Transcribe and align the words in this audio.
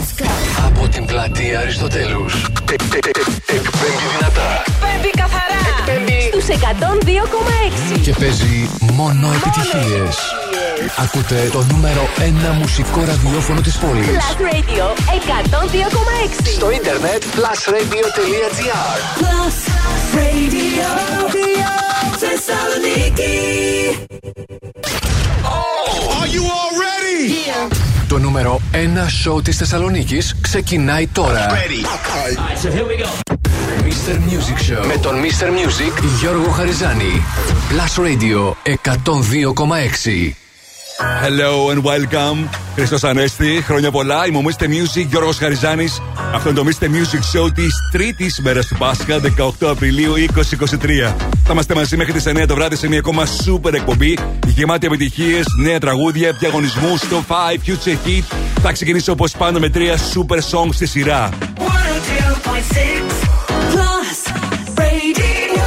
Let's 0.00 0.12
go. 0.22 0.26
Από 0.66 0.88
την 0.88 1.04
πλατεία 1.04 1.60
Αριστοτέλους. 1.60 2.34
Εκπέμπει 2.72 4.06
δυνατά. 4.16 4.62
Εκπέμπει 4.66 5.10
καθαρά. 5.10 5.60
Εκπέμπει. 5.78 6.20
Στους 6.30 6.46
102,6. 6.48 8.00
Και 8.02 8.12
παίζει 8.12 8.70
μόνο 8.92 9.28
επιτυχίες. 9.36 10.16
Ακούτε 10.96 11.48
το 11.52 11.66
νούμερο 11.70 12.08
1 12.18 12.52
μουσικό 12.60 13.04
ραδιόφωνο 13.04 13.60
της 13.60 13.76
πόλης. 13.76 14.06
Plus 14.06 14.36
Radio 14.50 14.84
102,6. 16.44 16.50
Στο 16.54 16.70
ίντερνετ 16.70 17.22
plusradio.gr 17.36 18.52
Plus 19.20 19.56
Radio. 20.18 20.88
Θεσσαλονίκη. 22.22 23.38
Are 26.18 26.28
you 26.34 26.42
all 26.42 26.68
ready? 26.68 26.69
Το 28.10 28.18
νούμερο 28.18 28.60
1 28.72 28.76
σοου 29.08 29.42
της 29.42 29.56
Θεσσαλονίκης 29.56 30.36
ξεκινάει 30.40 31.06
τώρα. 31.06 31.46
Ready. 31.48 31.86
Mr. 33.82 34.14
Music 34.14 34.72
Show 34.72 34.86
με 34.86 34.96
τον 35.02 35.14
Mr. 35.14 35.46
Music 35.46 36.02
Γιώργο 36.20 36.50
Χαριζάνη. 36.50 37.22
Plus 37.70 38.02
Radio 38.04 38.52
102,6. 38.64 40.32
Hello 41.00 41.70
and 41.70 41.82
welcome. 41.82 42.48
Χριστό 42.74 43.08
Ανέστη, 43.08 43.62
χρόνια 43.66 43.90
πολλά. 43.90 44.26
Είμαι 44.26 44.38
ο 44.38 44.42
Mr. 44.44 44.64
Music, 44.64 45.06
Γιώργος 45.08 45.38
Χαριζάνης. 45.38 46.00
Αυτό 46.34 46.48
είναι 46.48 46.58
το 46.58 46.66
Mr. 46.66 46.84
Music 46.84 47.38
Show 47.38 47.54
της 47.54 47.72
τρίτης 47.92 48.40
μέρας 48.40 48.66
του 48.66 48.76
Πάσχα, 48.78 49.18
18 49.18 49.68
Απριλίου 49.68 50.14
2023. 50.16 51.14
Θα 51.44 51.52
είμαστε 51.52 51.74
μαζί 51.74 51.96
μέχρι 51.96 52.12
τις 52.12 52.26
9 52.26 52.46
το 52.46 52.54
βράδυ 52.54 52.76
σε 52.76 52.88
μια 52.88 52.98
ακόμα 52.98 53.22
super 53.26 53.72
εκπομπή. 53.72 54.18
Γεμάτη 54.46 54.86
επιτυχίες, 54.86 55.44
νέα 55.58 55.78
τραγούδια, 55.78 56.32
διαγωνισμούς, 56.32 57.00
στο 57.00 57.24
5, 57.28 57.60
future 57.66 58.08
hit. 58.08 58.24
Θα 58.62 58.72
ξεκινήσω 58.72 59.12
όπως 59.12 59.32
πάντα 59.32 59.58
με 59.58 59.68
τρία 59.68 59.96
super 59.96 60.38
songs 60.38 60.72
στη 60.72 60.86
σειρά. 60.86 61.28
102.6 61.58 61.64
Plus 63.72 64.18
Radio. 64.76 65.64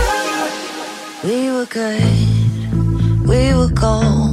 We 1.28 1.40
were 1.56 1.68
good, 1.78 3.28
we 3.30 3.42
were 3.58 3.74
gold. 3.84 4.33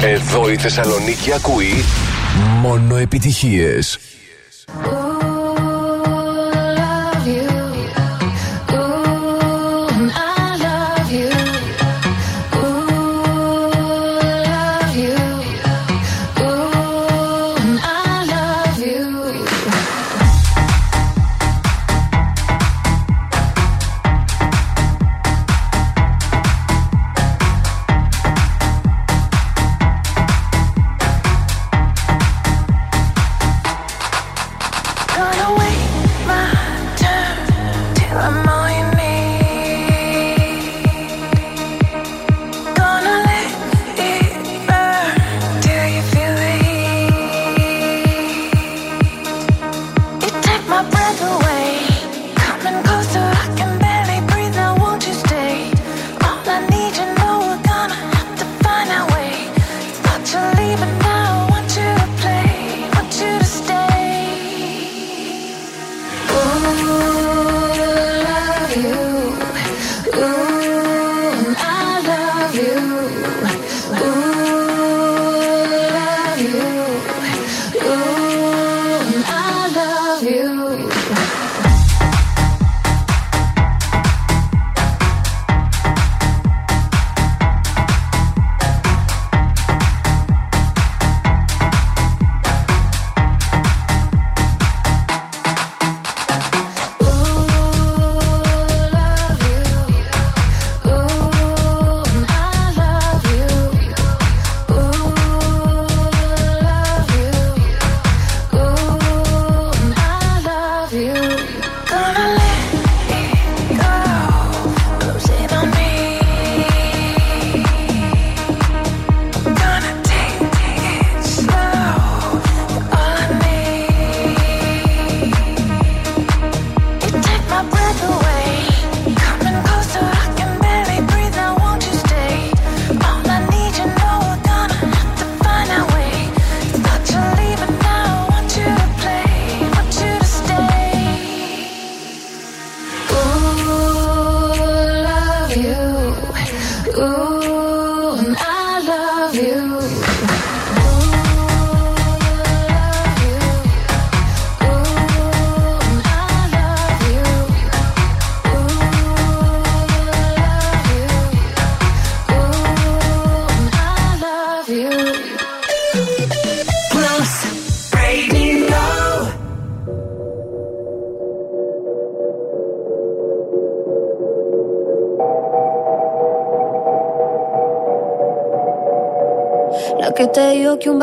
Εδώ 0.00 0.50
η 0.50 0.56
Θεσσαλονίκη 0.56 1.32
ακούει 1.32 1.84
μόνο 2.62 2.96
επιτυχίες. 2.96 3.98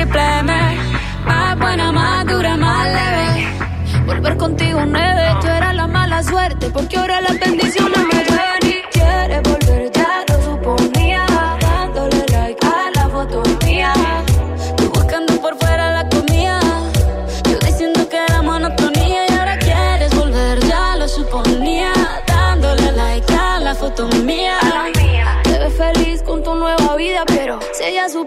triple 0.00 0.38
M. 0.38 0.52
Más 1.26 1.58
buena, 1.58 1.92
más 1.92 2.26
dura, 2.26 2.56
más 2.56 2.86
leve. 2.86 3.48
Volver 4.06 4.36
contigo 4.36 4.80
nueve, 4.86 5.36
tú 5.40 5.46
eras 5.46 5.74
la 5.74 5.86
mala 5.86 6.22
suerte, 6.22 6.59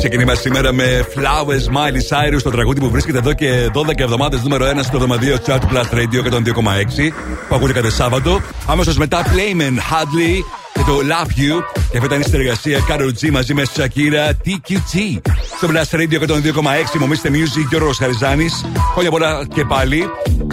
Ξεκινήμα 0.00 0.34
σήμερα 0.34 0.72
με 0.72 1.06
Flowers 1.14 1.76
Miley 1.76 2.34
Cyrus, 2.34 2.42
το 2.42 2.50
τραγούδι 2.50 2.80
που 2.80 2.90
βρίσκεται 2.90 3.18
εδώ 3.18 3.32
και 3.32 3.70
12 3.74 4.00
εβδομάδες 4.00 4.42
νούμερο 4.42 4.66
1 4.66 4.80
στο 4.82 4.98
δωματίο 4.98 5.36
Chat 5.46 5.58
Plus 5.58 5.94
Radio 5.94 6.32
102,6 6.32 7.12
που 7.48 7.54
ακούτε 7.54 7.72
κάθε 7.72 7.90
Σάββατο. 7.90 8.40
Αμέσως 8.66 8.96
μετά 8.96 9.24
Playman 9.24 9.76
Hadley 9.76 10.44
και 10.72 10.80
το 10.86 10.98
Love 10.98 11.28
You. 11.28 11.62
Και 11.90 11.96
αυτή 11.96 12.06
ήταν 12.06 12.20
η 12.20 12.24
συνεργασία 12.24 12.78
Karol 12.88 13.24
G 13.24 13.30
μαζί 13.30 13.54
με 13.54 13.62
Shakira 13.76 14.30
TQT. 14.46 15.20
Στο 15.56 15.68
Plus 15.68 15.96
Radio 15.98 16.28
102,6 16.28 16.98
μομίστε 16.98 17.30
Music 17.32 17.66
και 17.70 17.76
ο 17.76 17.78
Ρος 17.78 17.98
Χαριζάνης. 17.98 18.64
Χρόνια 18.92 19.10
πολλά 19.10 19.46
και 19.54 19.64
πάλι. 19.64 20.10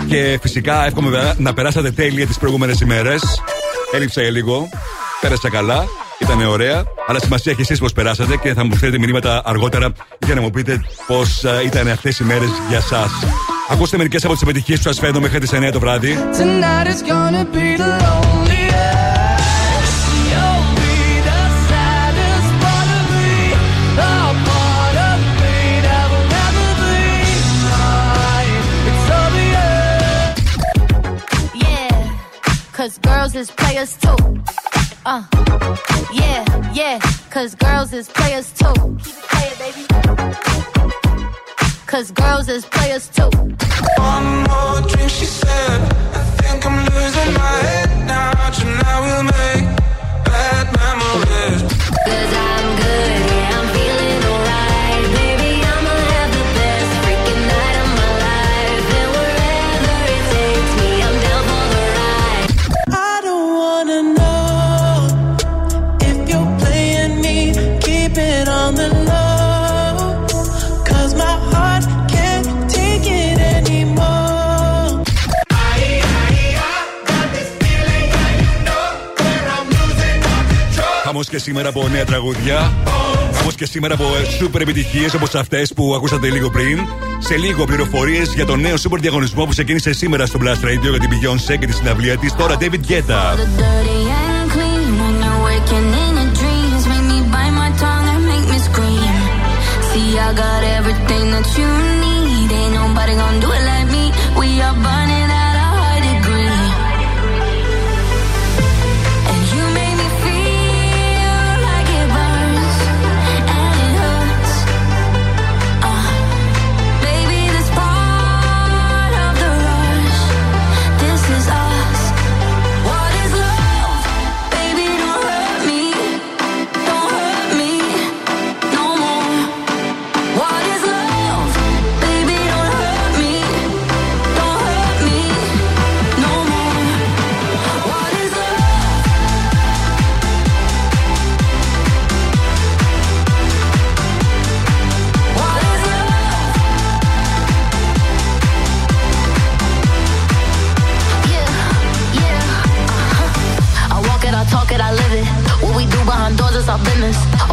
Και 0.07 0.39
φυσικά 0.41 0.85
εύχομαι 0.85 1.35
να 1.37 1.53
περάσατε 1.53 1.91
τέλεια 1.91 2.27
τις 2.27 2.37
προηγούμενες 2.37 2.79
ημέρες. 2.79 3.21
Έλειψα 3.91 4.21
για 4.21 4.31
λίγο. 4.31 4.69
Πέρασα 5.21 5.49
καλά. 5.49 5.85
Ήταν 6.29 6.47
ωραία. 6.47 6.83
Αλλά 7.07 7.19
σημασία 7.19 7.51
έχει 7.51 7.61
εσείς 7.61 7.79
πώς 7.79 7.93
περάσατε 7.93 8.37
και 8.37 8.53
θα 8.53 8.65
μου 8.65 8.75
στείλετε 8.75 8.97
μηνύματα 8.97 9.41
αργότερα 9.45 9.91
για 10.25 10.35
να 10.35 10.41
μου 10.41 10.49
πείτε 10.49 10.85
πώς 11.07 11.43
ήταν 11.65 11.87
αυτές 11.87 12.19
οι 12.19 12.23
μέρες 12.23 12.49
για 12.69 12.77
εσά. 12.77 13.09
Ακούστε 13.69 13.97
μερικές 13.97 14.23
από 14.23 14.33
τις 14.33 14.41
επιτυχίες 14.41 14.81
που 14.81 14.93
σα 14.93 15.01
φέρνω 15.01 15.19
μέχρι 15.19 15.39
τις 15.39 15.51
9 15.53 15.71
το 15.71 15.79
βράδυ. 15.79 16.17
Tonight 16.37 16.87
is 16.87 17.01
gonna 17.11 17.45
be 17.55 17.77
the 17.81 17.89
loneliest. 18.05 18.75
You'll 20.31 20.65
be 20.81 20.97
the 21.29 21.41
saddest 21.69 22.49
part 22.63 22.89
of 22.97 23.03
me. 23.15 23.31
A 23.97 24.15
part 24.49 24.97
of 25.09 25.17
me 25.41 25.57
that 25.85 26.05
will 26.11 26.27
never 26.39 26.67
be 26.83 26.99
mine. 27.73 28.63
It's 28.89 29.07
obvious. 29.23 30.31
Yeah, 31.65 31.95
cause 32.77 32.93
girls 33.07 33.33
is 33.41 33.49
players 33.59 33.91
too. 34.03 34.19
Uh, 35.09 35.23
yeah, 36.11 36.43
yeah, 36.73 36.99
cause 37.29 37.55
girls 37.55 37.93
is 37.93 38.09
players 38.09 38.51
too. 38.51 38.73
Keep 39.01 39.15
it 39.15 39.23
playing, 39.31 39.57
baby. 39.57 39.85
Cause 41.85 42.11
girls 42.11 42.49
is 42.49 42.65
players 42.65 43.07
too. 43.07 43.29
One 43.95 44.43
more 44.43 44.81
drink, 44.89 45.09
she 45.09 45.23
said. 45.23 45.79
I 46.13 46.19
think 46.41 46.65
I'm 46.65 46.83
losing 46.93 47.33
my 47.35 47.55
head 47.69 48.05
now. 48.05 48.49
Tonight 48.49 48.99
we'll 49.05 49.23
make 49.23 49.63
bad 50.25 50.65
memories. 50.75 51.61
Cause 52.03 52.33
I'm 52.35 52.75
good, 52.75 53.31
yeah, 53.31 53.56
Χαμό 81.17 81.29
και 81.29 81.37
σήμερα 81.37 81.69
από 81.69 81.87
νέα 81.87 82.05
τραγούδια. 82.05 82.73
Χαμό 83.33 83.51
και 83.55 83.65
σήμερα 83.65 83.93
από 83.93 84.05
σούπερ 84.37 84.61
επιτυχίες 84.61 85.13
όπως 85.13 85.35
αυτές 85.35 85.73
που 85.73 85.93
ακούσατε 85.95 86.29
λίγο 86.29 86.49
πριν. 86.49 86.79
Σε 87.19 87.37
λίγο 87.37 87.65
πληροφορίες 87.65 88.33
για 88.33 88.45
το 88.45 88.55
νέο 88.55 88.77
σούπερ 88.77 88.99
διαγωνισμό 88.99 89.43
που 89.43 89.49
ξεκίνησε 89.49 89.93
σήμερα 89.93 90.25
στο 90.25 90.39
Blast 90.41 90.65
Radio 90.65 90.89
για 90.89 90.99
την 90.99 91.09
Beyoncé 91.09 91.57
και 91.59 91.65
τη 91.65 91.73
συναυλία 91.73 92.17
της. 92.17 92.35
Τώρα 92.35 92.57
David 92.59 92.81
Guetta. 92.89 93.21
The 93.35 93.47
dirty 93.61 93.99
and 94.19 94.51
clean 94.53 94.89
when 95.01 95.15
you're 95.23 95.41
waking 95.47 95.89
in 96.03 96.11
your 96.19 96.31
dreams. 96.39 96.83
Make 96.91 97.05
me 97.11 97.19
bite 97.33 97.55
my 97.61 97.69
tongue 97.81 98.07
and 98.13 98.23
make 98.31 98.47
me 98.53 98.59
scream. 98.69 99.15
See, 99.89 100.11
I 100.25 100.29
got 100.43 100.61
everything 100.77 101.25
that 101.33 101.47
you 101.57 101.69
need, 102.03 102.49
ain't 102.59 102.73
nobody 102.81 103.13
gonna 103.21 103.45
do 103.45 103.49
it 103.57 103.63
like 103.71 103.87
me. 103.95 104.03
We 104.39 104.47
are 104.65 104.77
burning 104.85 105.06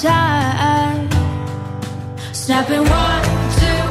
Time. 0.00 1.08
Snapping 2.32 2.84
one, 2.88 3.22
two. 3.60 3.82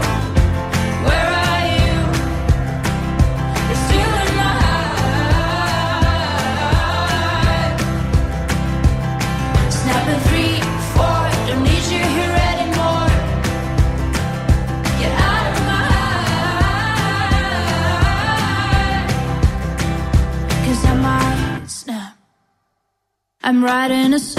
Where 1.05 1.29
are 1.45 1.63
you? 1.77 1.95
Heart. 4.39 4.99
Snapping 9.71 10.21
three, 10.27 10.55
four. 10.93 11.21
Don't 11.47 11.63
need 11.63 11.85
you 11.93 12.03
here 12.17 12.35
anymore. 12.51 13.09
Get 14.99 15.13
out 15.29 15.45
of 15.51 15.57
my 15.69 15.85
I 20.85 20.93
might 20.95 21.67
snap. 21.69 22.13
I'm 23.43 23.63
writing 23.63 24.13
a 24.13 24.19
song. 24.19 24.38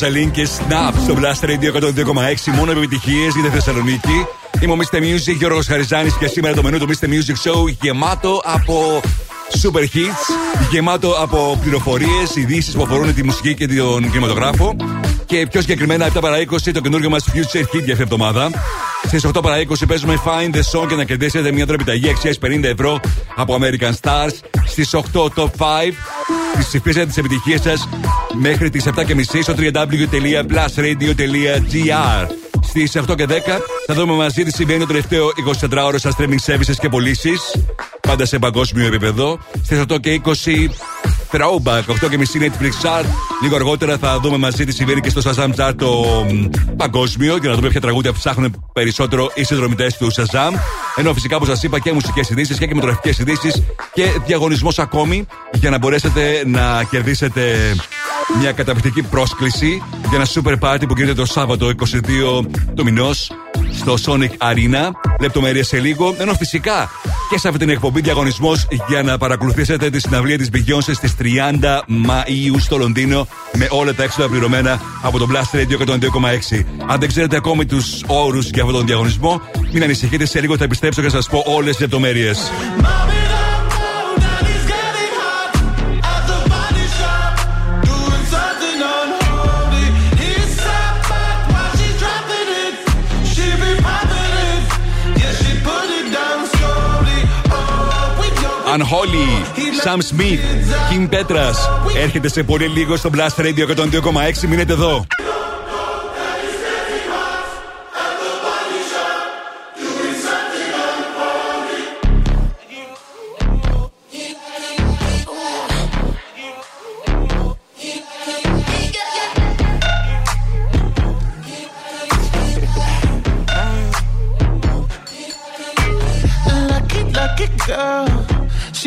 Ροζαλίν 0.00 0.30
και 0.30 0.48
Snap 0.58 0.92
στο 1.02 1.14
Blast 1.18 1.44
Radio 1.44 1.82
102,6. 1.82 2.54
Μόνο 2.56 2.70
επιτυχίες 2.70 3.34
για 3.34 3.42
τη 3.42 3.48
Θεσσαλονίκη. 3.48 4.26
Είμαι 4.60 4.72
ο 4.72 4.76
Mr. 4.76 4.96
Music, 4.96 5.36
Γιώργος 5.38 5.66
Χαριζάνης 5.66 6.16
και 6.18 6.26
σήμερα 6.26 6.54
το 6.54 6.62
μενού 6.62 6.78
του 6.78 6.86
Mr. 6.88 7.04
Music 7.04 7.50
Show 7.50 7.68
γεμάτο 7.80 8.42
από 8.44 9.00
super 9.62 9.80
hits, 9.80 10.24
γεμάτο 10.70 11.10
από 11.10 11.58
πληροφορίες, 11.60 12.36
ειδήσεις 12.36 12.74
που 12.74 12.82
αφορούν 12.82 13.14
τη 13.14 13.24
μουσική 13.24 13.54
και 13.54 13.66
τον 13.66 14.10
κινηματογράφο. 14.10 14.76
Και 15.26 15.46
πιο 15.50 15.60
συγκεκριμένα 15.60 16.06
7 16.14 16.18
παρα 16.20 16.36
20 16.38 16.72
το 16.72 16.80
καινούργιο 16.80 17.10
μας 17.10 17.24
Future 17.32 17.58
Hit 17.58 17.62
για 17.62 17.62
αυτήν 17.72 17.80
την 17.80 18.02
εβδομάδα. 18.02 18.50
Στις 19.08 19.26
8 19.26 19.42
παρα 19.42 19.58
20 19.58 19.62
παίζουμε 19.88 20.22
Find 20.24 20.54
the 20.54 20.60
Song 20.72 20.86
και 20.88 20.94
να 20.94 21.04
κερδίσετε 21.04 21.52
μια 21.52 21.64
δωρεπιταγή 21.64 22.08
αξίας 22.08 22.38
50 22.42 22.62
ευρώ 22.62 23.00
από 23.36 23.58
American 23.60 23.92
Stars. 24.00 24.30
Στις 24.66 24.94
8 24.94 25.00
Top 25.34 25.44
5 25.44 25.48
τις 26.56 26.66
ψηφίσατε 26.66 27.06
τις 27.06 27.16
επιτυχίες 27.16 27.60
σας 27.60 27.88
μέχρι 28.40 28.70
τις 28.70 28.84
7.30 28.84 29.42
στο 29.42 29.54
www.plusradio.gr. 29.58 32.26
Στις 32.62 32.96
8 33.08 33.14
και 33.16 33.26
10 33.28 33.32
θα 33.86 33.94
δούμε 33.94 34.12
μαζί 34.12 34.44
τι 34.44 34.52
συμβαίνει 34.52 34.80
το 34.80 34.86
τελευταίο 34.86 35.28
24ωρο 35.60 35.94
στα 35.96 36.12
streaming 36.18 36.40
services 36.46 36.76
και 36.80 36.88
πωλήσεις. 36.88 37.40
Πάντα 38.00 38.26
σε 38.26 38.38
παγκόσμιο 38.38 38.86
επίπεδο. 38.86 39.38
Στις 39.62 39.82
8 39.88 40.00
και 40.00 40.20
20 40.24 40.68
Throwback, 41.30 42.04
8 42.04 42.08
και 42.10 42.18
μισή 42.18 42.38
Netflix 42.42 42.86
Chart. 42.86 43.04
Λίγο 43.42 43.54
αργότερα 43.54 43.98
θα 43.98 44.20
δούμε 44.20 44.36
μαζί 44.36 44.64
τι 44.64 44.72
συμβαίνει 44.72 45.00
και 45.00 45.10
στο 45.10 45.20
Shazam 45.24 45.54
Chart 45.56 45.72
το 45.76 46.04
παγκόσμιο 46.76 47.36
για 47.36 47.48
να 47.48 47.54
δούμε 47.54 47.68
ποια 47.68 47.80
τραγούδια 47.80 48.12
ψάχνουν 48.12 48.64
περισσότερο 48.72 49.30
οι 49.34 49.44
συνδρομητές 49.44 49.96
του 49.96 50.12
Shazam. 50.12 50.52
Ενώ 50.96 51.14
φυσικά, 51.14 51.36
όπως 51.36 51.48
σας 51.48 51.62
είπα, 51.62 51.78
και 51.78 51.92
μουσικές 51.92 52.30
ειδήσεις 52.30 52.58
και 52.58 52.66
κινηματογραφικές 52.66 53.18
ειδήσεις 53.18 53.62
και 53.92 54.04
διαγωνισμός 54.26 54.78
ακόμη 54.78 55.26
για 55.52 55.70
να 55.70 55.78
μπορέσετε 55.78 56.42
να 56.46 56.84
κερδίσετε 56.90 57.74
μια 58.40 58.52
καταπληκτική 58.52 59.02
πρόσκληση 59.02 59.82
για 60.08 60.18
ένα 60.18 60.26
super 60.26 60.68
party 60.68 60.82
που 60.88 60.94
γίνεται 60.96 61.14
το 61.14 61.26
Σάββατο 61.26 61.70
22 61.78 62.46
του 62.74 62.84
μηνός 62.84 63.30
στο 63.78 63.94
Sonic 64.04 64.50
Arena. 64.50 64.90
Λεπτομέρειες 65.20 65.66
σε 65.66 65.78
λίγο. 65.78 66.14
Ενώ 66.18 66.32
φυσικά 66.34 66.90
και 67.30 67.38
σε 67.38 67.48
αυτή 67.48 67.60
την 67.60 67.68
εκπομπή 67.68 68.00
διαγωνισμός 68.00 68.66
για 68.88 69.02
να 69.02 69.18
παρακολουθήσετε 69.18 69.90
τη 69.90 70.00
συναυλία 70.00 70.38
της 70.38 70.50
Beyoncé 70.52 70.92
στις 70.94 71.14
30 71.18 71.82
Μαου 71.86 72.58
στο 72.58 72.76
Λονδίνο 72.76 73.26
με 73.52 73.66
όλα 73.70 73.94
τα 73.94 74.02
έξοδα 74.02 74.28
πληρωμένα 74.28 74.80
από 75.02 75.18
το 75.18 75.28
Blast 75.30 75.56
Radio 75.56 75.86
102,6. 75.86 76.64
Αν 76.86 77.00
δεν 77.00 77.08
ξέρετε 77.08 77.36
ακόμη 77.36 77.66
τους 77.66 78.02
όρους 78.06 78.50
για 78.50 78.62
αυτόν 78.62 78.76
τον 78.76 78.86
διαγωνισμό, 78.86 79.40
μην 79.72 79.82
ανησυχείτε, 79.82 80.26
σε 80.26 80.40
λίγο 80.40 80.56
θα 80.56 80.64
επιστρέψω 80.64 81.02
και 81.02 81.08
θα 81.08 81.16
σας 81.16 81.28
πω 81.28 81.42
όλες 81.46 81.70
τις 81.70 81.80
λεπτομέρειες. 81.80 82.50
Unholy, 98.74 99.28
Sam 99.82 100.00
Smith, 100.02 100.40
Kim 100.90 101.08
Petras. 101.08 101.56
Έρχεται 102.02 102.28
σε 102.28 102.42
πολύ 102.42 102.66
λίγο 102.66 102.96
στο 102.96 103.10
Blast 103.14 103.40
Radio 103.40 103.66
102,6. 103.76 104.48
Μείνετε 104.48 104.72
εδώ. 104.72 105.06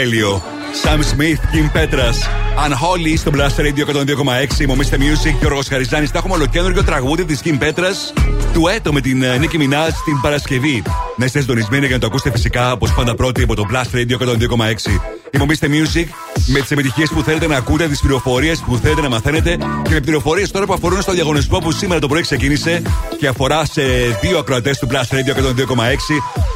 Τέλειο. 0.00 0.42
Sam 0.82 0.98
Smith, 0.98 1.40
Kim 1.52 1.76
Petras. 1.76 2.18
Unholy 2.66 3.14
στο 3.16 3.30
Blast 3.34 3.60
Radio 3.60 3.84
102,6. 3.94 4.60
Είμαι 4.60 4.72
ο 4.72 4.76
Mr. 4.78 4.94
Music 4.94 5.34
και 5.40 5.46
ο 5.46 5.48
Ρογο 5.48 5.60
Χαριζάνης. 5.68 6.10
Θα 6.10 6.18
έχουμε 6.18 6.34
ολοκέντρο 6.34 6.82
τραγούδι 6.82 7.24
της 7.24 7.40
Kim 7.44 7.62
Petras 7.62 8.20
του 8.52 8.68
έτο 8.68 8.92
με 8.92 9.00
την 9.00 9.24
Νίκη 9.38 9.58
Μινάζ 9.58 9.88
την 10.04 10.20
Παρασκευή. 10.22 10.82
Να 11.16 11.24
είστε 11.24 11.40
συντονισμένοι 11.40 11.86
για 11.86 11.94
να 11.94 12.00
το 12.00 12.06
ακούσετε 12.06 12.30
φυσικά 12.30 12.72
όπως 12.72 12.94
πάντα 12.94 13.14
πρώτοι 13.14 13.42
από 13.42 13.54
το 13.54 13.66
Blast 13.72 13.96
Radio 13.96 14.16
102,6. 14.18 15.19
Είμαι 15.30 15.42
ο 15.42 15.46
Mr. 15.48 15.64
Music 15.64 16.06
με 16.46 16.60
τις 16.60 16.70
επιτυχίες 16.70 17.10
που 17.10 17.22
θέλετε 17.22 17.46
να 17.46 17.56
ακούτε, 17.56 17.88
τις 17.88 18.00
πληροφορίες 18.00 18.60
που 18.60 18.76
θέλετε 18.76 19.00
να 19.00 19.08
μαθαίνετε 19.08 19.56
και 19.82 19.90
με 19.90 20.00
πληροφορίες 20.00 20.50
τώρα 20.50 20.66
που 20.66 20.72
αφορούν 20.72 21.02
στο 21.02 21.12
διαγωνισμό 21.12 21.58
που 21.58 21.72
σήμερα 21.72 22.00
το 22.00 22.08
πρωί 22.08 22.20
ξεκίνησε 22.20 22.82
και 23.18 23.26
αφορά 23.26 23.64
σε 23.64 23.82
δύο 24.20 24.38
ακροατές 24.38 24.78
του 24.78 24.88
Blast 24.90 25.14
Radio 25.14 25.34
102,6 25.34 25.64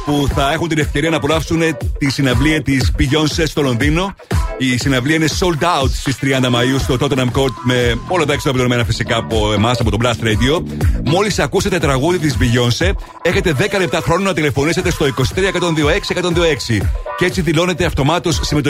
που 0.05 0.27
θα 0.35 0.51
έχουν 0.51 0.67
την 0.67 0.77
ευκαιρία 0.77 1.09
να 1.09 1.17
απολαύσουν 1.17 1.61
τη 1.97 2.11
συναυλία 2.11 2.61
της 2.61 2.91
Beyoncé 2.99 3.43
στο 3.45 3.61
Λονδίνο. 3.61 4.15
Η 4.57 4.77
συναυλία 4.77 5.15
είναι 5.15 5.27
sold 5.39 5.63
out 5.63 5.89
στις 5.93 6.17
30 6.21 6.47
Μαου 6.49 6.79
στο 6.79 6.97
Tottenham 6.99 7.31
Court 7.31 7.53
με 7.63 7.99
όλα 8.07 8.25
τα 8.25 8.33
έξοδα 8.33 8.53
πληρωμένα 8.53 8.85
φυσικά 8.85 9.17
από 9.17 9.53
εμάς, 9.53 9.79
από 9.79 9.91
το 9.91 9.97
Blast 10.01 10.25
Radio. 10.25 10.63
Μόλις 11.03 11.39
ακούσετε 11.39 11.79
τραγούδι 11.79 12.19
της 12.19 12.37
Beyoncé, 12.39 12.91
έχετε 13.21 13.55
10 13.59 13.79
λεπτά 13.79 14.01
χρόνο 14.01 14.23
να 14.23 14.33
τηλεφωνήσετε 14.33 14.91
στο 14.91 15.05
23 15.05 15.13
και 17.17 17.25
έτσι 17.25 17.41
δηλώνετε 17.41 17.85
αυτομάτως 17.85 18.39
συμμετοχή. 18.43 18.64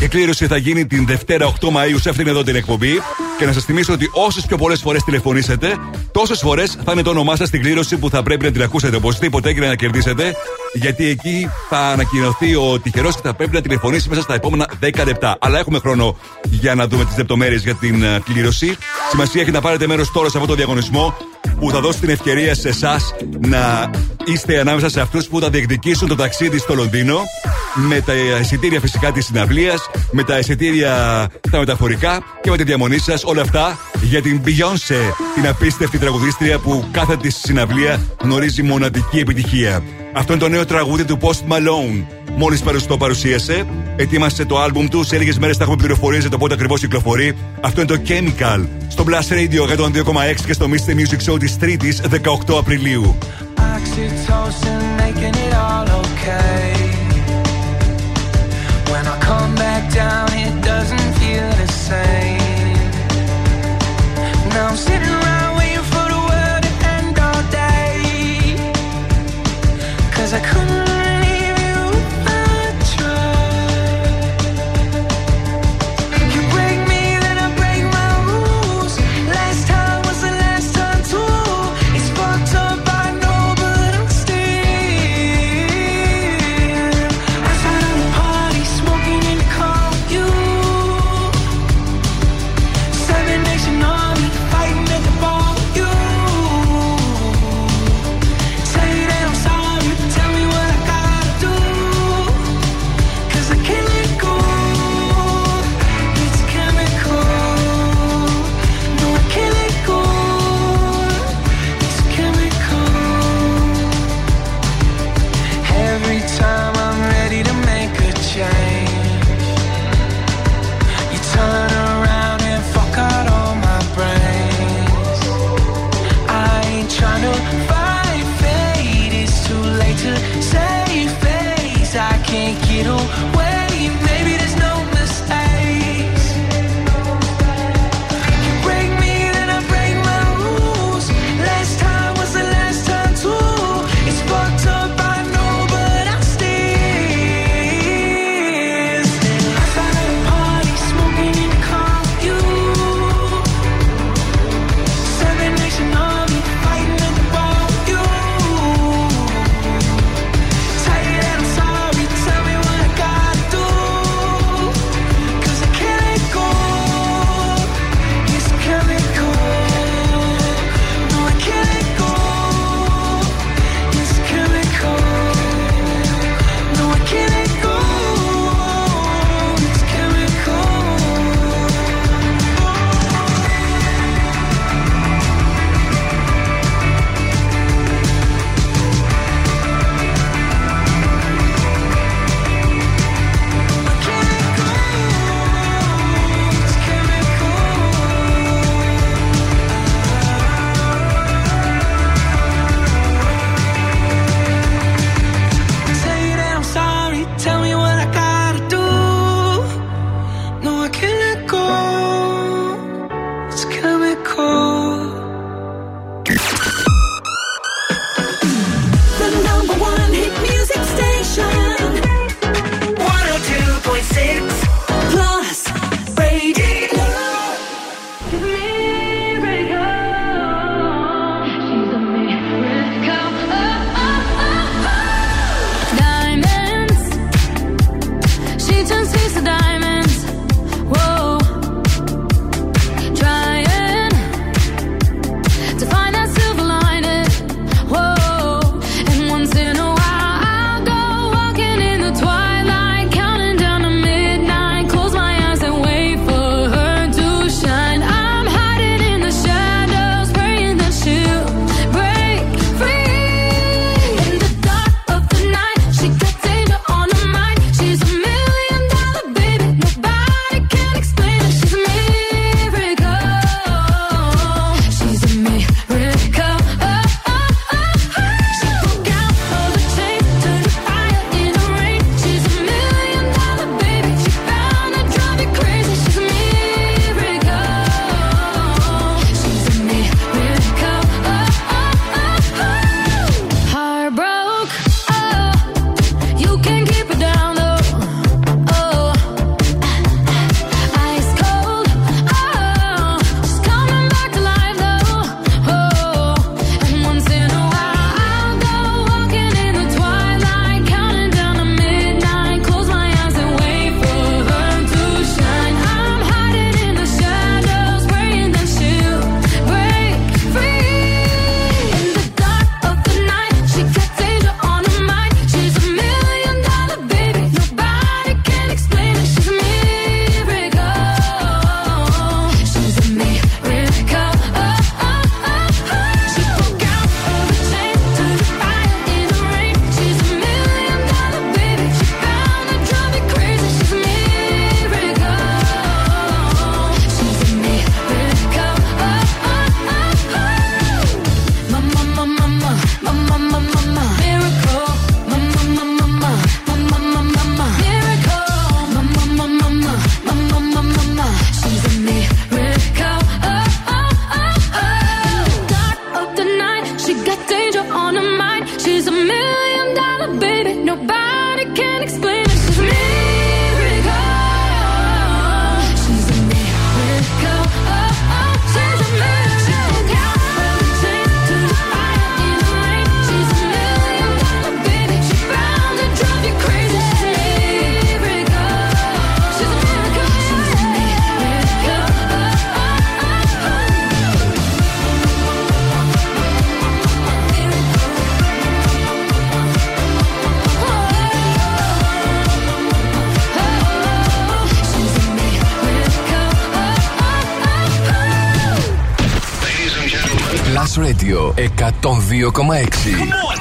Η 0.00 0.08
κλήρωση 0.08 0.46
θα 0.46 0.56
γίνει 0.56 0.86
την 0.86 1.06
Δευτέρα 1.06 1.52
8 1.60 1.68
Μαου 1.70 1.98
σε 1.98 2.08
αυτήν 2.08 2.26
εδώ 2.26 2.42
την 2.42 2.56
εκπομπή. 2.56 2.92
Και 3.38 3.46
να 3.46 3.52
σας 3.52 3.64
θυμίσω 3.64 3.92
ότι 3.92 4.10
όσες 4.12 4.46
πιο 4.46 4.56
πολλές 4.56 4.80
φορές 4.80 5.04
τηλεφωνήσετε, 5.04 5.76
τόσες 6.12 6.40
φορές 6.40 6.78
θα 6.84 6.92
είναι 6.92 7.02
το 7.02 7.10
όνομά 7.10 7.36
σας 7.36 7.48
στην 7.48 7.62
κλήρωση 7.62 7.96
που 7.96 8.10
θα 8.10 8.22
πρέπει 8.22 8.44
να 8.44 8.50
την 8.50 8.62
ακούσετε 8.62 8.96
οπωσδήποτε 8.96 9.52
και 9.52 9.60
να 9.60 9.74
κερδίσετε. 9.74 10.34
Γιατί 10.72 11.06
εκεί 11.06 11.50
θα 11.68 11.78
ανακοινωθεί 11.78 12.54
ο 12.54 12.80
τυχερός 12.82 13.14
και 13.14 13.20
θα 13.24 13.34
πρέπει 13.34 13.54
να 13.54 13.60
τηλεφωνήσει 13.60 14.08
μέσα 14.08 14.20
στα 14.20 14.34
επόμενα 14.34 14.68
10 14.80 15.04
λεπτά. 15.04 15.36
Αλλά 15.40 15.58
έχουμε 15.58 15.78
χρόνο 15.78 16.16
για 16.42 16.74
να 16.74 16.86
δούμε 16.86 17.04
τις 17.04 17.16
λεπτομέρειες 17.16 17.62
για 17.62 17.74
την 17.74 18.02
ε, 18.02 18.20
κλήρωση. 18.24 18.76
Σημασία 19.10 19.40
έχει 19.40 19.50
να 19.50 19.60
πάρετε 19.60 19.86
μέρος 19.86 20.12
τώρα 20.12 20.28
σε 20.28 20.36
αυτό 20.36 20.48
το 20.48 20.54
διαγωνισμό 20.54 21.16
που 21.60 21.70
θα 21.70 21.80
δώσει 21.80 22.00
την 22.00 22.08
ευκαιρία 22.08 22.54
σε 22.54 22.68
εσάς 22.68 23.14
να 23.38 23.90
είστε 24.32 24.60
ανάμεσα 24.60 24.88
σε 24.88 25.00
αυτούς 25.00 25.26
που 25.26 25.40
θα 25.40 25.50
διεκδικήσουν 25.50 26.08
το 26.08 26.14
ταξίδι 26.14 26.58
στο 26.58 26.74
Λονδίνο 26.74 27.20
με 27.74 28.00
τα 28.00 28.12
εισιτήρια 28.40 28.80
φυσικά 28.80 29.12
της 29.12 29.24
συναυλίας, 29.24 29.90
με 30.12 30.22
τα 30.22 30.38
εισιτήρια 30.38 30.92
τα 31.50 31.58
μεταφορικά 31.58 32.22
και 32.42 32.50
με 32.50 32.56
τη 32.56 32.62
διαμονή 32.62 32.98
σας. 32.98 33.24
Όλα 33.24 33.42
αυτά 33.42 33.78
για 34.02 34.22
την 34.22 34.40
Beyoncé, 34.44 35.12
την 35.34 35.46
απίστευτη 35.46 35.98
τραγουδίστρια 35.98 36.58
που 36.58 36.84
κάθε 36.90 37.16
της 37.16 37.36
συναυλία 37.36 38.00
γνωρίζει 38.20 38.62
μοναδική 38.62 39.18
επιτυχία. 39.18 39.82
Αυτό 40.12 40.32
είναι 40.32 40.42
το 40.42 40.48
νέο 40.48 40.64
τραγούδι 40.64 41.04
του 41.04 41.18
Post 41.20 41.52
Malone. 41.52 42.04
Μόλις 42.36 42.62
το 42.86 42.96
παρουσίασε, 42.96 43.66
ετοίμασε 43.96 44.44
το 44.44 44.58
άλμπουμ 44.58 44.88
του. 44.88 45.04
Σε 45.04 45.18
λίγες 45.18 45.38
μέρες 45.38 45.56
θα 45.56 45.62
έχουμε 45.62 45.78
πληροφορίες 45.78 46.20
για 46.20 46.30
το 46.30 46.38
πότε 46.38 46.54
ακριβώς 46.54 46.80
κυκλοφορεί. 46.80 47.36
Αυτό 47.60 47.80
είναι 47.80 47.96
το 47.96 48.02
Chemical 48.08 48.66
στο 48.88 49.04
Blast 49.08 49.32
Radio 49.32 49.62
102,6 49.62 50.44
και 50.46 50.52
στο 50.52 50.66
Mr. 50.70 50.90
Music 50.90 51.32
Show 51.32 51.38
της 51.38 51.58
Τρίτης 51.58 52.00
18 52.00 52.58
Απριλίου. 52.58 53.18
When 58.90 59.06
I 59.06 59.18
come 59.20 59.54
back 59.54 59.92
down, 59.92 60.32
it 60.32 60.62
doesn't 60.62 61.12
feel 61.20 61.48
the 61.62 61.72
same. 61.72 62.38
Now 64.50 64.68
I'm 64.68 64.76
sitting 64.76 65.27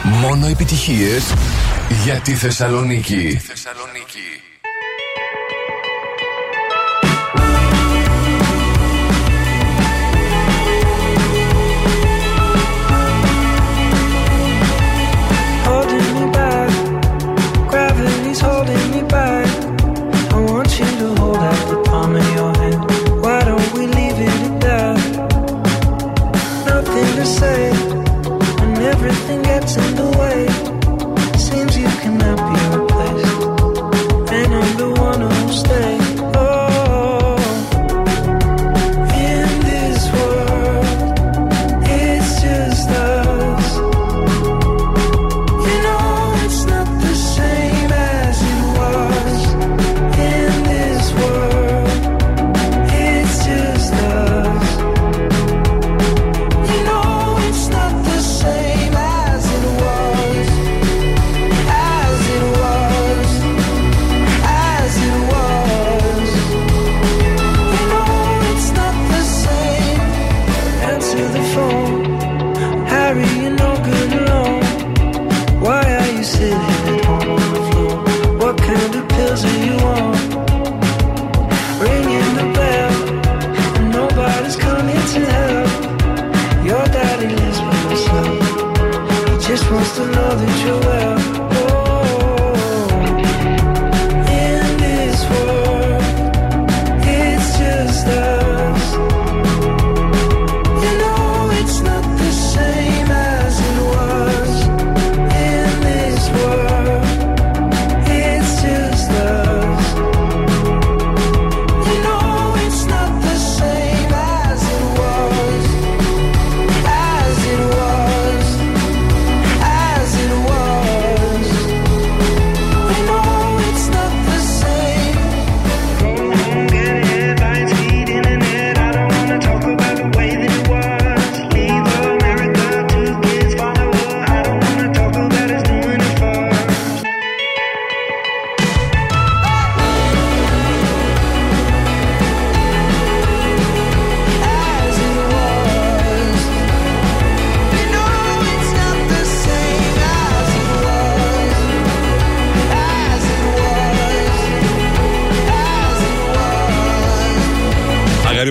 Μόνο 0.04 0.48
επιτυχίες 0.48 1.34
για 2.04 2.20
τη 2.20 2.34
Θεσσαλονίκη. 2.34 3.42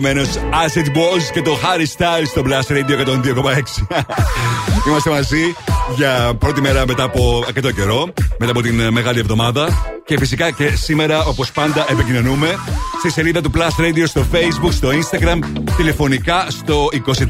Acid 0.05 0.87
Boss 0.87 1.23
και 1.33 1.43
το 1.43 1.59
Harry 1.63 1.87
Styles 1.97 2.27
στο 2.27 2.43
Blast 2.47 2.73
Radio 2.73 3.07
102,6. 3.07 3.37
Είμαστε 4.89 5.11
μαζί 5.11 5.55
για 5.97 6.35
πρώτη 6.39 6.61
μέρα 6.61 6.87
μετά 6.87 7.03
από 7.03 7.45
αρκετό 7.47 7.71
καιρό, 7.71 8.13
μετά 8.39 8.51
από 8.51 8.63
την 8.63 8.93
μεγάλη 8.93 9.19
εβδομάδα. 9.19 9.69
Και 10.05 10.19
φυσικά 10.19 10.51
και 10.51 10.69
σήμερα, 10.69 11.25
όπως 11.25 11.53
πάντα, 11.53 11.87
επικοινωνούμε 11.89 12.59
στη 12.99 13.11
σελίδα 13.11 13.41
του 13.41 13.51
Plus 13.55 13.83
Radio 13.83 14.05
στο 14.07 14.25
Facebook, 14.33 14.73
στο 14.73 14.89
Instagram, 14.89 15.39
τηλεφωνικά 15.77 16.47
στο 16.49 16.89
23 17.07 17.23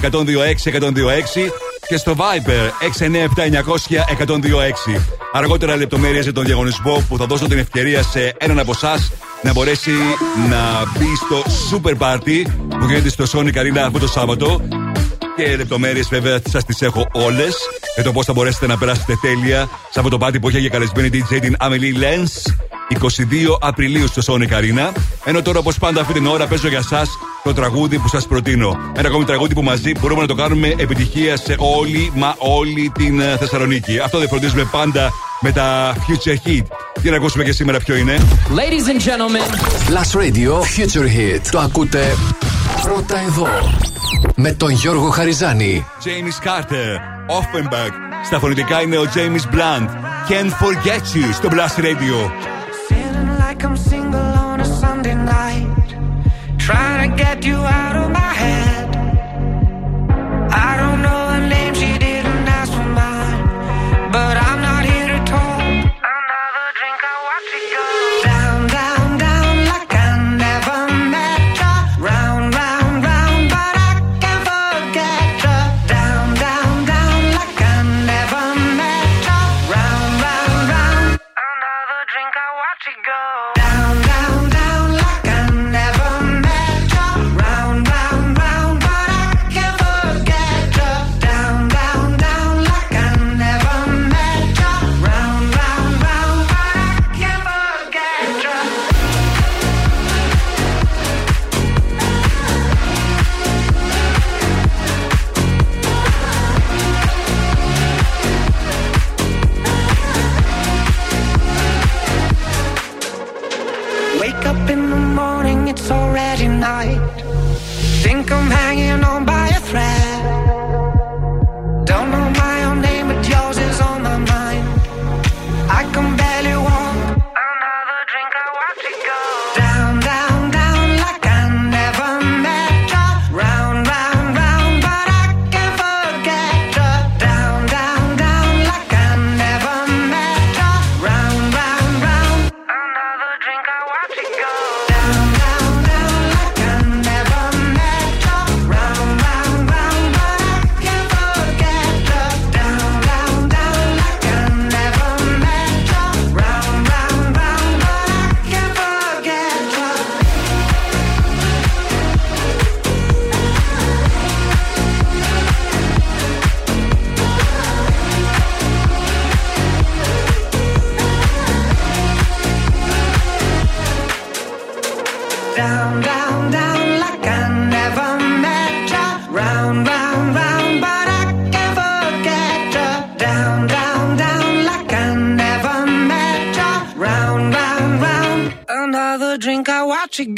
126 0.00 0.72
126 0.72 1.50
και 1.88 1.96
στο 1.96 2.16
Viper 2.18 2.86
697 2.98 3.06
900 3.06 4.26
126. 4.26 5.00
Αργότερα 5.32 5.76
λεπτομέρειες 5.76 6.24
για 6.24 6.32
τον 6.32 6.44
διαγωνισμό 6.44 7.04
που 7.08 7.16
θα 7.18 7.26
δώσω 7.26 7.46
την 7.46 7.58
ευκαιρία 7.58 8.02
σε 8.02 8.34
έναν 8.38 8.58
από 8.58 8.70
εσάς 8.74 9.12
να 9.44 9.52
μπορέσει 9.52 9.90
να 10.48 10.82
μπει 10.98 11.16
στο 11.16 11.42
Super 11.70 11.94
Party 11.98 12.42
που 12.68 12.86
γίνεται 12.86 13.08
στο 13.08 13.24
Sonic 13.32 13.54
Arena 13.54 13.78
αυτό 13.86 13.98
το 13.98 14.08
Σάββατο. 14.08 14.60
Και 15.36 15.56
λεπτομέρειες 15.56 16.08
βέβαια 16.08 16.40
σας 16.50 16.64
τις 16.64 16.82
έχω 16.82 17.06
όλες 17.12 17.56
για 17.94 18.04
το 18.04 18.12
πώς 18.12 18.24
θα 18.24 18.32
μπορέσετε 18.32 18.66
να 18.66 18.78
περάσετε 18.78 19.14
τέλεια 19.20 19.68
σε 19.90 19.98
αυτό 19.98 20.08
το 20.08 20.18
πάρτι 20.18 20.40
που 20.40 20.48
έχει 20.48 20.58
για 20.58 20.68
καλεσμένη 20.68 21.08
DJ 21.12 21.40
την 21.40 21.56
Amelie 21.60 22.02
Lens 22.02 22.52
22 22.92 23.58
Απριλίου 23.60 24.06
στο 24.06 24.34
Sonic 24.34 24.52
Arena. 24.52 24.92
Ενώ 25.24 25.42
τώρα, 25.42 25.58
όπως 25.58 25.78
πάντα, 25.78 26.00
αυτή 26.00 26.12
την 26.12 26.26
ώρα 26.26 26.46
παίζω 26.46 26.68
για 26.68 26.78
εσά 26.78 27.06
το 27.44 27.52
τραγούδι 27.52 27.98
που 27.98 28.08
σας 28.08 28.26
προτείνω. 28.26 28.76
Ένα 28.96 29.08
ακόμη 29.08 29.24
τραγούδι 29.24 29.54
που 29.54 29.62
μαζί 29.62 29.92
μπορούμε 30.00 30.20
να 30.20 30.26
το 30.26 30.34
κάνουμε 30.34 30.74
επιτυχία 30.76 31.36
σε 31.36 31.54
όλη 31.58 32.12
μα 32.14 32.34
όλη 32.38 32.92
την 32.94 33.20
ε, 33.20 33.36
Θεσσαλονίκη. 33.36 33.98
Αυτό 33.98 34.18
δεν 34.18 34.28
φροντίζουμε 34.28 34.68
πάντα 34.70 35.10
με 35.40 35.52
τα 35.52 35.96
Future 35.96 36.48
Hit. 36.48 36.64
Για 37.02 37.10
να 37.10 37.16
ακούσουμε 37.16 37.44
και 37.44 37.52
σήμερα 37.52 37.78
ποιο 37.78 37.96
είναι. 37.96 38.18
Ladies 38.48 38.88
and 38.88 39.00
gentlemen, 39.00 39.50
Last 39.94 40.20
Radio 40.20 40.52
Future 40.76 41.06
Hit. 41.16 41.40
Το 41.50 41.58
ακούτε 41.58 42.14
πρώτα 42.84 43.18
εδώ. 43.18 43.46
Με 44.36 44.52
τον 44.52 44.70
Γιώργο 44.70 45.10
Χαριζάνη. 45.10 45.86
James 46.04 46.46
Carter, 46.46 46.90
Offenbach. 47.38 47.92
Στα 48.24 48.38
φωνητικά 48.38 48.82
είναι 48.82 48.98
ο 48.98 49.04
James 49.14 49.54
Blunt. 49.54 49.88
Can't 50.28 50.52
forget 50.64 51.16
you 51.16 51.32
στο 51.32 51.48
Blast 51.52 51.78
Radio. 51.78 52.16
Feeling 52.88 53.30
like 53.44 53.60
I'm 53.66 53.76
single 53.90 54.30
on 54.48 54.60
a 54.60 54.68
Sunday 54.82 55.16
night. 55.34 55.88
Trying 56.66 57.00
to 57.04 57.10
get 57.24 57.38
you 57.48 57.58
out 57.82 57.96
of 58.02 58.03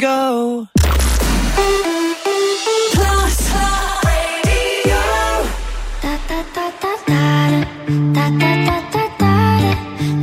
go. 0.07 0.67
Plus 2.95 3.39
Radio. 4.07 5.03
Da 6.03 6.13
da 6.29 6.39
da 6.55 6.65
da 6.83 6.93
da 7.09 7.21
da 8.15 8.25
da 8.41 8.41
da 8.41 8.51
da 8.67 8.77
da 8.93 9.05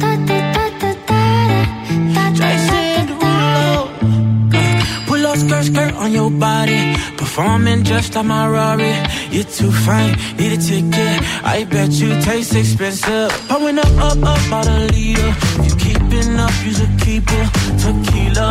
da 0.01 0.11
da 0.22 0.41
da 0.55 0.66
da 0.80 0.91
da 1.11 1.22
da 2.14 2.24
Jason 2.39 2.85
Derulo. 3.09 3.74
Pull 5.07 5.26
up 5.30 5.37
skirt, 5.43 5.64
skirt 5.70 5.95
on 6.03 6.11
your 6.18 6.30
body. 6.30 6.82
Performing 7.20 7.85
just 7.85 8.14
like 8.14 8.26
my 8.26 8.49
Rari. 8.55 8.95
You're 9.35 9.51
too 9.59 9.72
fine, 9.87 10.12
need 10.39 10.53
a 10.59 10.61
ticket. 10.68 11.14
I 11.57 11.64
bet 11.72 11.91
you 12.01 12.11
taste 12.22 12.55
expensive. 12.55 13.30
Pouring 13.49 13.78
up, 13.85 13.95
up, 14.09 14.22
up, 14.32 14.53
out 14.57 14.68
a 14.68 14.78
leader. 14.93 15.30
If 15.59 15.64
you 15.68 15.74
keeping 15.85 16.30
up, 16.45 16.55
you 16.64 16.72
should 16.78 16.95
keep 17.05 17.24
it. 17.41 17.49
Tequila 17.82 18.51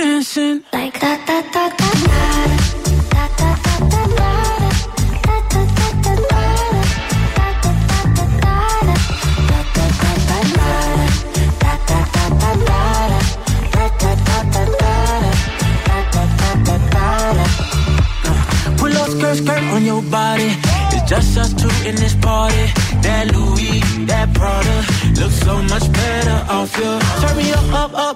dancing. 0.00 0.79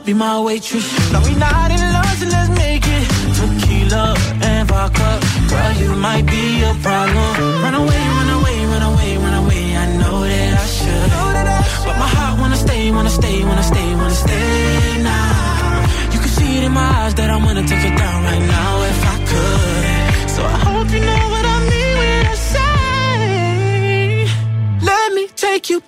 Be 0.04 0.12
my 0.12 0.38
waitress. 0.40 0.86
No, 1.12 1.20
we 1.20 1.34
not 1.34 1.70
in 1.70 1.80
love, 1.96 2.16
so 2.18 2.26
let's 2.26 2.50
make 2.58 2.84
it. 2.86 3.04
Tequila 3.36 4.14
and 4.42 4.68
vodka, 4.68 5.20
girl, 5.48 5.72
you 5.80 5.96
might 5.96 6.26
be 6.26 6.62
a 6.62 6.74
problem. 6.82 7.62
Run 7.64 7.74
away, 7.74 8.02
run 8.18 8.30
away, 8.38 8.66
run 8.66 8.82
away, 8.82 9.16
run 9.16 9.34
away. 9.44 9.76
I 9.76 9.86
know 10.00 10.20
that 10.20 10.54
I 10.64 10.66
should, 10.76 11.10
but 11.86 11.96
my 12.02 12.08
heart 12.16 12.38
wanna 12.38 12.56
stay, 12.56 12.90
wanna 12.90 13.10
stay, 13.10 13.44
wanna 13.44 13.62
stay, 13.62 13.94
wanna 13.94 14.14
stay 14.14 15.02
now. 15.02 16.12
You 16.12 16.18
can 16.20 16.28
see 16.28 16.58
it 16.58 16.64
in 16.64 16.72
my 16.72 16.88
eyes 17.00 17.14
that 17.14 17.30
I 17.30 17.36
wanna 17.36 17.62
take 17.66 17.84
it 17.90 17.96
down 17.96 18.24
right 18.24 18.44
now 18.56 18.82
if 18.92 19.00
I 19.14 19.16
could. 19.30 20.30
So 20.34 20.42
I 20.44 20.58
hope 20.68 20.88
you 20.94 21.00
know 21.00 21.24
what 21.32 21.44
I 21.56 21.58
mean 21.70 21.96
when 22.00 22.26
I 22.34 22.36
say, 22.52 22.74
Let 24.82 25.12
me 25.14 25.28
take 25.34 25.70
you 25.70 25.80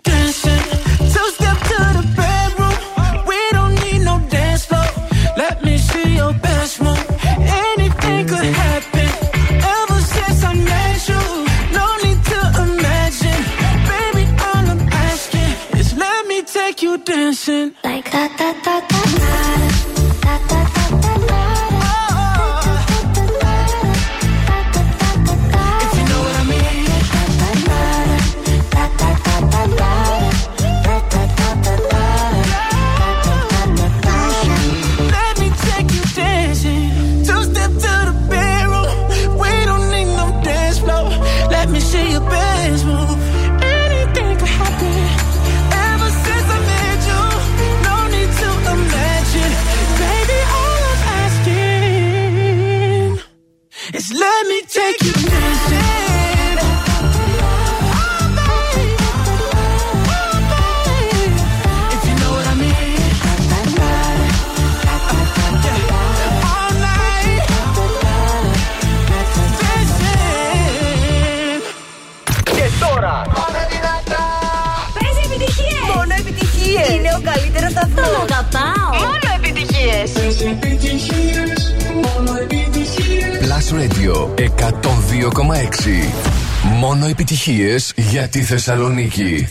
επιτυχίες 87.35 87.93
για 87.95 88.27
τη 88.27 88.41
Θεσσαλονίκη. 88.41 89.47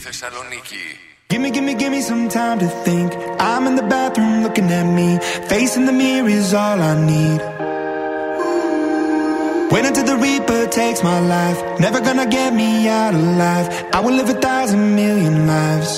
Gimme, 1.32 1.50
gimme, 1.56 1.74
gimme 1.80 2.00
some 2.10 2.28
time 2.28 2.58
to 2.64 2.68
think. 2.86 3.08
I'm 3.48 3.64
in 3.68 3.74
the 3.80 3.86
bathroom 3.94 4.42
looking 4.44 4.68
at 4.80 4.86
me. 4.98 5.08
Facing 5.50 5.84
the 5.90 5.96
mirror 6.02 6.28
is 6.40 6.48
all 6.62 6.78
I 6.90 6.94
need. 7.12 7.40
Wait 9.72 9.84
until 9.88 10.06
the 10.12 10.18
Reaper 10.26 10.62
takes 10.80 11.00
my 11.10 11.20
life. 11.36 11.58
Never 11.86 12.00
gonna 12.08 12.28
get 12.38 12.50
me 12.60 12.70
out 12.88 13.14
alive. 13.22 13.66
I 13.96 13.98
will 14.04 14.16
live 14.20 14.30
a 14.36 14.38
thousand 14.48 14.84
million 15.02 15.34
lives. 15.54 15.92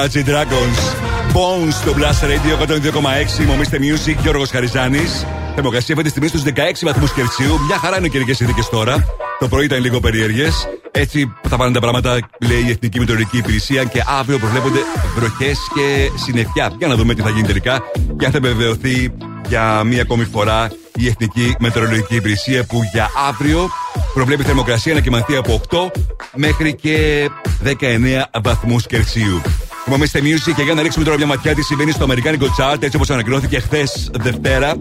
Imagine 0.00 0.24
Dragons. 0.24 0.80
Bones 1.32 1.72
στο 1.72 1.94
Blast 1.96 2.24
Radio 2.24 2.62
102,6. 3.40 3.44
Μομίστε 3.46 3.78
Music, 3.80 4.16
Γιώργος 4.22 4.50
Χαριζάνης. 4.50 5.26
Θερμοκρασία 5.54 5.94
αυτή 5.94 6.02
τη 6.02 6.08
στιγμή 6.08 6.28
στους 6.28 6.42
16 6.42 6.84
βαθμούς 6.84 7.12
Κελσίου. 7.12 7.58
Μια 7.66 7.78
χαρά 7.78 7.98
είναι 7.98 8.08
καιρικέ 8.08 8.34
συνθήκε 8.34 8.60
τώρα. 8.70 9.04
Το 9.38 9.48
πρωί 9.48 9.64
ήταν 9.64 9.80
λίγο 9.80 10.00
περίεργες. 10.00 10.68
Έτσι 10.90 11.32
θα 11.48 11.56
πάνε 11.56 11.72
τα 11.72 11.80
πράγματα, 11.80 12.18
λέει 12.40 12.64
η 12.66 12.70
Εθνική 12.70 12.98
Μητρολογική 12.98 13.36
Υπηρεσία. 13.36 13.84
Και 13.84 14.02
αύριο 14.18 14.38
προβλέπονται 14.38 14.78
βροχές 15.16 15.58
και 15.74 16.10
συννεφιά. 16.24 16.72
Για 16.78 16.86
να 16.86 16.94
δούμε 16.94 17.14
τι 17.14 17.22
θα 17.22 17.30
γίνει 17.30 17.46
τελικά. 17.46 17.80
Και 18.18 18.24
αν 18.24 18.30
θα 18.30 18.36
επιβεβαιωθεί 18.36 19.12
για 19.48 19.84
μία 19.84 20.02
ακόμη 20.02 20.24
φορά 20.24 20.70
η 20.96 21.06
Εθνική 21.06 21.54
Μετεωρολογική 21.58 22.14
Υπηρεσία 22.14 22.64
που 22.64 22.80
για 22.92 23.10
αύριο 23.28 23.68
προβλέπει 24.14 24.42
θερμοκρασία 24.42 24.94
να 24.94 25.00
κοιμανθεί 25.00 25.36
από 25.36 25.60
8 25.70 25.78
μέχρι 26.34 26.74
και 26.74 27.28
19 27.64 28.22
βαθμούς 28.42 28.86
Κελσίου. 28.86 29.40
Είμαστε 29.94 30.20
Music 30.22 30.52
και 30.56 30.62
για 30.62 30.74
να 30.74 30.82
ρίξουμε 30.82 31.04
τώρα 31.04 31.16
μια 31.16 31.26
ματιά 31.26 31.54
τι 31.54 31.62
συμβαίνει 31.62 31.90
στο 31.90 32.04
Αμερικάνικο 32.04 32.46
Chart 32.58 32.82
έτσι 32.82 32.96
όπω 32.96 33.12
ανακοινώθηκε 33.12 33.60
χθε 33.60 33.84
Δευτέρα 34.12 34.74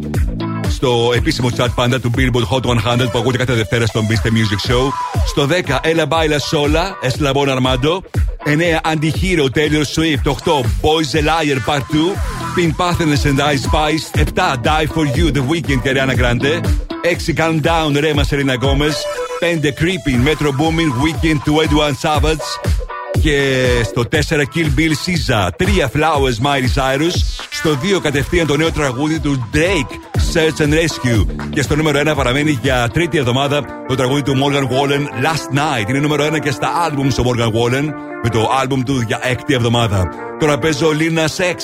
στο 0.69 1.11
επίσημο 1.15 1.49
chart 1.57 1.69
πάντα 1.75 1.99
του 1.99 2.11
Billboard 2.17 2.55
Hot 2.55 2.61
100 2.61 3.11
που 3.11 3.17
ακούτε 3.17 3.37
κάθε 3.37 3.53
Δευτέρα 3.53 3.85
στο 3.85 4.01
Mr. 4.09 4.27
Music 4.27 4.71
Show. 4.71 4.91
Στο 5.25 5.47
10 5.49 5.53
Ella 5.75 6.05
Baila 6.07 6.39
Sola, 6.51 7.07
Eslabon 7.07 7.47
Armando. 7.47 8.03
9 8.45 8.79
Antihero 8.91 9.49
Taylor 9.49 9.85
Swift. 9.95 10.27
8 10.27 10.65
Boys 10.81 11.13
a 11.15 11.21
Liar 11.21 11.59
Part 11.65 11.85
2. 11.91 12.15
Pink 12.55 12.77
Patterns 12.77 13.25
and 13.25 13.41
Ice 13.53 13.63
Spice. 13.63 14.05
7 14.13 14.61
Die 14.61 14.87
for 14.93 15.05
You 15.05 15.31
The 15.31 15.43
Weekend 15.51 15.81
και 15.81 15.89
Ariana 15.89 16.15
Grande. 16.15 16.61
6 17.03 17.33
Countdown 17.33 17.95
Rema 18.03 18.23
Serena 18.23 18.55
Gomez. 18.55 18.95
5 19.39 19.73
Creeping 19.79 20.23
Metro 20.27 20.51
Booming 20.51 20.91
Weekend 21.03 21.39
του 21.43 21.61
Edwin 21.63 21.95
Savage. 22.01 22.88
Και 23.21 23.65
στο 23.83 24.03
4 24.11 24.15
Kill 24.55 24.79
Bill 24.79 24.93
Caesar. 25.05 25.49
3 25.57 25.89
Flowers 25.93 26.45
Miley 26.45 26.69
Cyrus. 26.75 27.15
Στο 27.49 27.77
2 27.97 27.99
κατευθείαν 28.01 28.47
το 28.47 28.57
νέο 28.57 28.71
τραγούδι 28.71 29.19
του 29.19 29.49
Drake 29.53 29.93
Search 30.33 30.61
and 30.61 30.73
Rescue. 30.73 31.25
Και 31.49 31.61
στο 31.61 31.75
νούμερο 31.75 32.11
1 32.11 32.15
παραμένει 32.15 32.59
για 32.61 32.89
τρίτη 32.93 33.17
εβδομάδα 33.17 33.65
το 33.87 33.95
τραγούδι 33.95 34.21
του 34.21 34.33
Morgan 34.33 34.63
Wallen 34.63 35.25
Last 35.25 35.57
Night. 35.57 35.89
Είναι 35.89 35.99
νούμερο 35.99 36.25
1 36.25 36.39
και 36.39 36.51
στα 36.51 36.67
άλμπουμς 36.85 37.13
στο 37.13 37.23
Morgan 37.25 37.47
Wallen 37.47 37.85
με 38.23 38.29
το 38.29 38.49
άλμπουμ 38.59 38.83
του 38.83 39.03
για 39.07 39.19
έκτη 39.23 39.53
εβδομάδα. 39.53 40.09
Τώρα 40.39 40.57
παίζω 40.57 40.87
Lina 40.99 41.25
Sex 41.37 41.57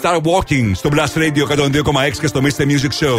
Star 0.00 0.16
Walking 0.16 0.70
στο 0.74 0.90
Blast 0.92 1.18
Radio 1.18 1.56
102,6 1.56 2.18
και 2.20 2.26
στο 2.26 2.40
Mr. 2.42 2.62
Music 2.62 3.06
Show. 3.06 3.18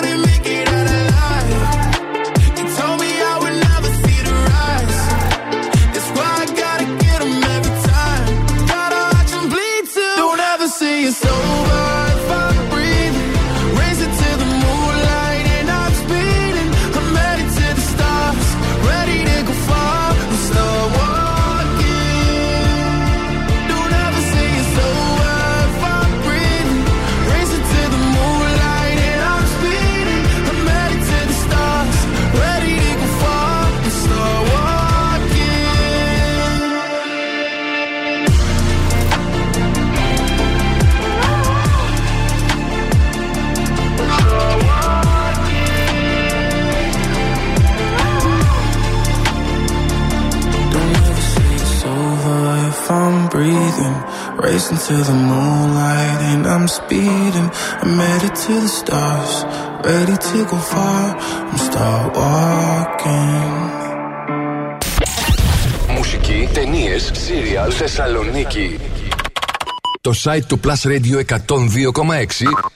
Racing 54.71 54.95
to 54.95 55.03
the 55.03 55.13
moonlight 55.13 56.21
and 56.31 56.47
I'm 56.47 56.67
speeding. 56.67 57.49
I'm 57.81 57.99
headed 57.99 58.35
to 58.35 58.53
the 58.61 58.67
stars, 58.67 59.43
ready 59.83 60.15
to 60.15 60.45
go 60.45 60.57
far. 60.57 61.17
I'm 61.51 61.57
start 61.57 62.15
walking. 62.15 63.51
Μουσική, 65.97 66.49
ταινίε, 66.53 66.97
σύριαλ, 67.11 67.71
Θεσσαλονίκη. 67.73 68.79
Το 70.01 70.13
site 70.23 70.43
του 70.47 70.59
Plus 70.63 70.87
Radio 70.87 71.17
102,6 71.17 71.37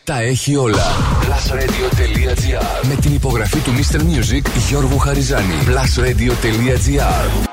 τα 0.03 0.21
έχει 0.21 0.55
όλα. 0.55 0.83
Plusradio.gr 1.21 2.87
Με 2.87 2.95
την 2.95 3.13
υπογραφή 3.13 3.59
του 3.59 3.71
Mr. 3.71 3.99
Music 3.99 4.45
Γιώργου 4.67 4.97
Χαριζάνη. 4.97 5.55
Plusradio.gr 5.65 7.47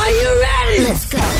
Are 0.00 0.12
you 0.20 0.30
ready? 0.46 0.88
Let's 0.88 1.14
go. 1.14 1.39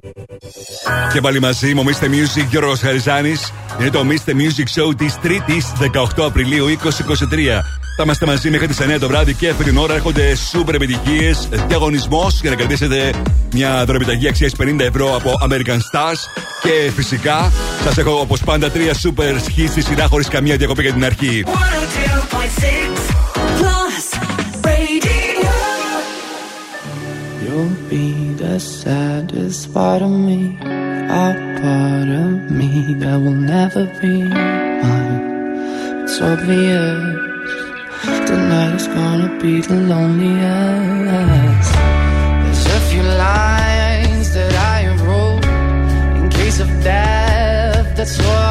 Και 1.13 1.21
πάλι 1.21 1.39
μαζί 1.39 1.73
μου, 1.73 1.83
Mr. 1.83 2.03
Music 2.03 2.45
Γιώργος 2.49 2.79
Χαριζάνης. 2.79 3.53
Είναι 3.79 3.89
το 3.89 4.05
Mr. 4.09 4.29
Music 4.29 4.81
Show 4.81 4.97
της 4.97 5.15
3ης 5.23 5.73
18 6.17 6.25
Απριλίου 6.25 6.65
2023. 6.65 7.63
Θα 7.97 8.03
είμαστε 8.03 8.25
μαζί 8.25 8.49
μέχρι 8.49 8.67
τις 8.67 8.79
9 8.79 8.99
το 8.99 9.07
βράδυ 9.07 9.33
και 9.33 9.49
αυτή 9.49 9.63
την 9.63 9.77
ώρα 9.77 9.93
έρχονται 9.93 10.35
σούπερ 10.35 10.75
επιτυχίες. 10.75 11.47
Διαγωνισμός 11.67 12.41
για 12.41 12.49
να 12.49 12.55
κρατήσετε 12.55 13.11
μια 13.53 13.85
δωρεπιταγή 13.85 14.27
αξίας 14.27 14.51
50 14.57 14.79
ευρώ 14.79 15.15
από 15.15 15.31
American 15.43 15.77
Stars. 15.77 16.19
Και 16.61 16.91
φυσικά 16.95 17.51
σας 17.83 17.97
έχω 17.97 18.19
όπως 18.19 18.39
πάντα 18.39 18.71
τρία 18.71 18.93
σούπερ 18.93 19.35
hits 19.35 19.69
στη 19.69 19.81
σειρά 19.81 20.07
χωρίς 20.07 20.27
καμία 20.27 20.55
διακοπή 20.55 20.81
για 20.81 20.93
την 20.93 21.05
αρχή. 21.05 21.43
102.6 21.45 23.20
the 28.51 28.59
saddest 28.59 29.73
part 29.73 30.01
of 30.01 30.11
me, 30.11 30.57
a 30.59 31.27
part 31.61 32.09
of 32.23 32.51
me 32.51 32.93
that 32.95 33.17
will 33.23 33.41
never 33.55 33.85
be 34.01 34.23
mine. 34.23 35.21
It's 36.03 36.19
obvious 36.19 36.99
tonight 38.29 38.75
is 38.75 38.87
gonna 38.87 39.31
be 39.41 39.61
the 39.61 39.79
loneliest. 39.91 41.73
There's 42.43 42.65
a 42.77 42.81
few 42.89 43.03
lines 43.27 44.27
that 44.33 44.53
I 44.75 44.79
wrote 45.05 45.45
in 46.17 46.29
case 46.29 46.59
of 46.59 46.69
death. 46.83 47.95
That's 47.95 48.17
what 48.17 48.50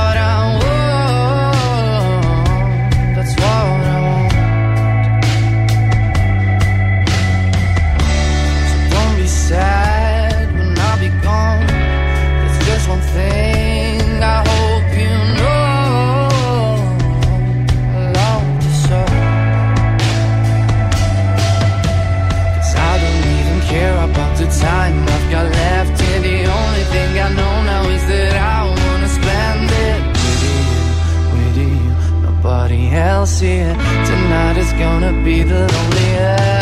here. 33.40 33.74
Tonight 34.04 34.58
is 34.58 34.72
gonna 34.74 35.12
be 35.24 35.42
the 35.42 35.66
loneliest. 35.66 36.59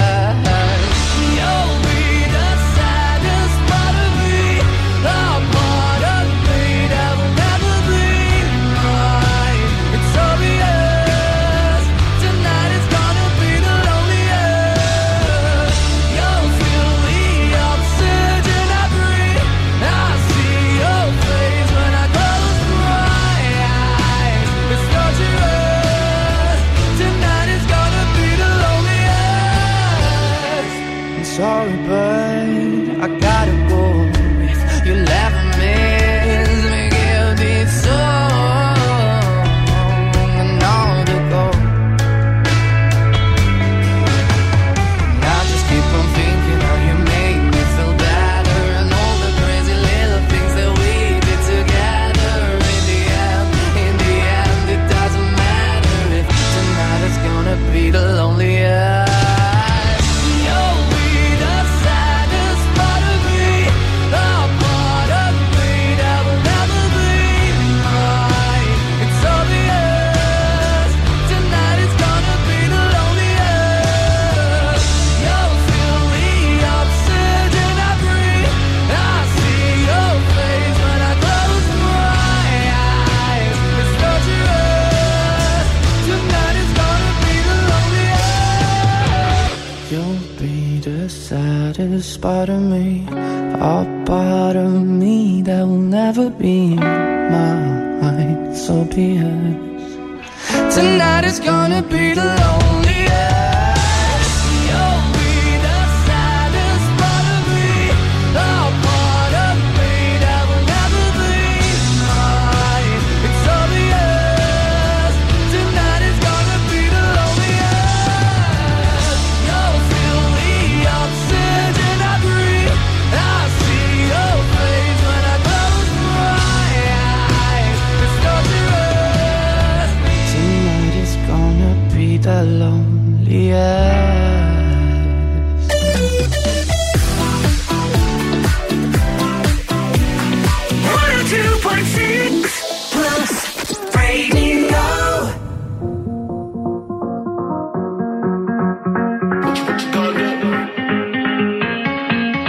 Part 92.21 92.49
of 92.49 92.61
me, 92.61 93.07
a 93.11 94.05
part 94.07 94.57
of 94.57 94.73
me 94.73 95.43
that 95.43 95.63
will 95.63 95.79
never 95.79 96.31
be 96.31 96.75
my 96.75 97.55
mine. 98.01 98.55
So 98.55 98.85
be 98.85 99.17
it. 99.19 100.73
Tonight 100.75 101.25
is 101.25 101.39
gonna 101.39 101.83
be 101.83 102.15
the 102.15 102.25
loneliest. 102.25 102.68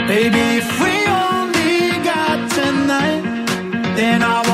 Baby, 0.09 0.39
if 0.57 0.81
we 0.81 0.93
only 1.07 2.03
got 2.03 2.49
tonight, 2.51 3.23
then 3.95 4.23
I 4.23 4.48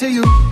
to 0.00 0.08
you. 0.10 0.49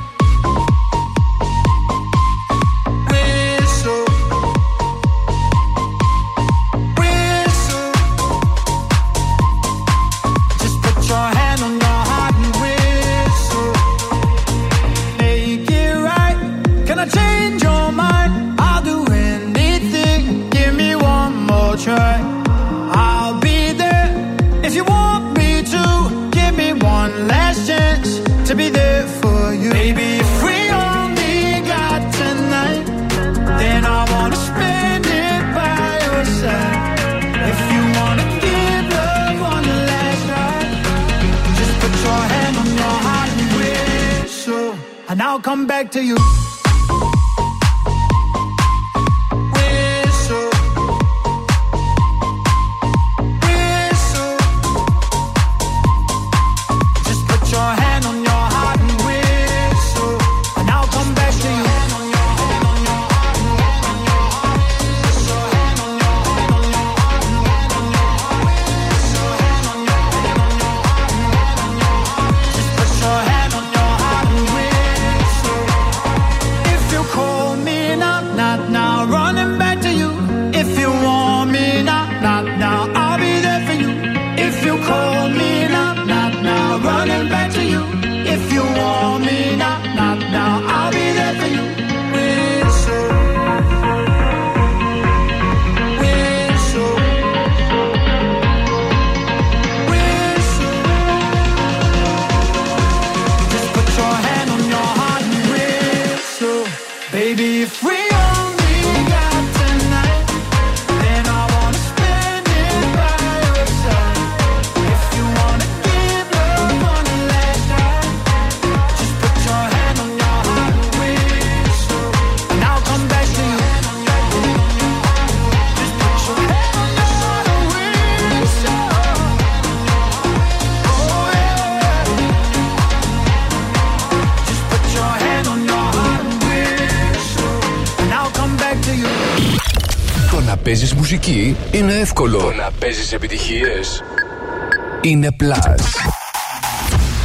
είναι 145.02 145.28
Plus. 145.40 145.84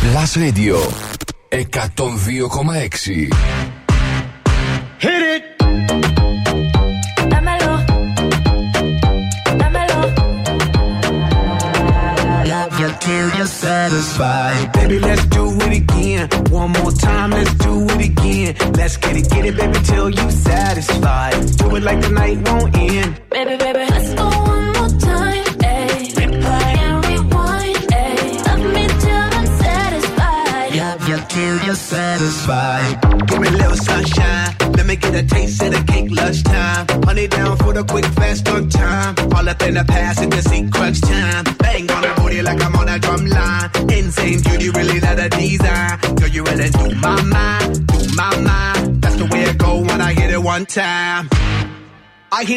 Plus 0.02 0.32
Radio 0.42 0.78
102,6 1.50 3.34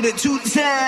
get 0.03 0.05
it 0.05 0.19
two 0.19 0.39
times. 0.41 0.86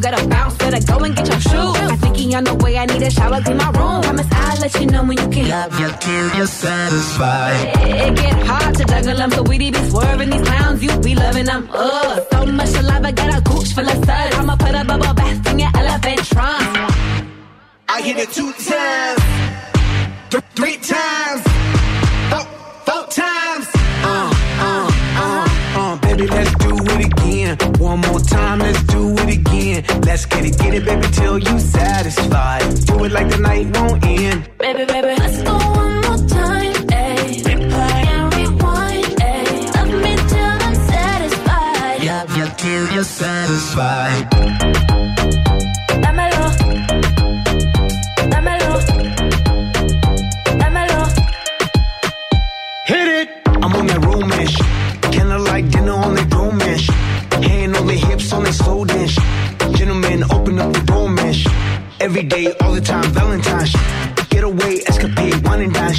you 0.00 0.10
gotta 0.10 0.28
bounce, 0.28 0.56
better 0.56 0.80
go 0.86 1.04
and 1.04 1.14
get 1.14 1.28
your 1.28 1.40
shoes. 1.40 1.76
I 1.92 1.96
think 1.96 2.16
he 2.16 2.34
on 2.34 2.44
the 2.44 2.54
way, 2.54 2.78
I 2.78 2.86
need 2.86 3.02
a 3.02 3.10
shower, 3.10 3.40
clean 3.42 3.58
my 3.58 3.70
room. 3.70 4.02
Promise 4.02 4.26
I'll 4.32 4.60
let 4.60 4.80
you 4.80 4.86
know 4.86 5.04
when 5.04 5.18
you 5.18 5.28
can. 5.28 5.48
Love 5.48 5.80
you 5.80 5.88
till 6.00 6.36
you're 6.36 6.46
satisfied. 6.46 7.68
It, 7.86 8.08
it 8.08 8.16
get 8.16 8.46
hard 8.46 8.74
to 8.76 8.84
juggle 8.84 9.16
them, 9.16 9.30
so 9.30 9.42
we 9.42 9.58
be 9.58 9.72
swerving 9.90 10.30
these 10.30 10.42
clowns, 10.42 10.82
you 10.82 10.98
be 11.00 11.14
loving 11.14 11.46
them. 11.46 11.68
Ugh, 11.72 12.26
so 12.32 12.46
much 12.46 12.74
alive, 12.74 13.04
I 13.04 13.12
got 13.12 13.38
a 13.38 13.40
gooch 13.42 13.74
full 13.74 13.88
of 13.88 14.04
suds. 14.04 14.36
I'ma 14.36 14.56
put 14.56 14.74
a 14.74 14.84
bubble 14.84 15.14
bath 15.14 15.46
in 15.50 15.58
your 15.58 15.70
elephant 15.74 16.24
trunk. 16.24 16.76
I 17.88 18.00
hit 18.02 18.16
it 18.16 18.30
two 18.30 18.52
times, 18.52 19.20
th- 20.30 20.44
three 20.54 20.76
times. 20.78 21.59
in. 27.50 27.56
One 27.78 28.00
more 28.00 28.20
time, 28.20 28.58
let's 28.60 28.82
do 28.84 29.12
it 29.14 29.38
again. 29.38 29.84
Let's 30.02 30.26
get 30.26 30.44
it, 30.44 30.58
get 30.58 30.74
it, 30.74 30.84
baby, 30.84 31.06
till 31.12 31.38
you 31.38 31.58
satisfied. 31.58 32.62
Do 32.86 33.04
it 33.04 33.12
like 33.12 33.28
the 33.30 33.38
night 33.38 33.66
won't 33.76 34.04
end. 34.04 34.48
Baby, 34.58 34.84
baby, 34.84 35.14
let's 35.18 35.42
go 35.42 35.56
one 35.56 35.94
more 36.06 36.28
time. 36.28 36.72
Ayy. 36.88 37.42
Replay 37.48 38.06
and 38.14 38.34
rewind. 38.34 39.06
Love 39.74 39.90
I'm 40.66 40.74
satisfied. 40.74 42.02
Till 42.58 42.92
you're 42.92 43.04
satisfied. 43.04 45.19
Every 62.20 62.28
day, 62.28 62.52
all 62.60 62.72
the 62.74 62.82
time, 62.82 63.10
Valentine's. 63.14 63.72
Get 64.28 64.44
away, 64.44 64.82
escapade, 64.86 65.42
one 65.42 65.62
and 65.62 65.72
dine. 65.72 65.94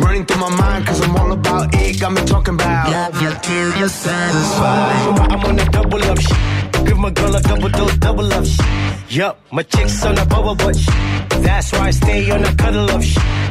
Running 0.00 0.26
through 0.26 0.40
my 0.40 0.56
mind, 0.56 0.84
cause 0.88 1.00
I'm 1.00 1.14
all 1.14 1.30
about 1.30 1.72
it. 1.72 2.00
Got 2.00 2.12
me 2.14 2.22
talking 2.24 2.54
about 2.54 2.90
love 2.90 3.22
you 3.22 3.30
till 3.42 3.78
you're 3.78 3.88
satisfied. 3.88 5.30
I'm 5.30 5.40
on 5.44 5.54
that 5.54 5.70
double 5.70 6.02
up 6.02 6.18
sh- 6.18 6.84
Give 6.84 6.98
my 6.98 7.10
girl 7.10 7.36
a 7.36 7.40
double 7.42 7.68
dose, 7.68 7.96
double 7.98 8.32
up 8.32 8.44
sh- 8.44 8.58
Yup, 9.10 9.38
my 9.52 9.62
chick's 9.62 10.04
on 10.04 10.18
a 10.18 10.26
bubble 10.26 10.56
butt 10.56 10.74
That's 11.46 11.70
why 11.72 11.86
I 11.88 11.90
stay 11.92 12.28
on 12.32 12.44
a 12.44 12.52
cuddle 12.56 12.90
up 12.90 13.02
sh- 13.02 13.18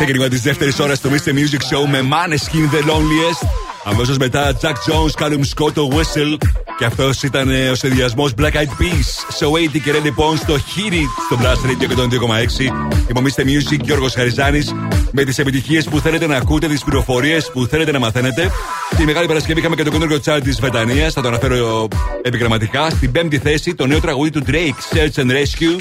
Ξεκίνημα 0.00 0.28
τη 0.28 0.36
δεύτερη 0.36 0.72
ώρα 0.80 0.94
στο 0.94 1.10
Mr. 1.10 1.28
Music 1.28 1.76
Show 1.76 1.88
με 1.88 2.00
Maneskin 2.00 2.74
The 2.74 2.90
Loneliest. 2.90 3.69
Αμέσως 3.84 4.16
μετά 4.16 4.52
Jack 4.60 4.66
Jones, 4.66 5.22
Callum 5.22 5.40
Scott, 5.54 5.72
το 5.72 5.88
Whistle. 5.92 6.36
Και 6.78 6.84
αυτός 6.84 7.22
ήταν 7.22 7.50
ε, 7.50 7.68
ο 7.68 7.74
συνδυασμός 7.74 8.32
Black 8.38 8.52
Eyed 8.52 8.72
Peas. 8.80 9.38
So 9.38 9.46
80 9.46 9.80
και 9.84 9.92
Red 9.92 10.02
λοιπόν 10.02 10.36
στο 10.36 10.54
Hit 10.54 10.92
It 10.92 11.08
στο 11.26 11.38
Blast 11.40 11.66
Radio 11.66 11.98
102,6. 11.98 12.74
Υπομείστε 13.08 13.44
Music 13.46 13.80
Γιώργος 13.82 14.14
Χαριζάνης 14.14 14.74
με 15.12 15.24
τις 15.24 15.38
επιτυχίες 15.38 15.84
που 15.84 16.00
θέλετε 16.00 16.26
να 16.26 16.36
ακούτε, 16.36 16.66
τις 16.66 16.84
πληροφορίες 16.84 17.50
που 17.52 17.66
θέλετε 17.66 17.92
να 17.92 17.98
μαθαίνετε. 17.98 18.50
Τη 18.96 19.04
Μεγάλη 19.04 19.26
Παρασκευή 19.26 19.60
είχαμε 19.60 19.74
και 19.74 19.82
το 19.82 19.90
καινούργιο 19.90 20.20
chart 20.24 20.40
της 20.42 20.60
Βρετανίας. 20.60 21.12
Θα 21.12 21.22
το 21.22 21.28
αναφέρω 21.28 21.88
επιγραμματικά. 22.22 22.90
Στην 22.90 23.12
πέμπτη 23.12 23.38
θέση 23.38 23.74
το 23.74 23.86
νέο 23.86 24.00
τραγούδι 24.00 24.30
του 24.30 24.42
Drake, 24.46 24.96
Search 24.96 25.22
and 25.22 25.30
Rescue. 25.30 25.76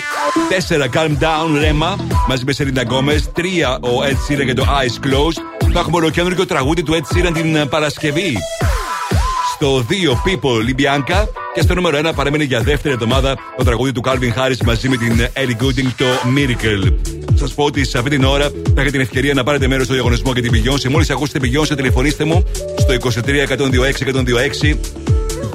4 0.67 0.89
Calm 0.93 1.17
Down, 1.19 1.63
Rema 1.63 1.95
μαζί 2.27 2.43
με 2.45 2.53
Selena 2.57 2.83
Gomez. 2.91 3.21
3 3.35 3.77
ο 3.81 4.03
Ed 4.09 4.33
Sheeran 4.33 4.45
και 4.45 4.53
το 4.53 4.65
Eyes 4.65 5.05
Closed. 5.05 5.58
Θα 5.73 5.79
έχουμε 5.79 5.97
ολοκένουργιο 5.97 6.45
τραγούδι 6.45 6.83
του 6.83 6.93
Ed 6.93 7.17
Sheeran 7.17 7.31
την 7.33 7.55
ε, 7.55 7.65
Παρασκευή. 7.65 8.37
Στο 9.55 9.85
2 9.89 9.91
People 10.09 10.67
η 10.69 10.75
Bianca 10.77 11.25
και 11.53 11.61
στο 11.61 11.75
νούμερο 11.75 11.99
1 12.09 12.11
παρέμεινε 12.15 12.43
για 12.43 12.61
δεύτερη 12.61 12.93
εβδομάδα 12.93 13.37
το 13.57 13.63
τραγούδι 13.63 13.91
του 13.91 14.01
Calvin 14.05 14.33
Harris 14.37 14.57
μαζί 14.65 14.89
με 14.89 14.97
την 14.97 15.27
Ellie 15.33 15.63
Goulding 15.63 15.91
το 15.97 16.05
Miracle. 16.35 16.93
Σας 17.35 17.53
πω 17.53 17.63
ότι 17.63 17.85
σε 17.85 17.97
αυτή 17.97 18.09
την 18.09 18.23
ώρα 18.23 18.43
θα 18.43 18.73
έχετε 18.75 18.91
την 18.91 19.01
ευκαιρία 19.01 19.33
να 19.33 19.43
πάρετε 19.43 19.67
μέρος 19.67 19.85
στο 19.85 19.93
διαγωνισμό 19.93 20.33
και 20.33 20.41
την 20.41 20.51
Beyoncé. 20.53 20.89
Μόλις 20.89 21.09
ακούσετε 21.09 21.39
Beyoncé, 21.41 21.75
τηλεφωνήστε 21.75 22.23
μου 22.23 22.43
στο 22.77 22.93
23 23.25 23.47
126 23.47 24.73
126 24.73 24.75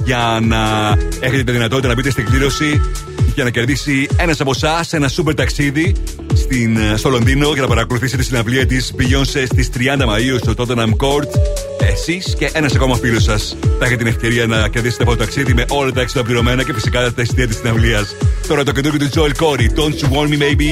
για 0.05 0.39
να 0.43 0.93
έχετε 1.21 1.43
τη 1.43 1.53
δυνατότητα 1.53 1.89
να 1.89 1.95
μπείτε 1.95 2.11
στην 2.11 2.25
κλήρωση 2.25 2.81
για 3.35 3.45
να 3.45 3.51
κερδίσει 3.51 4.09
ένας 4.17 4.41
από 4.41 4.51
εσάς 4.55 4.93
ένα 4.93 5.09
σούπερ 5.09 5.35
ταξίδι 5.35 5.95
στην, 6.35 6.79
στο 6.97 7.09
Λονδίνο 7.09 7.53
για 7.53 7.63
να 7.63 7.69
παρακολουθήσετε 7.69 8.23
τη 8.23 8.29
συναυλία 8.29 8.67
της 8.67 8.95
Beyoncé 8.99 9.45
στις 9.51 9.71
30 9.99 10.05
Μαου 10.07 10.39
στο 10.39 10.55
Tottenham 10.57 10.91
Court. 11.07 11.29
Εσείς 11.93 12.35
και 12.39 12.51
ένας 12.53 12.75
ακόμα 12.75 12.97
φίλος 12.97 13.23
σας 13.23 13.57
θα 13.79 13.85
έχετε 13.85 13.97
την 13.97 14.07
ευκαιρία 14.07 14.47
να 14.47 14.69
κερδίσετε 14.69 15.03
αυτό 15.03 15.17
το 15.17 15.23
ταξίδι 15.25 15.55
με 15.55 15.65
όλα 15.69 15.93
τα 15.93 16.01
έξοδα 16.01 16.25
πληρωμένα 16.25 16.63
και 16.63 16.73
φυσικά 16.73 17.13
τα 17.13 17.23
εισιτήρια 17.23 17.47
της 17.47 17.57
συναυλίας. 17.57 18.17
Τώρα 18.49 18.65
το 18.65 18.73
καινούργιο 18.73 19.09
του 19.09 19.21
Joel 19.21 19.45
Corey, 19.45 19.79
Don't 19.79 20.05
You 20.05 20.17
Want 20.17 20.29
Me 20.29 20.39
Maybe; 20.43 20.71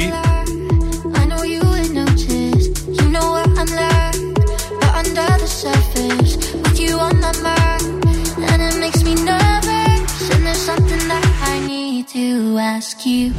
ask 12.59 13.07
you. 13.07 13.33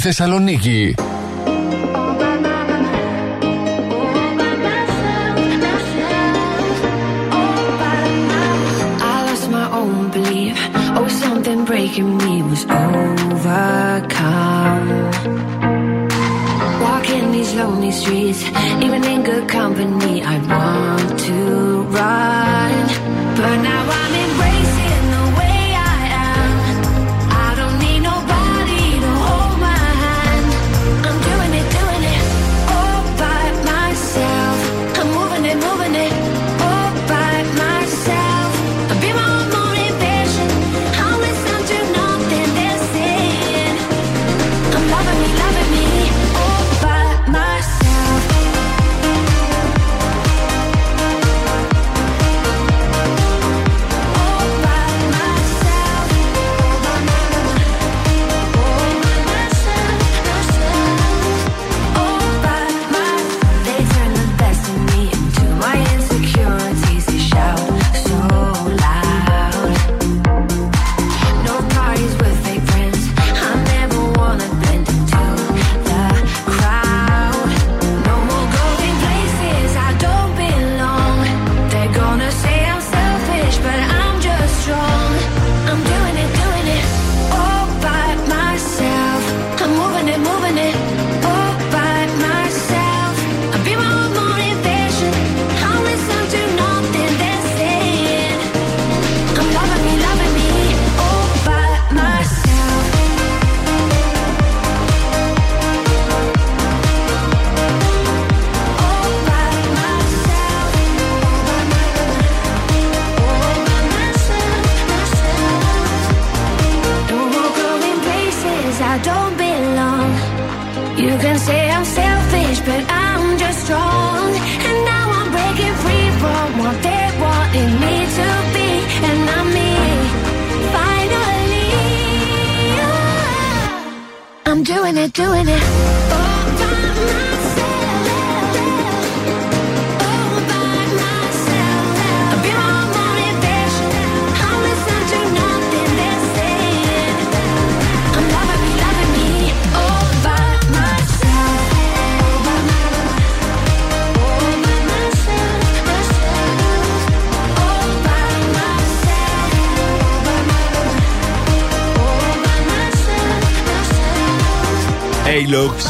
Θεσσαλονίκη. 0.00 0.94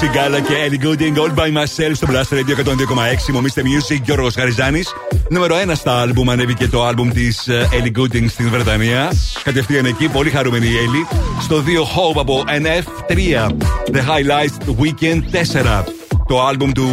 Σιγκάλα 0.01 0.41
και 0.41 0.55
Ellie 0.69 0.85
Gooding, 0.85 1.17
All 1.17 1.35
by 1.39 1.47
Myself 1.47 1.91
στο 1.93 2.07
Blast 2.11 2.35
Radio 2.35 2.65
102,6. 2.65 3.33
Μομίστε 3.33 3.63
Music, 3.65 4.01
Γιώργος 4.03 4.35
Χαριζάνη. 4.35 4.83
Νούμερο 5.29 5.57
1 5.57 5.73
στα 5.75 6.01
άλμπουμ 6.01 6.31
ανέβηκε 6.31 6.69
το 6.69 6.85
άλμπουμ 6.85 7.11
της 7.11 7.49
Ellie 7.49 8.01
Gooding 8.01 8.25
στην 8.29 8.51
Βρετανία. 8.51 9.13
Κατευθείαν 9.43 9.85
εκεί, 9.85 10.09
πολύ 10.09 10.31
χαρούμενη 10.31 10.67
η 10.67 10.71
Ellie. 10.71 11.17
Στο 11.43 11.63
2 11.63 11.83
Hope 11.83 12.21
από 12.21 12.45
NF 12.47 13.13
3. 13.13 13.49
The 13.93 13.99
Highlights 13.99 14.75
Weekend 14.83 15.23
4. 15.31 15.85
Το 16.29 16.47
άλμπουμ 16.47 16.73
του 16.73 16.89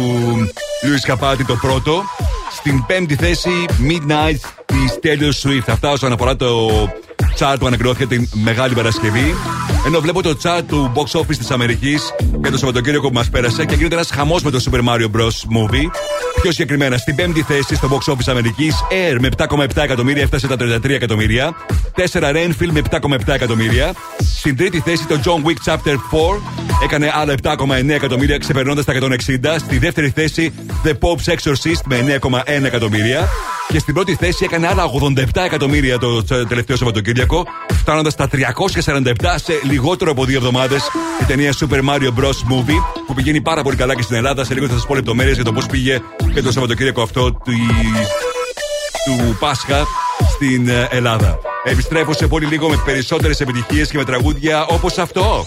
Louis 0.84 1.12
Capaldi 1.12 1.44
το 1.46 1.54
πρώτο. 1.54 2.02
Στην 2.52 2.86
πέμπτη 2.86 3.14
θέση 3.14 3.64
Midnight 3.88 4.48
της 4.66 4.98
Taylor 5.02 5.48
Swift. 5.48 5.66
Αυτά 5.66 5.90
όσον 5.90 6.12
αφορά 6.12 6.36
το 6.36 6.68
chart 7.38 7.56
που 7.58 7.66
ανακοινώθηκε 7.66 8.06
την 8.06 8.28
Μεγάλη 8.32 8.74
Παρασκευή. 8.74 9.34
Ενώ 9.86 10.00
βλέπω 10.00 10.22
το 10.22 10.36
chart 10.42 10.62
του 10.68 10.92
box 10.94 11.20
office 11.20 11.36
της 11.36 11.50
Αμερικής 11.50 12.12
για 12.48 12.56
το 12.56 12.64
Σαββατοκύριακο 12.66 13.08
που 13.08 13.14
μας 13.14 13.28
πέρασε 13.28 13.64
και 13.64 13.74
γίνεται 13.74 13.94
ένας 13.94 14.10
χαμός 14.10 14.42
με 14.42 14.50
το 14.50 14.64
Super 14.64 14.78
Mario 14.78 15.10
Bros. 15.16 15.56
Movie. 15.56 15.86
Πιο 16.42 16.52
συγκεκριμένα, 16.52 16.96
στην 16.96 17.14
πέμπτη 17.14 17.42
θέση 17.42 17.74
στο 17.74 17.88
box 17.88 18.12
office 18.12 18.26
Αμερικής, 18.26 18.74
Air 18.90 19.16
με 19.20 19.28
7,7 19.36 19.82
εκατομμύρια 19.82 20.22
έφτασε 20.22 20.46
τα 20.46 20.56
33 20.58 20.94
εκατομμύρια. 20.94 21.56
4 21.94 22.32
Renfield 22.32 22.70
με 22.70 22.82
7,7 22.90 23.34
εκατομμύρια. 23.34 23.92
Στην 24.38 24.56
τρίτη 24.56 24.80
θέση 24.80 25.06
το 25.06 25.20
John 25.24 25.48
Wick 25.48 25.72
Chapter 25.72 25.94
4 25.94 25.96
έκανε 26.82 27.10
άλλα 27.14 27.34
7,9 27.42 27.88
εκατομμύρια 27.88 28.38
ξεπερνώντας 28.38 28.84
τα 28.84 28.92
160. 28.92 29.58
Στη 29.58 29.78
δεύτερη 29.78 30.10
θέση 30.10 30.52
The 30.84 30.92
Pope's 31.00 31.32
Exorcist 31.34 31.82
με 31.84 32.18
9,1 32.22 32.64
εκατομμύρια. 32.64 33.28
Και 33.68 33.78
στην 33.78 33.94
πρώτη 33.94 34.14
θέση 34.14 34.44
έκανε 34.44 34.66
άλλα 34.66 34.84
87 35.16 35.24
εκατομμύρια 35.44 35.98
το 35.98 36.24
τελευταίο 36.48 36.76
Σαββατοκύριακο, 36.76 37.46
φτάνοντας 37.72 38.12
στα 38.12 38.28
347 38.32 39.12
σε 39.34 39.60
λιγότερο 39.62 40.10
από 40.10 40.24
δύο 40.24 40.36
εβδομάδες 40.36 40.82
η 41.20 41.24
ταινία 41.24 41.52
Super 41.60 41.78
Mario 41.78 42.08
Bros. 42.20 42.52
Movie, 42.52 42.82
που 43.06 43.14
πηγαίνει 43.14 43.40
πάρα 43.40 43.62
πολύ 43.62 43.76
καλά 43.76 43.94
και 43.94 44.02
στην 44.02 44.16
Ελλάδα. 44.16 44.44
Σε 44.44 44.54
λίγο 44.54 44.66
θα 44.66 44.74
σας 44.74 44.86
πω 44.86 44.94
λεπτομέρειες 44.94 45.34
για 45.34 45.44
το 45.44 45.52
πώς 45.52 45.66
πήγε 45.66 46.00
και 46.34 46.42
το 46.42 46.52
Σαββατοκύριακο 46.52 47.02
αυτό 47.02 47.32
του, 47.32 47.52
του 49.04 49.36
Πάσχα 49.40 49.86
στην 50.34 50.68
ε, 50.68 50.88
Ελλάδα. 50.90 51.38
Επιστρέφω 51.64 52.12
σε 52.12 52.26
πολύ 52.26 52.46
λίγο 52.46 52.68
με 52.68 52.82
περισσότερες 52.84 53.40
επιτυχίες 53.40 53.90
και 53.90 53.96
με 53.96 54.04
τραγούδια 54.04 54.66
όπως 54.66 54.98
αυτό. 54.98 55.46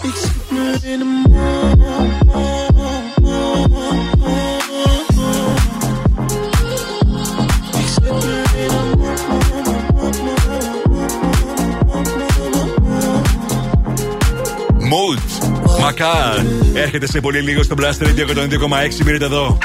Μακάρ. 15.82 16.38
Έρχεται 16.74 17.06
σε 17.06 17.20
πολύ 17.20 17.40
λίγο 17.40 17.62
στο 17.62 17.74
Blast 17.78 18.02
Radio 18.02 18.36
102,6. 18.36 19.04
Μείνετε 19.04 19.24
εδώ. 19.24 19.58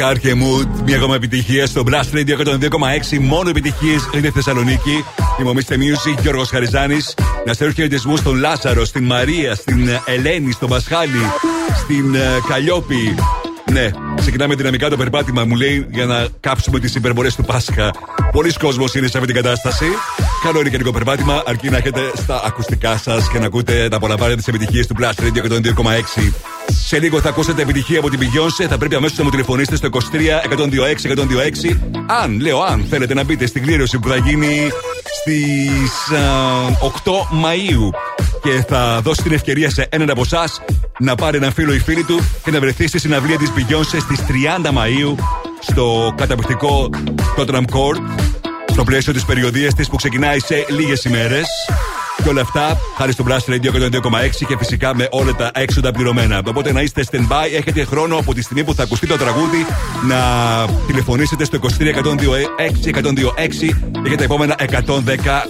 Μακάρ 0.00 0.18
και 0.18 0.34
Mood. 0.34 0.82
Μια 0.84 0.96
ακόμα 0.96 1.14
επιτυχία 1.14 1.66
στο 1.66 1.82
Blast 1.86 2.16
Radio 2.16 2.46
102,6. 2.46 3.18
Μόνο 3.20 3.48
επιτυχίες 3.48 4.08
είναι 4.14 4.30
Θεσσαλονίκη. 4.30 5.04
Είμαι 5.40 5.50
ο 5.50 5.52
Mr. 5.56 5.72
Music, 5.72 6.20
Γιώργος 6.20 6.48
Χαριζάνης. 6.48 7.14
Να 7.46 7.52
στέλνω 7.52 7.72
χαιρετισμούς 7.72 8.18
στον 8.18 8.36
Λάζαρο, 8.36 8.84
στην 8.84 9.04
Μαρία, 9.04 9.54
στην 9.54 9.88
ε, 9.88 10.02
Ελένη, 10.04 10.52
στον 10.52 10.68
Πασχάλη, 10.68 11.20
στην 11.82 12.14
ε, 12.14 12.20
Καλλιόπη. 12.48 13.14
Ναι, 13.72 13.90
ξεκινάμε 14.14 14.54
δυναμικά 14.54 14.88
το 14.88 14.96
περπάτημα, 14.96 15.44
μου 15.44 15.56
λέει, 15.56 15.86
για 15.90 16.04
να 16.04 16.26
κάψουμε 16.40 16.78
τις 16.78 16.94
υπερβολές 16.94 17.34
του 17.34 17.44
Πάσχα. 17.44 17.90
Πολλοί 18.32 18.52
κόσμοι 18.52 18.84
είναι 18.96 19.06
σε 19.06 19.18
αυτή 19.18 19.32
την 19.32 19.42
κατάσταση. 19.42 19.86
Καλό 20.42 20.60
είναι 20.60 20.68
και 20.68 20.76
λίγο 20.76 20.92
περπάτημα, 20.92 21.42
αρκεί 21.46 21.70
να 21.70 21.76
έχετε 21.76 22.00
στα 22.14 22.42
ακουστικά 22.44 22.96
σας 22.96 23.28
και 23.30 23.38
να 23.38 23.46
ακούτε, 23.46 23.88
να 23.88 23.96
απολαμβάνετε 23.96 24.36
τις 24.36 24.48
επιτυχίες 24.48 24.86
του 24.86 24.94
Blast 25.00 25.22
Radio 25.22 25.42
102,6. 25.42 26.32
Σε 26.90 26.98
λίγο 26.98 27.20
θα 27.20 27.28
ακούσετε 27.28 27.62
επιτυχία 27.62 27.98
από 27.98 28.10
την 28.10 28.18
Beyoncé. 28.20 28.66
Θα 28.68 28.78
πρέπει 28.78 28.94
αμέσως 28.94 29.18
να 29.18 29.24
μου 29.24 29.30
τηλεφωνήσετε 29.30 29.76
στο 29.76 29.88
23 29.92 29.98
126 29.98 31.70
126. 31.72 31.76
Αν, 32.06 32.40
λέω, 32.40 32.60
αν 32.60 32.86
θέλετε 32.90 33.14
να 33.14 33.24
μπείτε 33.24 33.46
στην 33.46 33.62
κλήρωση 33.62 33.98
που 33.98 34.08
θα 34.08 34.16
γίνει 34.16 34.70
στις 35.20 36.16
8 37.04 37.12
Μαου. 37.30 37.90
Και 38.42 38.64
θα 38.68 39.00
δώσει 39.02 39.22
την 39.22 39.32
ευκαιρία 39.32 39.70
σε 39.70 39.86
έναν 39.90 40.10
από 40.10 40.20
εσάς 40.20 40.60
να 40.98 41.14
πάρει 41.14 41.36
έναν 41.36 41.52
φίλο 41.52 41.74
ή 41.74 41.78
φίλη 41.78 42.04
του 42.04 42.20
και 42.44 42.50
να 42.50 42.60
βρεθεί 42.60 42.86
στη 42.86 42.98
συναυλία 42.98 43.38
της 43.38 43.52
Beyoncé 43.56 43.98
στις 44.00 44.20
30 44.64 44.70
Μαου 44.72 45.16
στο 45.60 46.14
καταπληκτικό 46.16 46.90
Tottenham 47.36 47.64
Court 47.72 48.02
στο 48.72 48.84
πλαίσιο 48.84 49.12
της 49.12 49.24
περιοδίας 49.24 49.74
της 49.74 49.88
που 49.88 49.96
ξεκινάει 49.96 50.40
σε 50.40 50.66
λίγες 50.68 51.04
ημέρες. 51.04 51.46
Και 52.22 52.28
όλα 52.28 52.40
αυτά 52.40 52.76
χάρη 52.96 53.12
στο 53.12 53.24
Blast 53.28 53.50
Radio 53.52 53.70
102,6 53.70 54.00
και 54.48 54.56
φυσικά 54.58 54.94
με 54.94 55.08
όλα 55.10 55.34
τα 55.34 55.50
έξοδα 55.54 55.90
πληρωμένα. 55.92 56.42
Οπότε 56.46 56.72
να 56.72 56.80
είστε 56.80 57.04
stand-by, 57.10 57.56
έχετε 57.56 57.84
χρόνο 57.84 58.16
από 58.16 58.34
τη 58.34 58.42
στιγμή 58.42 58.64
που 58.64 58.74
θα 58.74 58.82
ακουστεί 58.82 59.06
το 59.06 59.16
τραγούδι 59.16 59.66
να 60.08 60.18
τηλεφωνήσετε 60.86 61.44
στο 61.44 61.58
23 61.62 61.66
126 61.66 62.90
126 62.90 63.76
για 64.06 64.16
τα 64.16 64.24
επόμενα 64.24 64.54
110, 64.58 64.68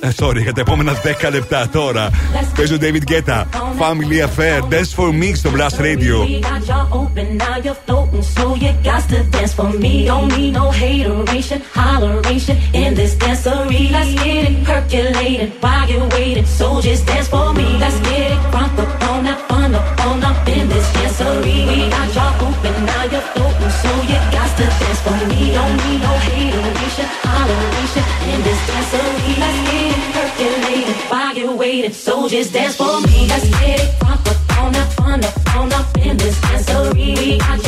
ε, 0.00 0.08
sorry, 0.18 0.42
για 0.42 0.52
τα 0.52 0.60
επόμενα 0.60 0.92
10 1.26 1.30
λεπτά 1.32 1.68
τώρα. 1.68 2.10
Παίζω 2.56 2.76
David 2.80 3.12
Guetta, 3.12 3.44
Family 3.78 4.20
Affair, 4.26 4.60
Dance 4.72 4.92
for 4.96 5.08
Me 5.08 5.32
στο 5.34 5.50
Blast 5.56 5.78
Radio. 5.80 6.16
We 6.24 6.40
got 6.40 6.66
y'all 6.68 7.00
open, 7.00 7.36
now 7.36 7.56
you're 7.64 7.80
floating, 7.86 8.22
so 8.36 8.44
you 8.62 8.72
got 8.88 9.02
to 9.10 9.18
dance 9.34 9.54
for 9.58 9.68
me. 9.82 9.92
Don't 10.12 10.30
need 10.36 10.52
no 10.60 10.66
hateration, 10.82 11.58
holleration 11.78 12.56
in 12.74 12.94
this 12.94 13.14
dancery. 13.14 13.90
Let's 13.90 14.12
get 14.22 14.50
it 14.50 14.64
percolated 14.64 15.50
while 15.62 15.88
you're 15.88 16.08
waiting, 16.08 16.46
so 16.46 16.80
just 16.80 17.06
dance 17.06 17.28
for 17.28 17.52
me. 17.54 17.66
Let's 17.78 17.98
get 18.00 18.32
it 18.34 18.40
front 18.50 18.78
up 18.82 18.90
on 19.10 19.24
that 19.24 19.38
fun 19.48 19.74
up 19.74 19.86
on 20.06 20.22
up 20.24 20.48
in 20.48 20.68
this 20.68 20.86
dancery. 20.96 21.58
We 21.68 21.76
got 21.94 22.08
y'all 22.16 22.46
open, 22.46 22.74
now 22.90 23.04
you're 23.12 23.26
floating, 23.32 23.74
so 23.82 23.90
you 24.10 24.18
got 24.34 24.50
to 24.58 24.66
dance 24.80 25.00
for 25.06 25.18
me. 25.30 25.40
Don't 25.56 25.76
need 25.84 26.00
no 26.06 26.12
hateration, 26.26 27.08
holleration 27.26 28.04
in 28.32 28.38
this 28.46 28.60
dancery. 28.68 29.32
Let's 29.42 29.58
get 29.68 29.94
it 29.94 30.02
percolated 30.14 30.96
while 31.10 31.34
you're 31.38 31.56
waiting, 31.56 31.92
so 31.92 32.28
just 32.28 32.52
dance 32.52 32.76
for 32.76 33.00
me. 33.06 33.28
Let's 33.28 33.48
get 33.60 33.80
it 33.84 33.90
front 34.00 34.26
up 34.28 34.38
on 34.62 34.72
that 34.72 34.92
fun 34.98 35.24
up 35.24 35.56
on 35.56 35.72
up 35.72 35.88
in 36.06 36.16
this 36.16 36.36
dancery. 36.40 37.16
We 37.18 37.38
got 37.38 37.67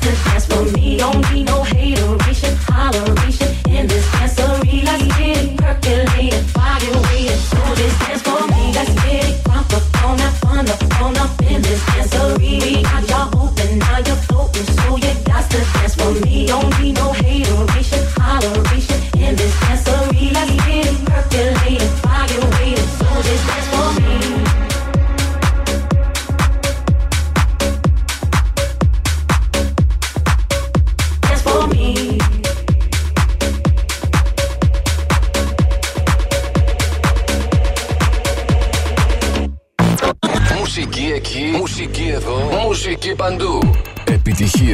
dance 0.00 0.46
for 0.46 0.64
me. 0.76 0.98
Don't 0.98 1.32
need 1.32 1.46
no 1.46 1.62
hateration, 1.62 2.54
holleration 2.56 3.50
in 3.68 3.86
this 3.86 4.04
dancery. 4.06 4.51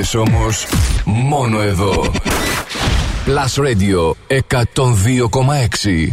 Επιτυχίες 0.09 0.15
όμως 0.15 0.67
μόνο 1.05 1.61
εδώ. 1.61 2.11
Plus 3.27 3.65
Radio 3.65 4.13
102,6. 4.29 6.13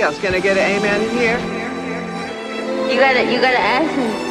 Love 0.00 0.14
somebody 0.14 0.14
else? 0.14 0.18
Can 0.20 0.34
I 0.34 0.40
get 0.40 0.56
an 0.56 0.78
amen 0.78 1.00
in 1.02 1.10
here? 1.16 1.38
You 2.92 3.00
gotta, 3.00 3.22
you 3.32 3.40
gotta 3.40 3.58
ask 3.58 3.96
me. 3.96 4.26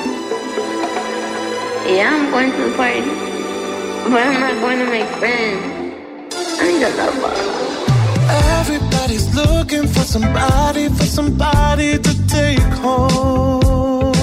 Yeah, 1.95 2.09
I'm 2.09 2.31
going 2.31 2.51
to 2.51 2.69
the 2.69 2.75
party, 2.75 3.01
but 4.09 4.21
I'm 4.25 4.39
not 4.39 4.53
going 4.61 4.79
to 4.79 4.85
make 4.85 5.07
friends. 5.19 5.61
I 6.59 6.67
need 6.67 6.83
a 6.83 6.89
lover. 6.97 7.33
Everybody's 8.59 9.35
looking 9.35 9.87
for 9.87 10.01
somebody, 10.01 10.89
for 10.89 11.05
somebody 11.05 11.99
to 11.99 12.27
take 12.27 12.59
home. 12.81 14.13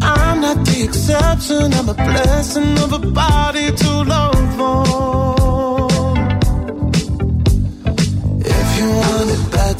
I'm 0.00 0.40
not 0.40 0.64
the 0.64 0.84
exception, 0.84 1.72
I'm 1.74 1.88
a 1.88 1.94
blessing 1.94 2.78
of 2.78 2.92
a 2.92 2.98
body 3.10 3.72
to 3.72 3.90
love 4.04 4.60
on. 4.60 5.15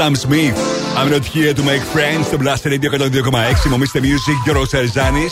Sam 0.00 0.16
Smith. 0.16 0.58
I'm 0.98 1.10
not 1.10 1.24
here 1.34 1.52
to 1.52 1.62
make 1.62 1.82
friends. 1.94 2.26
Στο 2.26 2.36
Blast 2.40 2.64
Radio 2.64 2.90
102,6. 2.90 3.68
Μομίστε 3.70 4.00
Music, 4.02 4.36
Γιώργο 4.44 4.66
Σαριζάνη. 4.66 5.26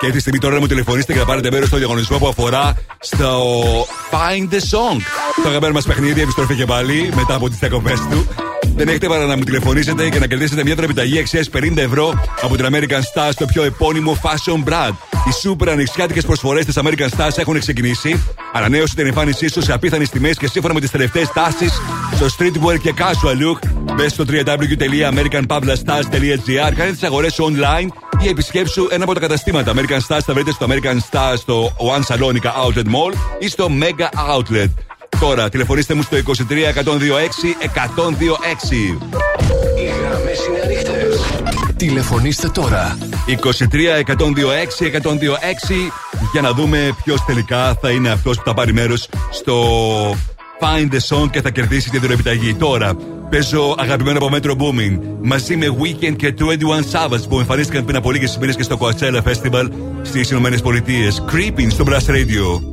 Και 0.00 0.06
αυτή 0.06 0.12
τη 0.12 0.20
στιγμή 0.20 0.38
τώρα 0.38 0.54
να 0.54 0.60
μου 0.60 0.66
τηλεφωνήσετε 0.66 1.12
και 1.12 1.18
να 1.18 1.24
πάρετε 1.24 1.50
μέρος 1.50 1.68
στο 1.68 1.76
διαγωνισμό 1.76 2.18
που 2.18 2.28
αφορά 2.28 2.74
στο 2.98 3.52
Find 4.10 4.54
the 4.54 4.58
Song. 4.58 5.00
Το 5.42 5.48
αγαπημένο 5.48 5.72
μας 5.72 5.84
παιχνίδι 5.84 6.20
επιστροφή 6.20 6.54
και 6.54 6.64
πάλι 6.64 7.12
μετά 7.14 7.34
από 7.34 7.48
τις 7.48 7.58
διακοπές 7.58 8.00
του. 8.10 8.26
Δεν 8.76 8.88
έχετε 8.88 9.06
παρά 9.06 9.26
να 9.26 9.36
μου 9.36 9.42
τηλεφωνήσετε 9.42 10.08
και 10.08 10.18
να 10.18 10.26
κερδίσετε 10.26 10.62
μια 10.62 10.74
επιταγή 10.78 11.18
αξίας 11.18 11.48
50 11.52 11.76
ευρώ 11.76 12.20
από 12.42 12.56
την 12.56 12.66
American 12.70 13.00
Stars 13.14 13.30
στο 13.30 13.46
πιο 13.46 13.62
επώνυμο 13.62 14.18
Fashion 14.22 14.70
Brand. 14.70 14.94
Οι 15.28 15.32
σούπερ 15.40 15.68
ανοιξιάτικες 15.68 16.24
προσφορές 16.24 16.64
της 16.64 16.78
American 16.78 17.08
Stars 17.16 17.36
έχουν 17.36 17.58
ξεκινήσει. 17.58 18.22
Ανανέωσε 18.52 18.94
την 18.94 19.06
εμφάνισή 19.06 19.48
σου 19.48 19.62
σε 19.62 19.72
απίθανες 19.72 20.10
τιμές 20.10 20.36
και 20.36 20.48
σύμφωνα 20.48 20.74
με 20.74 20.80
τις 20.80 20.90
τελευταίες 20.90 21.28
τάσεις 21.32 21.72
στο 22.14 22.26
streetwear 22.38 22.78
και 22.82 22.94
casual 22.98 23.42
look. 23.42 23.71
Μπες 23.94 24.12
στο 24.12 24.24
www.americanpavlastars.gr, 24.28 26.72
κάνε 26.76 26.90
τις 26.90 27.02
αγορές 27.02 27.34
σου 27.34 27.54
online 27.54 27.86
ή 28.24 28.28
επισκέψου 28.28 28.88
ένα 28.90 29.04
από 29.04 29.14
τα 29.14 29.20
καταστήματα. 29.20 29.72
American 29.74 30.00
Stars 30.08 30.20
θα 30.24 30.34
βρείτε 30.34 30.50
στο 30.50 30.66
American 30.68 30.98
Stars 31.10 31.34
στο 31.36 31.72
One 31.76 32.02
Salonica 32.14 32.50
Outlet 32.66 32.84
Mall 32.84 33.12
ή 33.38 33.48
στο 33.48 33.68
Mega 33.80 34.08
Outlet. 34.36 34.68
Τώρα 35.20 35.48
τηλεφωνήστε 35.48 35.94
μου 35.94 36.02
στο 36.02 36.16
23 36.16 36.20
126 36.20 36.22
126. 36.30 36.32
Οι 39.78 39.84
γραμμές 39.84 40.46
είναι 40.46 40.60
ανοιχτές. 40.64 41.20
Τηλεφωνήστε 41.76 42.48
τώρα. 42.48 42.98
23 43.26 43.32
126 44.06 44.90
126 44.90 44.92
για 46.32 46.40
να 46.40 46.52
δούμε 46.52 46.96
ποιος 47.04 47.24
τελικά 47.24 47.74
θα 47.80 47.90
είναι 47.90 48.10
αυτός 48.10 48.36
που 48.36 48.42
θα 48.44 48.54
πάρει 48.54 48.72
μέρος 48.72 49.08
στο 49.30 49.56
Find 50.60 50.90
the 50.94 51.00
Song 51.08 51.30
και 51.30 51.40
θα 51.40 51.50
κερδίσει 51.50 51.90
την 51.90 52.10
επιταγή. 52.10 52.54
Τώρα 52.54 52.96
Πεζώ 53.32 53.74
αγαπημένο 53.78 54.18
από 54.18 54.30
μέτρο, 54.30 54.56
booming, 54.58 54.98
μαζί 55.22 55.56
με 55.56 55.66
Weekend 55.66 56.16
και 56.16 56.34
21 56.38 56.42
Sabbaths 56.92 57.28
που 57.28 57.38
εμφανίστηκαν 57.38 57.84
πριν 57.84 57.96
από 57.96 58.10
λίγες 58.10 58.38
μέρε 58.38 58.52
και 58.52 58.62
στο 58.62 58.78
Coachella 58.80 59.22
Festival 59.22 59.68
στις 60.02 60.30
Ηνωμένες 60.30 60.60
Πολιτείες. 60.60 61.22
Creeping 61.32 61.70
στο 61.70 61.84
μπρασ 61.84 62.06
Radio. 62.08 62.72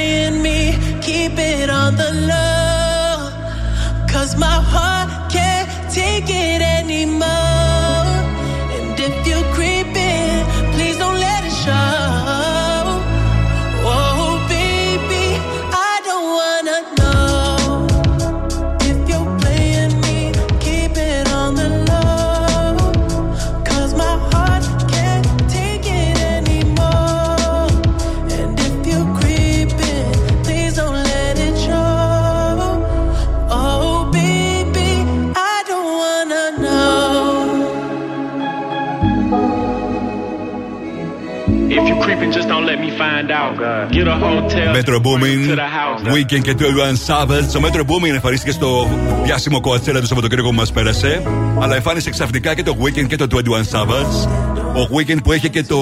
Keep 1.21 1.37
it 1.37 1.69
on 1.69 1.95
the 1.97 2.11
low. 2.29 3.29
Cause 4.07 4.35
my 4.39 4.59
heart 4.59 4.90
me 43.41 43.57
find 43.57 43.61
out. 43.61 43.91
Get 43.91 44.07
a 44.07 44.15
hotel. 44.15 44.73
Metro 44.73 44.99
Booming, 44.99 45.47
to 45.47 45.55
the 45.55 45.61
house. 45.61 46.01
Weekend 46.13 46.41
και 46.41 46.53
21 46.53 46.97
Savage. 47.07 47.45
Το 47.51 47.61
Metro 47.63 47.81
Booming 47.81 48.13
εμφανίστηκε 48.13 48.51
στο 48.51 48.89
διάσημο 49.23 49.61
Coachella 49.63 49.99
το 49.99 50.05
Σαββατοκύριακο 50.05 50.49
που 50.49 50.55
μας 50.55 50.71
πέρασε. 50.71 51.21
Αλλά 51.59 51.75
εμφάνισε 51.75 52.09
ξαφνικά 52.09 52.55
και 52.55 52.63
το 52.63 52.77
Weekend 52.81 53.07
και 53.07 53.15
το 53.15 53.27
21 53.29 53.35
Savage. 53.71 54.27
Ο 54.75 54.87
Weekend 54.97 55.23
που 55.23 55.31
έχει 55.31 55.49
και 55.49 55.63
το 55.63 55.79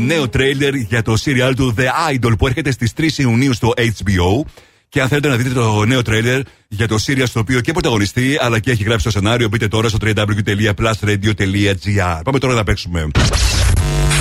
νέο 0.00 0.28
τρέιλερ 0.28 0.74
για 0.74 1.02
το 1.02 1.14
serial 1.24 1.52
του 1.56 1.74
The 1.78 1.86
Idol 2.14 2.32
που 2.38 2.46
έρχεται 2.46 2.70
στις 2.70 2.92
3 2.98 3.02
Ιουνίου 3.16 3.54
στο 3.54 3.72
HBO. 3.76 4.42
Και 4.88 5.00
αν 5.00 5.08
θέλετε 5.08 5.28
να 5.28 5.36
δείτε 5.36 5.50
το 5.50 5.84
νέο 5.84 6.02
τρέιλερ 6.02 6.40
για 6.68 6.88
το 6.88 6.96
Sirius 7.06 7.26
στο 7.26 7.40
οποίο 7.40 7.60
και 7.60 7.72
πρωταγωνιστεί 7.72 8.38
αλλά 8.40 8.58
και 8.58 8.70
έχει 8.70 8.82
γράψει 8.82 9.04
το 9.04 9.10
σενάριο, 9.10 9.48
μπείτε 9.48 9.68
τώρα 9.68 9.88
στο 9.88 9.98
www.plusradio.gr. 10.02 12.20
Πάμε 12.24 12.38
τώρα 12.38 12.54
να 12.54 12.64
παίξουμε. 12.64 13.08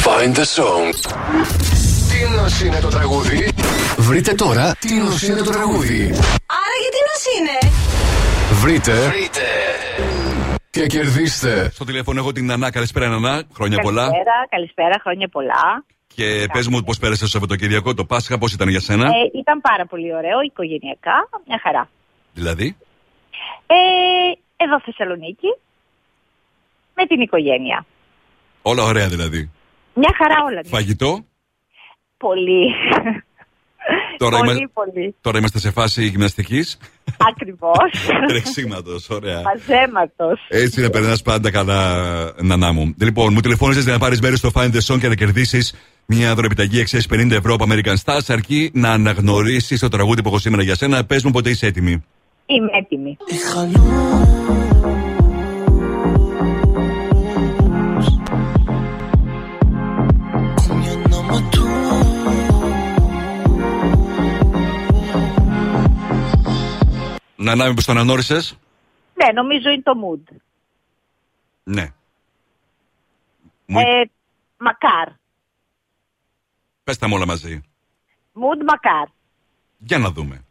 Find 0.03 0.36
the 0.36 0.45
song. 0.56 0.94
Τι 2.20 2.26
νοσ 2.36 2.62
είναι 2.62 2.80
το 2.80 2.88
τραγούδι. 2.88 3.52
Βρείτε 3.98 4.34
τώρα 4.34 4.76
τι 4.80 4.94
νοσ 4.94 5.22
είναι 5.28 5.41
το 5.41 5.52
τραγούδι. 5.52 6.02
Άρα 6.62 6.76
γιατί 6.84 7.00
νος 7.10 7.24
είναι; 7.38 7.72
Βρείτε. 8.62 9.08
Βρείτε. 9.08 9.41
Και 10.70 10.86
κερδίστε. 10.86 11.70
Στο 11.74 11.86
τηλέφωνο 11.86 12.20
έχω 12.20 12.32
την 12.32 12.46
Νανά. 12.46 12.72
Καλησπέρα, 12.72 13.08
Νανά. 13.08 13.44
Χρόνια 13.54 13.78
πολλά. 13.80 14.02
Καλησπέρα, 14.02 14.46
καλησπέρα, 14.50 15.00
χρόνια 15.02 15.28
πολλά. 15.28 15.86
Και 16.16 16.48
πες 16.54 16.68
μου 16.68 16.82
πώς 16.82 16.98
πέρασε 16.98 17.22
το 17.24 17.30
Σαββατοκυριακό, 17.30 17.94
το 17.94 18.06
Πάσχα, 18.06 18.38
πώς 18.38 18.54
ήταν 18.54 18.70
για 18.70 18.80
σένα; 18.80 19.06
Ε, 19.06 19.40
ήταν 19.40 19.62
πάρα 19.62 19.86
πολύ 19.86 20.16
ωραίο, 20.16 20.41
οικογενειακά, 20.41 21.30
μια 21.48 21.60
χαρά. 21.64 21.90
Δηλαδή; 22.34 22.78
Ε, 23.68 23.76
εδώ 24.64 24.82
Θεσσαλονίκη, 24.86 25.48
με 26.96 27.06
την 27.06 27.22
οικογένεια. 27.22 27.86
Όλα 28.62 28.84
ωραία 28.84 29.08
δηλαδή. 29.08 29.52
Μια 29.94 30.14
χαρά 30.18 30.36
όλα. 30.46 30.62
ναι. 30.64 30.70
Φαγητό; 30.70 31.24
Πολύ. 32.20 32.66
Τώρα, 34.18 34.38
πολύ, 34.38 34.52
είμα- 34.58 34.70
πολύ. 34.74 35.16
τώρα 35.22 35.38
είμαστε 35.38 35.60
σε 35.60 35.72
φάση 35.72 36.06
γυμναστικής. 36.06 36.78
Ακριβώς. 37.32 37.91
Τρεξίματο, 38.28 38.96
ωραία. 39.10 39.41
Μαζέματος. 39.41 40.40
Έτσι 40.48 40.82
να 40.82 40.90
περνάς 40.90 41.22
πάντα 41.22 41.52
καλά, 41.52 42.04
Νανά 42.41 42.72
μου. 42.72 42.96
Λοιπόν, 43.02 43.34
μου 43.34 43.40
τηλεφώνησες 43.40 43.84
για 43.84 43.94
να 43.94 44.00
πάρεις 44.00 44.22
μέρος 44.22 44.40
στο 44.40 44.52
Find 44.54 44.72
the 44.72 44.94
Song 44.94 45.00
και 45.00 45.08
να 45.08 45.16
κερδίσεις 45.16 45.74
μια 46.06 46.36
δωρεπιταγή 46.36 46.80
αξία 46.82 47.02
50 47.10 47.32
ευρώ 47.32 47.54
από 47.54 47.66
American 47.70 47.96
Stars, 48.06 48.26
αρκεί 48.28 48.72
να 48.74 48.90
αναγνωρίσεις 48.91 49.80
το 49.80 49.88
τραγούδι 49.88 50.22
που 50.22 50.28
έχω 50.28 50.40
σήμερα 50.40 50.64
για 50.64 50.76
σένα. 50.76 51.06
Πες 51.06 51.24
μου 51.24 51.32
πότε 51.32 51.50
είσαι 51.50 51.66
έτοιμη. 51.68 52.04
Είμαι 52.46 52.70
έτοιμη. 52.82 53.18
Να 67.41 67.52
ανάμει 67.52 67.74
που 67.74 67.82
τον 67.82 67.95
αναγνώρισε. 67.95 68.36
Ναι, 69.14 69.32
νομίζω 69.34 69.70
είναι 69.70 69.82
το 69.82 69.91
mood. 70.03 70.36
Ναι. 71.64 71.94
Ε, 73.66 74.03
μακάρ. 74.57 75.07
Πες 76.84 76.98
τα 76.98 77.07
όλα 77.11 77.26
μαζί. 77.26 77.61
Mood 78.34 78.64
μακάρ. 78.68 79.07
Για 79.78 79.98
να 79.98 80.11
δούμε. 80.11 80.44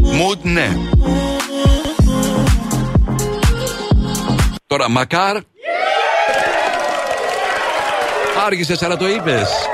Mood 0.00 0.38
ναι. 0.42 0.68
Τώρα 4.66 4.88
μακάρ. 4.88 5.36
Yeah! 5.36 5.44
Άργησες, 8.46 8.82
αλλά 8.82 8.96
το 8.96 9.08
είπες. 9.08 9.68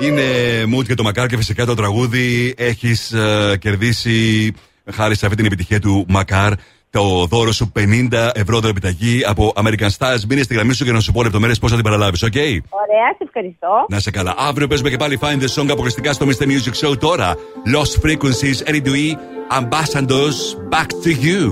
Είναι 0.00 0.22
Μουτ 0.66 0.86
και 0.86 0.94
το 0.94 1.02
Μακάρ 1.02 1.26
και 1.26 1.36
φυσικά 1.36 1.66
το 1.66 1.74
τραγούδι 1.74 2.54
έχεις 2.56 3.12
ε, 3.12 3.56
κερδίσει 3.60 4.52
χάρη 4.92 5.16
σε 5.16 5.24
αυτή 5.24 5.36
την 5.36 5.46
επιτυχία 5.46 5.80
του 5.80 6.04
Μακάρ. 6.08 6.52
Το 6.90 7.26
δώρο 7.26 7.52
σου 7.52 7.72
50 8.10 8.30
ευρώ 8.34 8.60
επιταγή 8.64 9.22
από 9.26 9.52
American 9.56 9.88
Stars. 9.98 10.20
Μείνε 10.28 10.42
στη 10.42 10.54
γραμμή 10.54 10.72
σου 10.72 10.84
για 10.84 10.92
να 10.92 11.00
σου 11.00 11.12
πω 11.12 11.22
λεπτομέρειες 11.22 11.58
πώς 11.58 11.70
θα 11.70 11.76
την 11.76 11.84
παραλάβεις, 11.84 12.24
OK? 12.24 12.36
Ωραία, 12.68 13.08
σε 13.16 13.24
ευχαριστώ. 13.26 13.86
Να 13.88 13.98
σε 13.98 14.10
καλά. 14.10 14.34
Αύριο 14.38 14.66
παίζουμε 14.66 14.90
και 14.90 14.96
πάλι 14.96 15.18
Find 15.22 15.42
the 15.42 15.62
Song 15.62 15.66
αποκλειστικά 15.70 16.12
στο 16.12 16.26
Mr. 16.26 16.44
Music 16.44 16.88
Show 16.88 16.98
τώρα. 16.98 17.34
Lost 17.74 18.06
Frequencies, 18.06 18.70
Eddie 18.70 18.82
Dewey, 18.82 19.16
Ambassadors, 19.60 20.38
Back 20.70 20.88
to 21.04 21.10
You. 21.24 21.42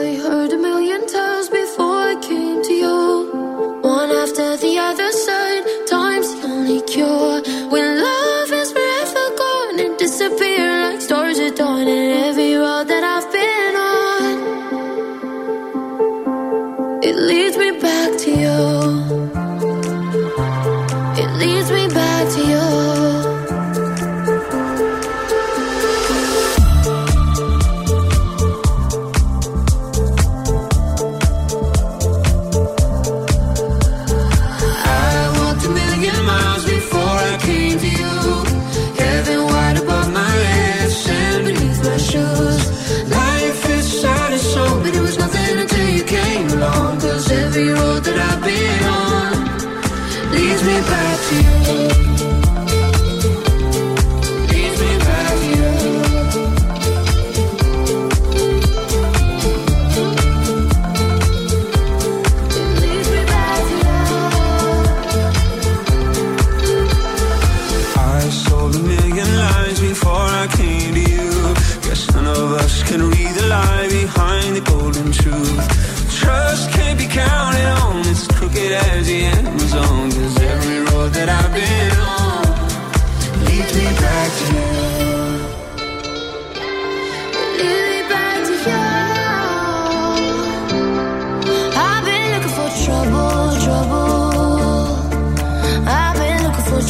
I 0.00 0.04
heard 0.24 0.50
a 0.58 0.60
million 0.68 1.00
times 1.18 1.46
before 1.60 1.98
I 2.12 2.14
came 2.28 2.60
to 2.68 2.74
you. 2.84 2.98
One 3.96 4.10
after 4.22 4.48
the 4.64 4.74
other 4.88 5.10
side, 5.26 5.62
Time's 5.90 6.30
only 6.44 6.80
cure. 6.92 7.27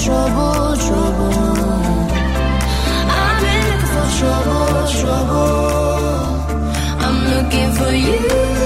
trouble, 0.04 0.76
trouble. 0.86 1.32
I'm 3.20 3.44
in 3.56 3.80
for 3.90 4.06
trouble, 4.18 4.86
trouble. 5.00 6.18
I'm 7.04 7.18
looking 7.32 7.72
for 7.72 7.92
you. 7.92 8.57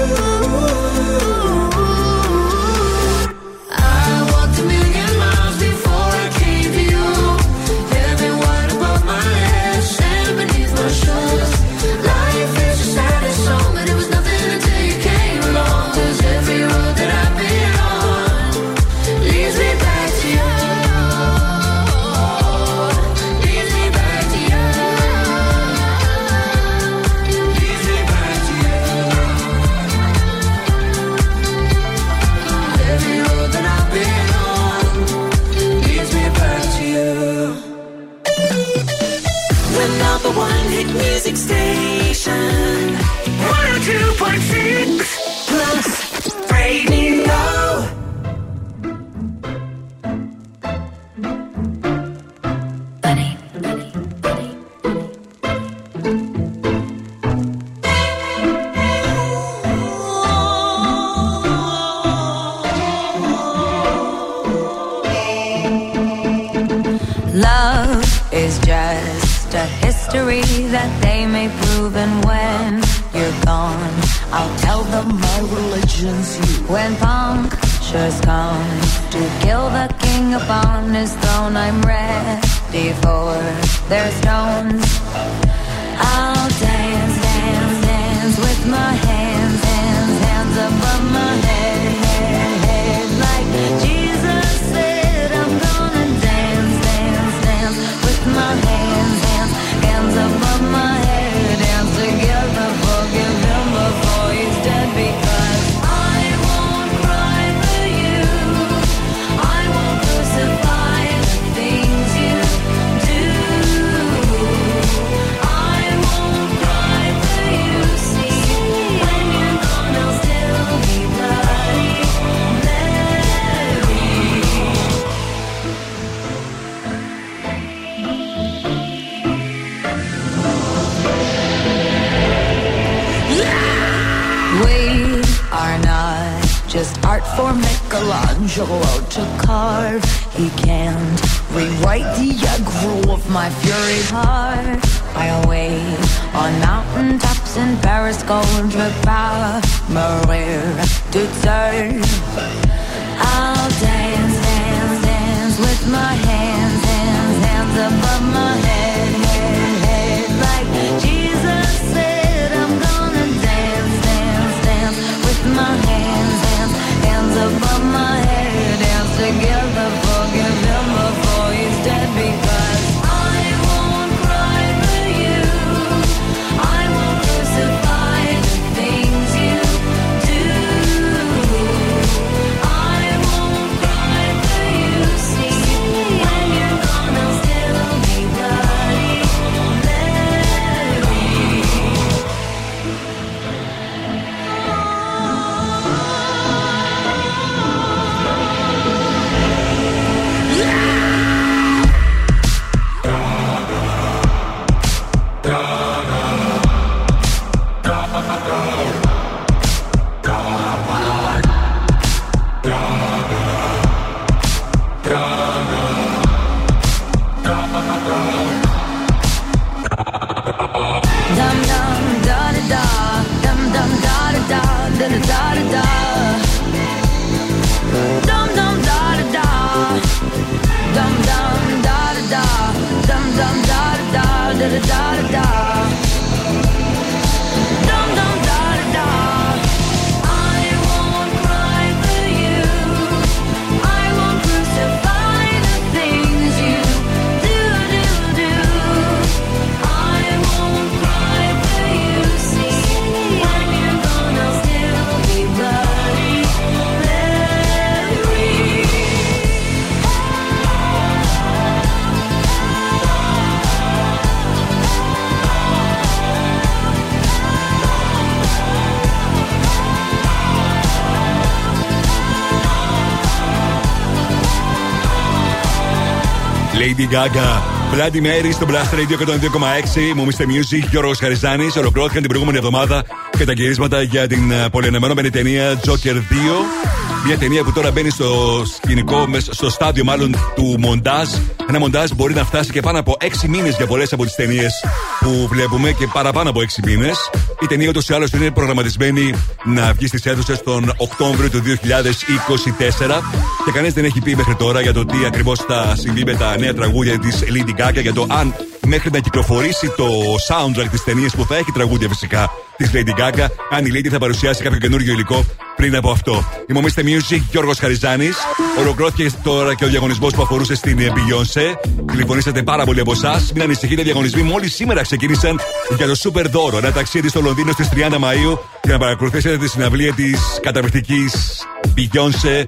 Lady 276.93 277.07
Gaga. 277.07 277.61
Bloody 277.93 278.21
Mary 278.21 278.51
στο 278.51 278.65
Blast 278.69 278.93
Radio 278.95 279.17
102,6. 279.17 280.13
Μου 280.15 280.25
Mr. 280.25 280.41
Music, 280.41 280.87
Γιώργος 280.89 281.19
Χαριζάνης. 281.19 281.75
Ολοκληρώθηκαν 281.75 282.21
την 282.21 282.29
προηγούμενη 282.29 282.57
εβδομάδα 282.57 283.03
και 283.37 283.45
τα 283.45 283.53
γυρίσματα 283.53 284.01
για 284.01 284.27
την 284.27 284.51
ε, 284.51 284.69
πολυαναμενόμενη 284.71 285.29
ταινία 285.29 285.79
Joker 285.85 286.15
2. 286.15 287.02
Μια 287.25 287.37
ταινία 287.37 287.63
που 287.63 287.71
τώρα 287.71 287.91
μπαίνει 287.91 288.09
στο 288.09 288.63
σκηνικό, 288.75 289.27
μες- 289.27 289.49
στο 289.51 289.69
στάδιο 289.69 290.03
μάλλον 290.03 290.35
του 290.55 290.75
μοντάζ. 290.79 291.29
Ένα 291.69 291.79
μοντάζ 291.79 292.09
μπορεί 292.15 292.33
να 292.33 292.43
φτάσει 292.45 292.71
και 292.71 292.79
πάνω 292.81 292.99
από 292.99 293.17
6 293.19 293.47
μήνες 293.47 293.75
για 293.75 293.87
πολλές 293.87 294.13
από 294.13 294.23
τις 294.23 294.35
ταινίες 294.35 294.71
που 295.19 295.47
βλέπουμε 295.49 295.91
και 295.91 296.07
παραπάνω 296.13 296.49
από 296.49 296.61
6 296.61 296.81
μήνες. 296.85 297.17
Η 297.61 297.65
ταινία 297.67 297.89
ούτως 297.89 298.09
ή 298.09 298.13
άλλως 298.13 298.31
είναι 298.31 298.51
προγραμματισμένη 298.51 299.33
να 299.63 299.93
βγει 299.93 300.07
στις 300.07 300.25
αίθουσες 300.25 300.63
τον 300.63 300.93
Οκτώβριο 300.97 301.49
του 301.49 301.59
2024 301.61 303.21
και 303.65 303.71
κανείς 303.71 303.93
δεν 303.93 304.05
έχει 304.05 304.21
πει 304.21 304.35
μέχρι 304.35 304.55
τώρα 304.55 304.81
για 304.81 304.93
το 304.93 305.05
τι 305.05 305.17
ακριβώς 305.25 305.59
θα 305.59 305.95
συμβεί 305.97 306.23
με 306.25 306.35
τα 306.35 306.57
νέα 306.59 306.73
τραγούδια 306.73 307.19
της 307.19 307.39
Lady 307.43 307.81
Gaga, 307.81 308.01
για 308.01 308.13
το 308.13 308.25
αν 308.29 308.55
μέχρι 308.87 309.09
να 309.11 309.19
κυκλοφορήσει 309.19 309.91
το 309.97 310.07
soundtrack 310.49 310.87
της 310.91 311.03
ταινίας 311.03 311.35
που 311.35 311.45
θα 311.45 311.55
έχει 311.55 311.71
τραγούδια 311.73 312.07
φυσικά 312.07 312.49
της 312.77 312.89
Lady 312.93 313.19
Gaga, 313.19 313.45
αν 313.71 313.85
η 313.85 313.89
Lady 313.93 314.07
θα 314.07 314.17
παρουσιάσει 314.17 314.63
κάποιο 314.63 314.79
καινούργιο 314.79 315.13
υλικό 315.13 315.45
πριν 315.83 315.95
από 315.95 316.11
αυτό. 316.11 316.43
Είμαι 316.69 316.79
ο 316.79 316.81
Mr. 316.85 316.99
Music, 316.99 317.41
Γιώργος 317.51 317.79
Χαριζάνης. 317.79 318.37
Ολοκληρώθηκε 318.79 319.35
τώρα 319.43 319.75
και 319.75 319.85
ο 319.85 319.87
διαγωνισμός 319.87 320.33
που 320.33 320.41
αφορούσε 320.41 320.75
στην 320.75 320.99
ε, 320.99 321.11
Beyoncé. 321.15 321.91
Τηλεφωνήσατε 322.11 322.63
πάρα 322.63 322.83
πολλοί 322.85 322.99
από 322.99 323.11
εσάς. 323.11 323.51
Μην 323.53 323.63
ανησυχείτε, 323.63 324.01
οι 324.01 324.03
διαγωνισμοί 324.03 324.41
μόλις 324.41 324.73
σήμερα 324.73 325.01
ξεκίνησαν 325.01 325.59
για 325.97 326.07
το 326.07 326.15
Super 326.23 326.45
Δώρο. 326.49 326.77
Ένα 326.77 326.91
ταξίδι 326.91 327.29
στο 327.29 327.41
Λονδίνο 327.41 327.71
στις 327.71 327.89
30 327.95 328.17
Μαου 328.17 328.59
για 328.83 328.93
να 328.93 328.97
παρακολουθήσετε 328.97 329.57
τη 329.57 329.69
συναυλία 329.69 330.13
της 330.13 330.59
καταπληκτικής 330.61 331.63
Beyoncé 331.97 332.63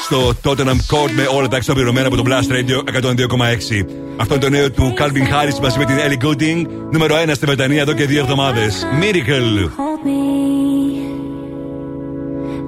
στο 0.00 0.34
Tottenham 0.44 0.78
Court 0.90 1.10
με 1.14 1.26
όλα 1.36 1.48
τα 1.48 1.56
εξοπλισμένα 1.56 2.06
από 2.06 2.16
το 2.16 2.22
Blast 2.26 2.52
Radio 2.52 3.02
102,6. 3.02 3.16
Αυτό 4.16 4.34
είναι 4.34 4.44
το 4.44 4.50
νέο 4.50 4.70
του 4.70 4.94
Calvin 4.98 5.26
Harris 5.32 5.58
μαζί 5.62 5.78
με 5.78 5.84
την 5.84 5.96
Ellie 5.96 6.24
Goulding, 6.24 6.66
νούμερο 6.90 7.16
1 7.26 7.30
στη 7.34 7.46
Βρετανία 7.46 7.80
εδώ 7.80 7.92
και 7.92 8.06
δύο 8.06 8.20
εβδομάδες. 8.20 8.86
Miracle. 9.00 9.70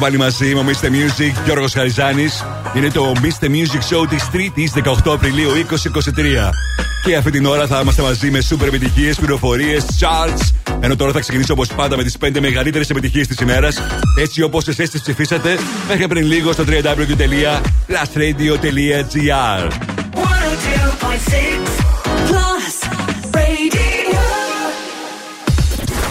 πάλι 0.00 0.16
μαζί. 0.16 0.54
μου 0.54 0.62
ο 0.64 0.68
Mr. 0.70 0.86
Music, 0.86 1.32
Γιώργος 1.44 1.72
Χαριζάνης. 1.72 2.44
Είναι 2.74 2.90
το 2.90 3.12
Mr. 3.22 3.44
Music 3.44 3.80
Show 3.90 4.08
της 4.08 4.28
3η 4.32 4.68
18 5.04 5.12
Απριλίου 5.12 5.50
2023. 5.50 6.50
Και 7.04 7.16
αυτή 7.16 7.30
την 7.30 7.46
ώρα 7.46 7.66
θα 7.66 7.80
είμαστε 7.80 8.02
μαζί 8.02 8.30
με 8.30 8.40
σούπερ 8.40 8.68
επιτυχίες, 8.68 9.16
πληροφορίες, 9.16 9.84
charts. 10.00 10.50
Ενώ 10.80 10.96
τώρα 10.96 11.12
θα 11.12 11.20
ξεκινήσω 11.20 11.52
όπως 11.52 11.68
πάντα 11.68 11.96
με 11.96 12.02
τις 12.02 12.16
5 12.18 12.40
μεγαλύτερες 12.40 12.90
επιτυχίες 12.90 13.26
της 13.26 13.40
ημέρας. 13.40 13.82
Έτσι 14.18 14.42
όπως 14.42 14.68
εσείς 14.68 14.90
τις 14.90 15.00
ψηφίσατε 15.00 15.58
μέχρι 15.88 16.08
πριν 16.08 16.26
λίγο 16.26 16.52
στο 16.52 16.64
www.lastradio.gr. 16.68 19.68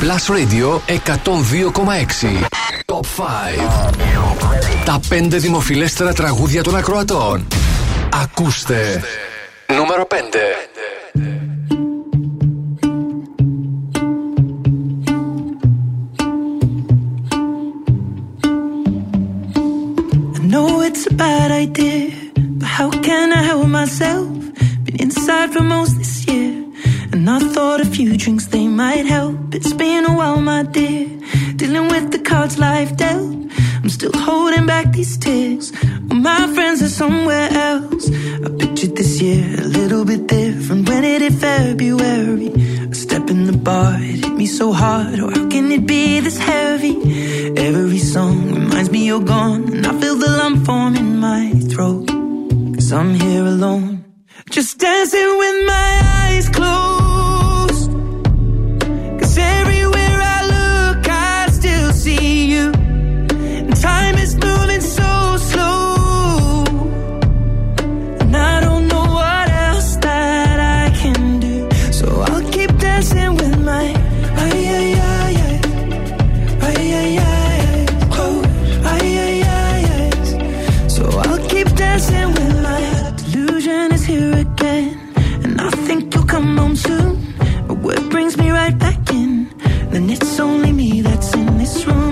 Plus 0.01 0.29
Radio 0.29 0.81
102,6 0.87 2.59
τα 4.85 4.99
πέντε 5.09 5.37
δημοφιλέστερα 5.37 6.13
τραγούδια 6.13 6.63
των 6.63 6.75
ακροατών. 6.75 7.47
Ακούστε. 8.23 9.03
Νούμερο 9.67 10.07
5. 10.09 10.15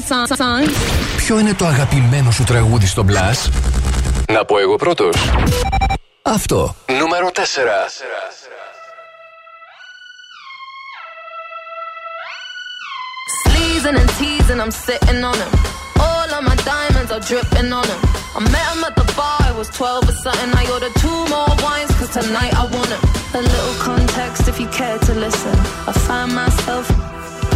favorite 0.00 0.28
song. 0.28 0.36
song. 0.36 0.68
Ποιο 1.16 1.38
είναι 1.38 1.54
το 1.54 1.66
αγαπημένο 1.66 2.30
σου 2.30 2.44
τραγούδι 2.44 2.86
στο 2.86 3.04
Blast? 3.08 3.50
Να 4.32 4.44
πω 4.44 4.58
εγώ 4.58 4.76
πρώτος. 4.76 5.16
Αυτό. 6.22 6.74
Νούμερο 6.98 7.30
4. 7.34 7.40
Sleezing 13.42 13.96
and 14.02 14.10
teasing, 14.18 14.60
I'm 14.64 14.74
sitting 14.86 15.20
on 15.30 15.36
him. 15.42 15.52
All 16.06 16.28
of 16.36 16.42
my 16.50 16.56
diamonds 16.72 17.10
are 17.14 17.24
dripping 17.30 17.70
on 17.78 17.86
him. 17.92 18.00
I 18.38 18.40
met 18.54 18.66
him 18.72 18.82
at 18.88 18.94
the 19.00 19.06
bar, 19.18 19.38
I 19.50 19.52
was 19.60 19.68
12 19.68 20.08
or 20.10 20.16
something. 20.24 20.50
I 20.62 20.64
ordered 20.74 20.96
two 21.04 21.20
more 21.34 21.52
wines, 21.64 21.92
cause 21.98 22.10
tonight 22.18 22.54
I 22.62 22.64
want 22.74 22.90
him. 22.94 23.02
A 23.40 23.42
little 23.52 23.76
context 23.88 24.42
if 24.50 24.56
you 24.62 24.68
care 24.80 24.98
to 25.08 25.12
listen. 25.24 25.54
I 25.90 25.92
find 26.06 26.30
myself 26.42 26.84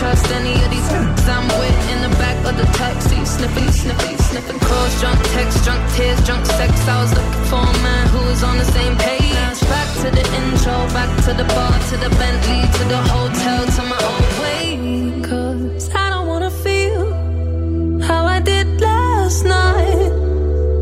I 0.00 0.02
don't 0.02 0.16
trust 0.16 0.32
any 0.32 0.54
of 0.64 0.70
these 0.70 0.90
f***s 0.90 1.28
I'm 1.28 1.46
with 1.60 1.92
in 1.92 2.00
the 2.00 2.08
back 2.16 2.38
of 2.48 2.56
the 2.56 2.64
taxi, 2.72 3.22
sniffing, 3.26 3.70
sniffing, 3.70 4.16
sniffing 4.16 4.58
calls, 4.60 4.98
drunk 4.98 5.20
texts, 5.36 5.62
drunk 5.62 5.82
tears, 5.92 6.24
drunk 6.24 6.46
sex. 6.46 6.72
I 6.88 7.02
was 7.02 7.12
looking 7.12 7.44
for 7.52 7.60
a 7.60 7.78
man 7.84 8.08
who 8.08 8.20
was 8.24 8.42
on 8.42 8.56
the 8.56 8.64
same 8.64 8.96
page. 8.96 9.60
Back 9.68 9.88
to 10.00 10.08
the 10.10 10.24
intro, 10.40 10.72
back 10.96 11.10
to 11.26 11.34
the 11.34 11.44
bar, 11.52 11.76
to 11.90 11.96
the 11.98 12.08
Bentley, 12.16 12.62
to 12.78 12.84
the 12.88 13.00
hotel, 13.12 13.66
to 13.76 13.82
my 13.92 14.00
own 14.12 14.24
way. 14.40 15.20
Cause 15.20 15.90
I 15.94 16.08
don't 16.08 16.26
wanna 16.26 16.50
feel 16.50 18.00
how 18.00 18.24
I 18.24 18.40
did 18.40 18.80
last 18.80 19.44
night. 19.44 20.12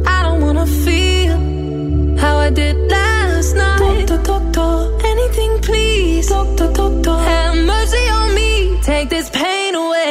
I 0.06 0.22
don't 0.22 0.40
wanna 0.40 0.66
feel 0.66 1.36
how 2.18 2.36
I 2.36 2.50
did 2.50 2.76
last 2.88 3.56
night. 3.56 4.06
Doctor, 4.06 4.22
doctor, 4.30 5.06
anything 5.12 5.58
please. 5.60 6.28
Doctor, 6.28 6.72
doctor, 6.72 7.16
have 7.18 7.37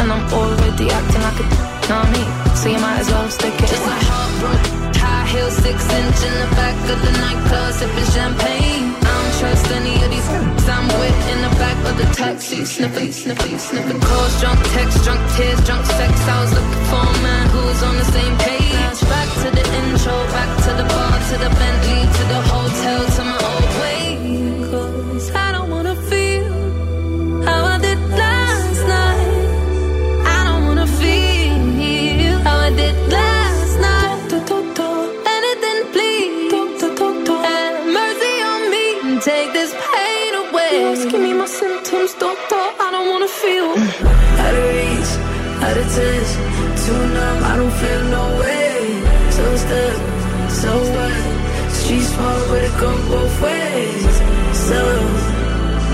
And 0.00 0.10
I'm 0.10 0.24
already 0.32 0.88
acting 0.88 1.20
like 1.20 1.40
a 1.44 1.46
mean? 2.08 2.30
So 2.56 2.68
you 2.72 2.80
might 2.80 3.00
as 3.04 3.08
well 3.10 3.28
stick 3.28 3.52
it. 3.52 3.68
Just 3.68 3.84
like 3.84 4.00
heartbroken 4.00 4.96
High 4.96 5.26
heel, 5.28 5.50
six 5.50 5.76
inch 5.76 6.20
in 6.24 6.34
the 6.40 6.48
back 6.56 6.76
of 6.88 6.98
the 7.04 7.12
nightclub 7.20 7.72
Sipping 7.76 8.10
champagne. 8.16 8.96
I 8.96 9.12
don't 9.12 9.34
trust 9.40 9.68
any 9.76 10.00
of 10.00 10.08
these 10.08 10.28
I'm 10.70 10.88
with 10.88 11.20
in 11.32 11.38
the 11.44 11.52
back 11.60 11.78
of 11.84 11.94
the 12.00 12.08
taxi 12.16 12.64
Sniffing, 12.64 13.12
sniffing, 13.12 13.58
sniffing. 13.58 14.00
Calls 14.00 14.40
Drunk 14.40 14.60
texts, 14.72 15.04
drunk 15.04 15.20
tears, 15.36 15.60
drunk 15.68 15.84
sex. 15.84 16.12
I 16.16 16.36
was 16.48 16.52
looking 16.56 16.84
for 16.88 17.04
a 17.04 17.16
man 17.20 17.44
who 17.52 17.60
was 17.68 17.82
on 17.82 17.94
the 18.00 18.08
same 18.08 18.34
page. 18.40 19.00
Back 19.04 19.28
to 19.44 19.48
the 19.52 19.64
intro, 19.84 20.16
back 20.32 20.50
to 20.64 20.70
the 20.80 20.86
bar 20.88 21.12
To 21.28 21.36
the 21.44 21.50
Bentley, 21.60 22.02
to 22.08 22.22
the 22.32 22.40
hotel 22.48 23.09
don't. 43.56 43.78
Out 44.44 44.54
of 44.54 44.64
reach, 44.74 45.10
out 45.66 45.76
of 45.76 45.86
touch, 45.94 46.30
too 46.82 47.02
numb, 47.14 47.38
I 47.50 47.56
don't 47.56 47.74
feel 47.80 48.02
no 48.16 48.24
way. 48.40 49.02
So 49.36 49.44
stuck, 49.62 49.98
so 50.60 50.70
what? 50.94 51.70
Street 51.78 52.06
smart, 52.12 52.42
but 52.48 52.62
it 52.68 52.74
go 52.80 52.90
both 53.08 53.42
ways. 53.42 54.14
So, 54.68 54.80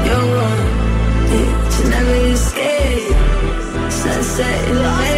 you're 0.07 0.27
wrong, 0.35 0.63
yeah, 1.33 1.51
you 1.77 1.85
never 1.91 2.17
escape. 2.35 3.17
Sunset 3.91 4.69
in 4.69 4.77
the 4.77 5.16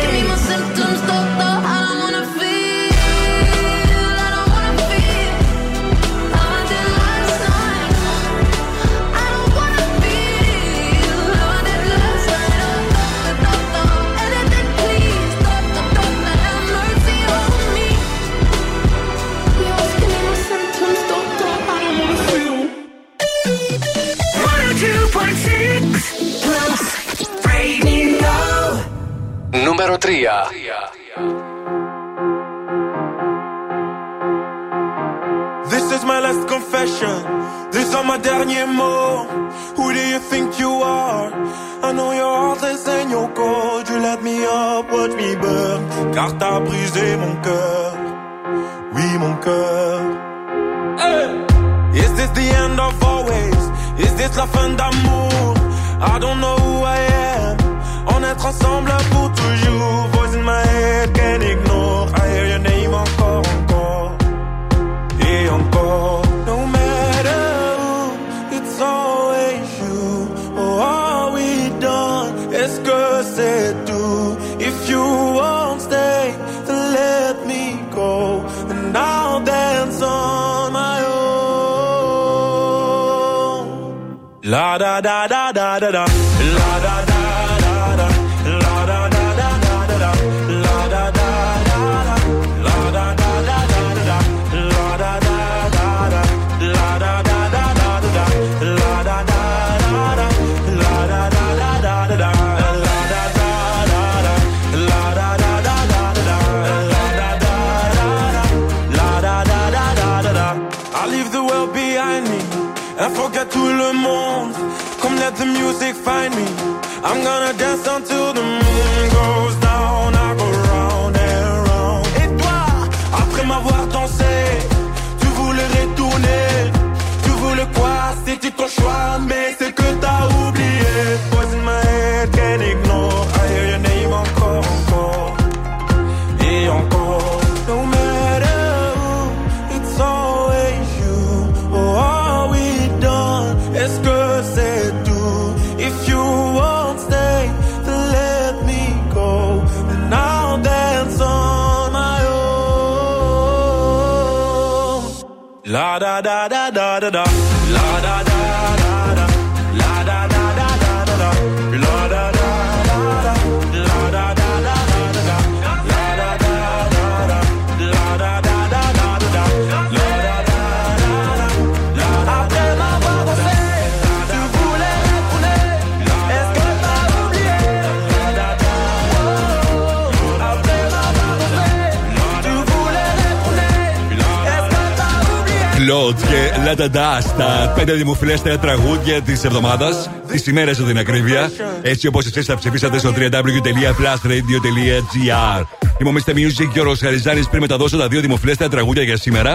Stardust. 186.89 187.75
Πέντε 187.75 187.93
δημοφιλέστερα 187.93 188.59
τραγούδια 188.59 189.23
της 189.23 189.45
εβδομάδας, 189.45 190.11
τη 190.33 190.51
ημέρα 190.51 190.75
σε 190.75 190.83
την 190.83 190.99
ακρίβεια. 190.99 191.51
Έτσι 191.83 192.07
όπως 192.07 192.27
εσείς 192.27 192.47
θα 192.47 192.57
ψηφίσατε 192.57 192.99
στο 192.99 193.13
www.plusradio.gr. 193.17 195.65
Είμαι 196.01 196.11
ο 196.11 196.13
Mr. 196.13 196.31
Music 196.31 196.69
και 196.73 196.81
ο 196.81 196.83
Ροσχαριζάνης 196.83 197.49
πριν 197.49 197.61
μεταδώσω 197.61 197.97
τα 197.97 198.09
δύο 198.09 198.21
δημοφιλέστερα 198.21 198.71
τραγούδια 198.71 199.03
για 199.03 199.17
σήμερα. 199.17 199.53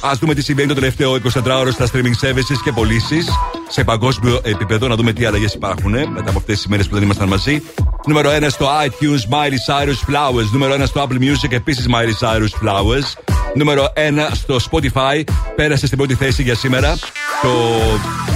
Α 0.00 0.10
δούμε 0.20 0.34
τι 0.34 0.42
συμβαίνει 0.42 0.68
το 0.68 0.74
τελευταίο 0.74 1.12
24ωρο 1.12 1.68
στα 1.70 1.86
streaming 1.86 2.26
services 2.26 2.58
και 2.64 2.72
πωλήσεις 2.72 3.28
σε 3.68 3.84
παγκόσμιο 3.84 4.40
επίπεδο, 4.42 4.88
να 4.88 4.94
δούμε 4.94 5.12
τι 5.12 5.24
αλλαγές 5.24 5.54
υπάρχουν 5.54 5.94
ε, 5.94 6.06
μετά 6.06 6.30
από 6.30 6.38
αυτές 6.38 6.56
τις 6.56 6.64
ημέρες 6.64 6.88
που 6.88 6.94
δεν 6.94 7.02
ήμασταν 7.02 7.28
μαζί. 7.28 7.62
Νούμερο 8.06 8.30
1 8.40 8.46
στο 8.48 8.68
iTunes 8.86 9.22
Miley 9.34 9.58
Cyrus 9.68 10.00
Flowers. 10.08 10.48
Νούμερο 10.52 10.74
1 10.74 10.82
στο 10.86 11.06
Apple 11.08 11.18
Music 11.18 11.52
επίσης 11.52 11.86
Miley 11.88 12.14
Cyrus 12.26 12.68
Flowers. 12.68 13.06
Νούμερο 13.54 13.92
1 13.96 14.00
στο 14.32 14.56
Spotify 14.70 15.24
πέρασε 15.56 15.86
στην 15.86 15.98
πρώτη 15.98 16.14
θέση 16.14 16.42
για 16.42 16.54
σήμερα. 16.54 16.98
Το 17.42 17.50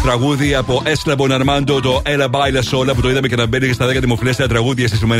τραγούδι 0.02 0.54
από 0.54 0.82
Έσλα 0.84 1.14
Μποναρμάντο, 1.14 1.80
το 1.80 2.02
Ella 2.04 2.30
Baila 2.30 2.62
Sola, 2.70 2.94
που 2.94 3.00
το 3.00 3.10
είδαμε 3.10 3.28
και 3.28 3.36
να 3.36 3.46
μπαίνει 3.46 3.72
στα 3.72 3.86
10 3.86 4.00
δημοφιλέστερα 4.00 4.48
τραγούδια 4.48 4.88
στις 4.88 5.00
ΗΠΑ. 5.00 5.16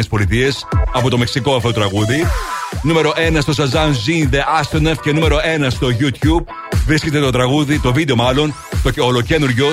Από 0.92 1.10
το 1.10 1.18
Μεξικό 1.18 1.54
αυτό 1.54 1.72
το 1.72 1.74
τραγούδι. 1.74 2.26
Νούμερο 2.82 3.12
1 3.16 3.38
στο 3.40 3.52
Shazam 3.56 3.88
Jean 3.88 4.34
The 4.34 4.40
Astronaut 4.60 4.96
και 5.02 5.12
νούμερο 5.12 5.38
1 5.60 5.66
στο 5.70 5.88
YouTube 6.00 6.52
βρίσκεται 6.86 7.20
το 7.20 7.30
τραγούδι, 7.30 7.80
το 7.80 7.92
βίντεο 7.92 8.16
μάλλον, 8.16 8.54
το 8.82 9.04
ολοκένουργιο 9.04 9.66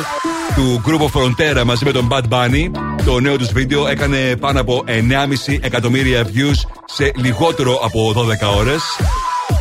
του 0.55 0.81
Grupo 0.85 1.19
Frontera 1.19 1.63
μαζί 1.65 1.85
με 1.85 1.91
τον 1.91 2.07
Bad 2.11 2.23
Bunny. 2.29 2.71
Το 3.05 3.19
νέο 3.19 3.37
τους 3.37 3.51
βίντεο 3.51 3.87
έκανε 3.87 4.35
πάνω 4.35 4.61
από 4.61 4.83
9,5 4.87 5.57
εκατομμύρια 5.61 6.25
views 6.25 6.69
σε 6.85 7.11
λιγότερο 7.15 7.79
από 7.83 8.13
12 8.13 8.57
ώρες 8.57 8.81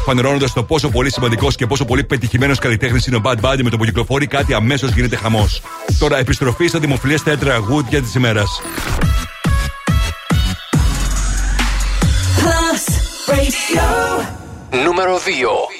φανερώνοντα 0.05 0.49
το 0.55 0.63
πόσο 0.63 0.89
πολύ 0.89 1.13
σημαντικός 1.13 1.57
και 1.57 1.67
πόσο 1.67 1.85
πολύ 1.85 2.05
πετυχημένος 2.05 2.59
καλλιτέχνης 2.59 3.07
είναι 3.07 3.17
ο 3.17 3.21
Bad 3.25 3.41
Bunny 3.41 3.63
με 3.63 3.71
το 3.71 3.77
που 3.77 3.85
κυκλοφορεί 3.85 4.27
κάτι 4.27 4.55
αμέσως 4.55 4.91
γίνεται 4.91 5.17
χαμός. 5.17 5.63
Τώρα 5.99 6.19
επιστροφή 6.19 6.67
στα 6.67 6.79
δημοφιλέστερα 6.79 7.37
τραγούδια 7.37 8.03
της 8.03 8.15
ημέρας. 8.15 8.61
Νούμερο 14.85 15.19
2 15.19 15.74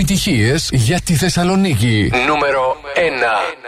επιτυχίες 0.00 0.68
για 0.72 1.00
τη 1.00 1.14
Θεσσαλονίκη. 1.14 2.10
Νούμερο 2.26 2.76
1. 2.94 3.67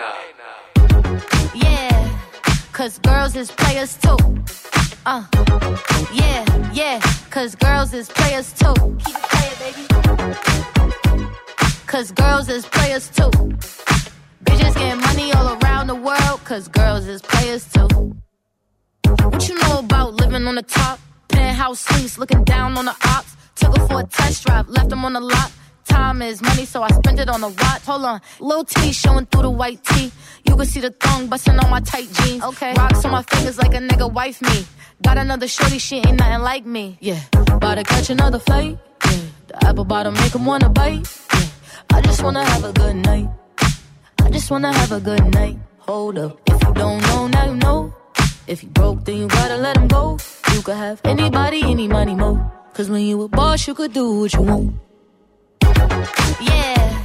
Little 28.61 28.82
T 28.82 28.93
showing 28.93 29.27
through 29.27 29.43
the 29.43 29.51
white 29.51 29.82
tee. 29.85 30.12
You 30.45 30.57
can 30.57 30.66
see 30.66 30.81
the 30.81 30.91
thong 30.91 31.28
busting 31.28 31.59
on 31.59 31.70
my 31.70 31.81
tight 31.81 32.09
jeans. 32.12 32.43
Okay, 32.45 32.74
rocks 32.77 33.05
on 33.05 33.12
my 33.12 33.23
fingers 33.23 33.59
like 33.59 33.74
a 33.74 33.78
nigga 33.78 34.11
wife 34.12 34.41
me. 34.43 34.66
Got 35.03 35.19
another 35.19 35.49
shorty, 35.49 35.78
she 35.78 35.97
ain't 35.97 36.19
nothing 36.19 36.43
like 36.43 36.66
me. 36.66 36.99
Yeah, 37.01 37.20
about 37.32 37.77
to 37.77 37.85
catch 37.85 38.11
another 38.11 38.39
flight. 38.39 38.78
Yeah, 39.07 39.19
the 39.49 39.66
apple 39.66 39.85
bottom 39.85 40.15
make 40.15 40.35
'em 40.35 40.45
wanna 40.45 40.69
bite. 40.69 41.09
Yeah, 41.35 41.97
I 41.97 42.01
just 42.03 42.23
wanna 42.23 42.45
have 42.45 42.65
a 42.65 42.73
good 42.73 42.97
night. 42.97 43.28
I 44.24 44.28
just 44.31 44.51
wanna 44.51 44.73
have 44.73 44.93
a 44.93 45.01
good 45.01 45.24
night. 45.35 45.57
Hold 45.78 46.19
up, 46.19 46.41
if 46.47 46.62
you 46.62 46.74
don't 46.74 47.01
know, 47.09 47.28
now 47.28 47.45
you 47.47 47.57
know. 47.57 47.95
If 48.47 48.62
you 48.62 48.69
broke, 48.69 49.05
then 49.05 49.16
you 49.16 49.27
gotta 49.28 49.57
let 49.57 49.77
him 49.77 49.89
go. 49.89 50.19
You 50.53 50.61
could 50.62 50.77
have 50.77 51.01
anybody, 51.05 51.62
any 51.62 51.89
money, 51.89 52.15
mo. 52.15 52.31
Cause 52.74 52.91
when 52.91 53.03
you 53.03 53.23
a 53.23 53.28
boss, 53.28 53.66
you 53.66 53.74
could 53.74 53.93
do 53.93 54.20
what 54.20 54.32
you 54.35 54.43
want. 54.43 54.74
Yeah, 56.41 57.05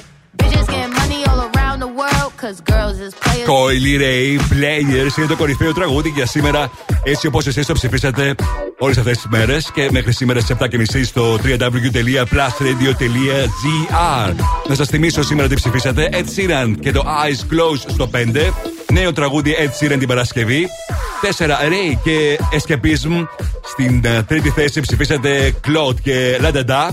Coily 3.47 3.99
Ray 4.01 4.39
Players 4.39 5.17
είναι 5.17 5.27
το 5.27 5.35
κορυφαίο 5.35 5.73
τραγούδι 5.73 6.09
για 6.09 6.25
σήμερα. 6.25 6.71
Έτσι 7.03 7.27
όπως 7.27 7.47
εσείς 7.47 7.65
το 7.65 7.73
ψηφίσατε 7.73 8.35
όλες 8.79 8.97
αυτές 8.97 9.17
τις 9.17 9.25
μέρες 9.29 9.71
και 9.73 9.87
μέχρι 9.91 10.13
σήμερα 10.13 10.39
στις 10.39 10.55
7.30 10.59 11.05
στο 11.05 11.39
www.plusradio.gr. 11.43 14.33
Να 14.67 14.75
σας 14.75 14.87
θυμίσω 14.87 15.23
σήμερα 15.23 15.47
τι 15.47 15.55
ψηφίσατε. 15.55 16.09
Ed 16.11 16.15
Sheeran 16.15 16.75
και 16.79 16.91
το 16.91 17.03
Eyes 17.05 17.39
Closed 17.53 17.83
στο 17.87 18.09
5. 18.13 18.17
Νέο 18.91 19.13
τραγούδι 19.13 19.55
Ed 19.59 19.69
Sheeran 19.79 19.95
την 19.99 20.07
Παρασκευή. 20.07 20.67
4 21.37 21.45
Ray 21.45 21.97
και 22.03 22.39
Escapism. 22.51 23.27
Στην 23.63 24.01
ε, 24.05 24.23
τρίτη 24.23 24.49
θέση 24.49 24.79
ψηφίσατε 24.79 25.53
Claude 25.67 26.01
και 26.01 26.39
La 26.41 26.51
Da 26.51 26.65
Da. 26.65 26.89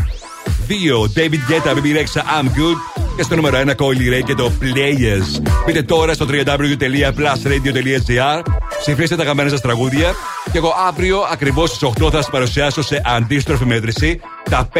2 0.69 0.73
David 1.15 1.43
Guetta, 1.49 1.75
BB 1.75 1.95
Rexha, 1.97 2.23
I'm 2.23 2.49
Good. 2.49 3.08
Και 3.19 3.25
στο 3.25 3.37
νούμερο 3.37 3.59
1 3.59 3.69
Coily 3.69 4.15
Ray 4.15 4.23
και 4.25 4.35
το 4.35 4.53
Players. 4.61 5.41
Μπείτε 5.67 5.83
τώρα 5.83 6.13
στο 6.13 6.27
www.plusradio.gr. 6.29 8.43
Ψηφίστε 8.79 9.17
τα 9.17 9.23
αγαπημένα 9.23 9.51
σας 9.51 9.61
τραγούδια. 9.61 10.15
Και 10.53 10.59
εγώ 10.59 10.75
αύριο 10.89 11.19
ακριβώς 11.33 11.71
στις 11.71 11.89
8 12.01 12.11
θα 12.11 12.17
σας 12.17 12.31
παρουσιάσω 12.31 12.83
σε 12.83 13.03
αντίστροφη 13.05 13.65
μέτρηση 13.65 14.21
τα 14.51 14.69
5 14.75 14.79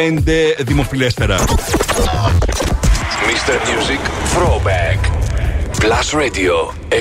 δημοφιλέστερα. 0.59 1.37
Mr. 3.27 3.55
Music 3.69 4.01
Throwback. 4.35 4.99
Plus 5.79 6.07
Radio 6.19 6.55
102,6. 6.89 6.95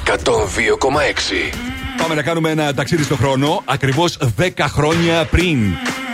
Πάμε 2.03 2.15
να 2.15 2.23
κάνουμε 2.23 2.51
ένα 2.51 2.75
ταξίδι 2.75 3.03
στον 3.03 3.17
χρόνο 3.17 3.63
ακριβώς 3.65 4.19
10 4.39 4.49
χρόνια 4.59 5.25
πριν. 5.25 5.59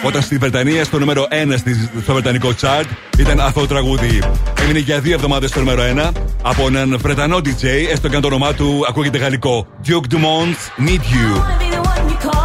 Όταν 0.03 0.23
στη 0.23 0.37
Βρετανία 0.39 0.85
στο 0.85 0.99
νούμερο 0.99 1.27
1 1.31 1.57
στη- 1.59 1.91
στο 2.03 2.13
βρετανικό 2.13 2.53
chart 2.61 2.85
ήταν 3.19 3.41
αυτό 3.41 3.61
το 3.61 3.67
τραγούδι. 3.67 4.23
Έμεινε 4.63 4.79
για 4.79 5.01
δύο 5.01 5.15
εβδομάδες 5.15 5.51
στο 5.51 5.59
νούμερο 5.59 5.83
1 5.83 6.13
από 6.43 6.67
έναν 6.67 6.99
Βρετανό 7.01 7.37
DJ, 7.37 7.65
έστω 7.93 8.09
και 8.09 8.17
αν 8.17 8.21
το 8.23 8.27
όνομά 8.29 8.53
του 8.55 8.85
ακούγεται 8.89 9.19
γαλλικό. 9.19 9.67
Duke 9.87 10.15
Dumont, 10.15 10.87
Need 10.87 10.91
You. 10.91 11.31
be 11.61 11.69
the 11.71 11.83
one 11.83 12.09
you 12.11 12.31
call 12.31 12.45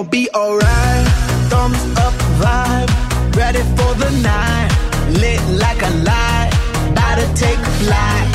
gonna 0.00 0.10
be 0.10 0.30
alright. 0.30 1.06
Thumbs 1.50 1.82
up 1.98 2.14
vibe, 2.40 3.36
ready 3.36 3.60
for 3.76 3.94
the 3.94 4.10
night. 4.22 4.70
Lit 5.20 5.40
like 5.58 5.82
a 5.82 5.90
light, 6.04 6.50
about 6.92 7.16
to 7.16 7.34
take 7.34 7.58
flight. 7.58 8.29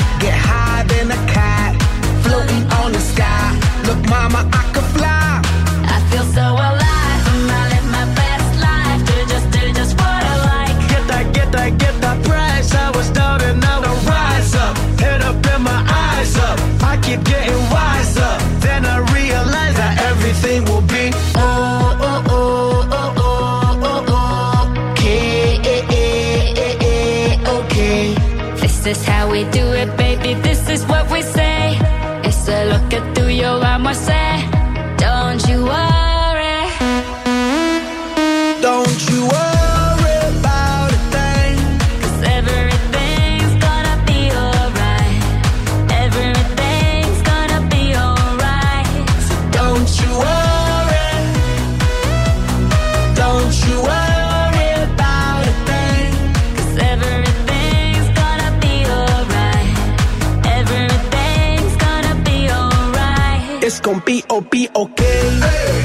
Be 64.05 64.23
oh 64.29 64.41
be 64.41 64.69
okay. 64.75 65.39
Work 65.39 65.84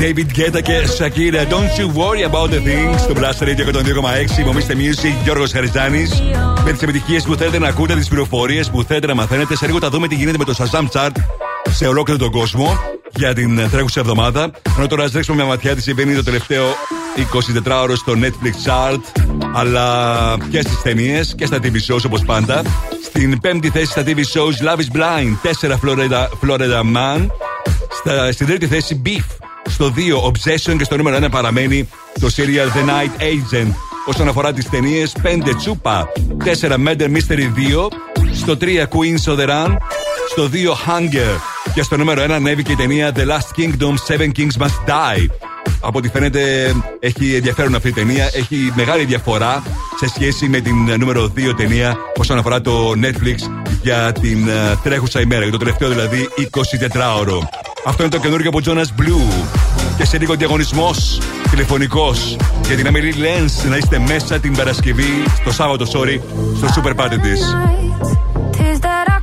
David 0.00 0.30
Guetta 0.38 0.62
και 0.62 0.88
Shakira. 0.98 1.44
Don't 1.48 1.78
you 1.78 1.88
worry 1.88 2.22
about 2.22 2.50
the 2.50 2.60
things. 2.60 2.98
Στο 2.98 3.12
Blast 3.16 3.42
Radio 3.42 3.64
102,6. 4.40 4.44
Μομίστε 4.44 4.74
Music, 4.74 5.22
Γιώργος 5.22 5.52
Χαριζάνη. 5.52 6.08
Με 6.64 6.72
τις 6.72 6.82
επιτυχίες 6.82 7.22
που 7.22 7.34
θέλετε 7.34 7.58
να 7.58 7.68
ακούτε, 7.68 7.94
τις 7.94 8.08
πληροφορίες 8.08 8.70
που 8.70 8.82
θέλετε 8.82 9.06
να 9.06 9.14
μαθαίνετε. 9.14 9.56
Σε 9.56 9.66
λίγο 9.66 9.78
θα 9.78 9.90
δούμε 9.90 10.08
τι 10.08 10.14
γίνεται 10.14 10.38
με 10.38 10.44
το 10.44 10.54
Shazam 10.58 10.86
Chart 10.92 11.10
σε 11.70 11.86
ολόκληρο 11.86 12.18
τον 12.18 12.30
κόσμο 12.30 12.78
για 13.14 13.34
την 13.34 13.70
τρέχουσα 13.70 14.00
εβδομάδα. 14.00 14.50
Ενώ 14.76 14.86
τώρα 14.86 15.04
ας 15.04 15.12
ρίξουμε 15.12 15.36
μια 15.36 15.46
ματιά 15.46 15.74
τι 15.74 15.82
συμβαίνει 15.82 16.14
το 16.14 16.22
τελευταίο 16.22 16.64
24ωρο 17.66 17.92
στο 17.96 18.12
Netflix 18.22 18.70
Chart, 18.70 19.00
αλλά 19.54 20.36
και 20.50 20.60
στις 20.60 20.82
ταινίες 20.82 21.34
και 21.34 21.46
στα 21.46 21.58
TV 21.62 21.74
shows 21.88 22.02
όπως 22.06 22.24
πάντα. 22.24 22.62
Στην 23.04 23.40
πέμπτη 23.40 23.70
θέση 23.70 23.90
στα 23.90 24.02
TV 24.06 24.16
shows 24.16 24.66
Love 24.66 24.78
is 24.78 24.96
Blind, 24.96 25.50
4 25.60 25.70
Florida, 25.70 26.26
Florida 26.42 26.80
Man. 26.96 27.26
Στα, 27.90 28.32
στην 28.32 28.46
τρίτη 28.46 28.66
θέση 28.66 29.02
Beef. 29.04 29.47
Στο 29.80 29.92
2 29.96 30.30
Obsession 30.30 30.76
και 30.76 30.84
στο 30.84 30.96
νούμερο 30.96 31.26
1 31.26 31.30
παραμένει 31.30 31.88
το 32.20 32.28
serial 32.36 32.76
The 32.76 32.88
Night 32.88 33.22
Agent. 33.22 33.72
Όσον 34.06 34.28
αφορά 34.28 34.52
τις 34.52 34.68
ταινίες, 34.68 35.12
5 35.22 35.54
Τσούπα, 35.56 36.08
4 36.44 36.72
Murder 36.72 37.08
Mystery 37.08 37.38
2, 37.38 37.88
στο 38.32 38.56
3 38.60 38.64
Queens 38.64 39.32
of 39.32 39.38
the 39.38 39.48
Run, 39.48 39.76
στο 40.30 40.48
2 40.52 40.72
Hunger 40.72 41.40
και 41.74 41.82
στο 41.82 41.96
νούμερο 41.96 42.24
1 42.24 42.30
ανέβηκε 42.30 42.72
η 42.72 42.76
ταινία 42.76 43.12
The 43.16 43.20
Last 43.20 43.60
Kingdom 43.60 43.94
7 44.08 44.20
Kings 44.20 44.62
Must 44.62 44.88
Die. 44.88 45.26
Από 45.80 45.98
ό,τι 45.98 46.08
φαίνεται 46.08 46.74
έχει 47.00 47.34
ενδιαφέρον 47.34 47.74
αυτή 47.74 47.88
η 47.88 47.92
ταινία, 47.92 48.30
έχει 48.32 48.72
μεγάλη 48.74 49.04
διαφορά 49.04 49.62
σε 49.98 50.08
σχέση 50.08 50.48
με 50.48 50.60
την 50.60 50.88
ε, 50.88 50.96
νούμερο 50.96 51.32
2 51.36 51.56
ταινία 51.56 51.96
όσον 52.16 52.38
αφορά 52.38 52.60
το 52.60 52.92
Netflix 53.02 53.36
για 53.82 54.12
την 54.20 54.48
ε, 54.48 54.78
τρέχουσα 54.82 55.20
ημέρα, 55.20 55.42
για 55.42 55.52
το 55.52 55.58
τελευταίο 55.58 55.88
δηλαδή 55.88 56.28
24ωρο. 56.56 57.38
Αυτό 57.84 58.02
είναι 58.02 58.12
το 58.12 58.18
καινούργιο 58.18 58.48
από 58.48 58.60
Jonas 58.64 59.00
Blue. 59.00 59.67
Και 59.98 60.04
σε 60.04 60.18
λίγο 60.18 60.34
διαγωνισμός 60.34 61.20
τηλεφωνικός. 61.50 62.36
Για 62.66 62.76
την 62.76 62.86
Amelie 62.86 63.14
Lens 63.14 63.68
να 63.68 63.76
είστε 63.76 63.98
μέσα 63.98 64.38
την 64.38 64.56
Παρασκευή, 64.56 65.24
στο 65.40 65.52
Σάββατο, 65.52 65.84
sorry, 65.84 66.20
στο 66.56 66.68
Super 66.76 67.04
Party 67.04 67.18
της. 67.22 67.40
Tears 68.56 68.80
that 68.80 69.08
I 69.08 69.18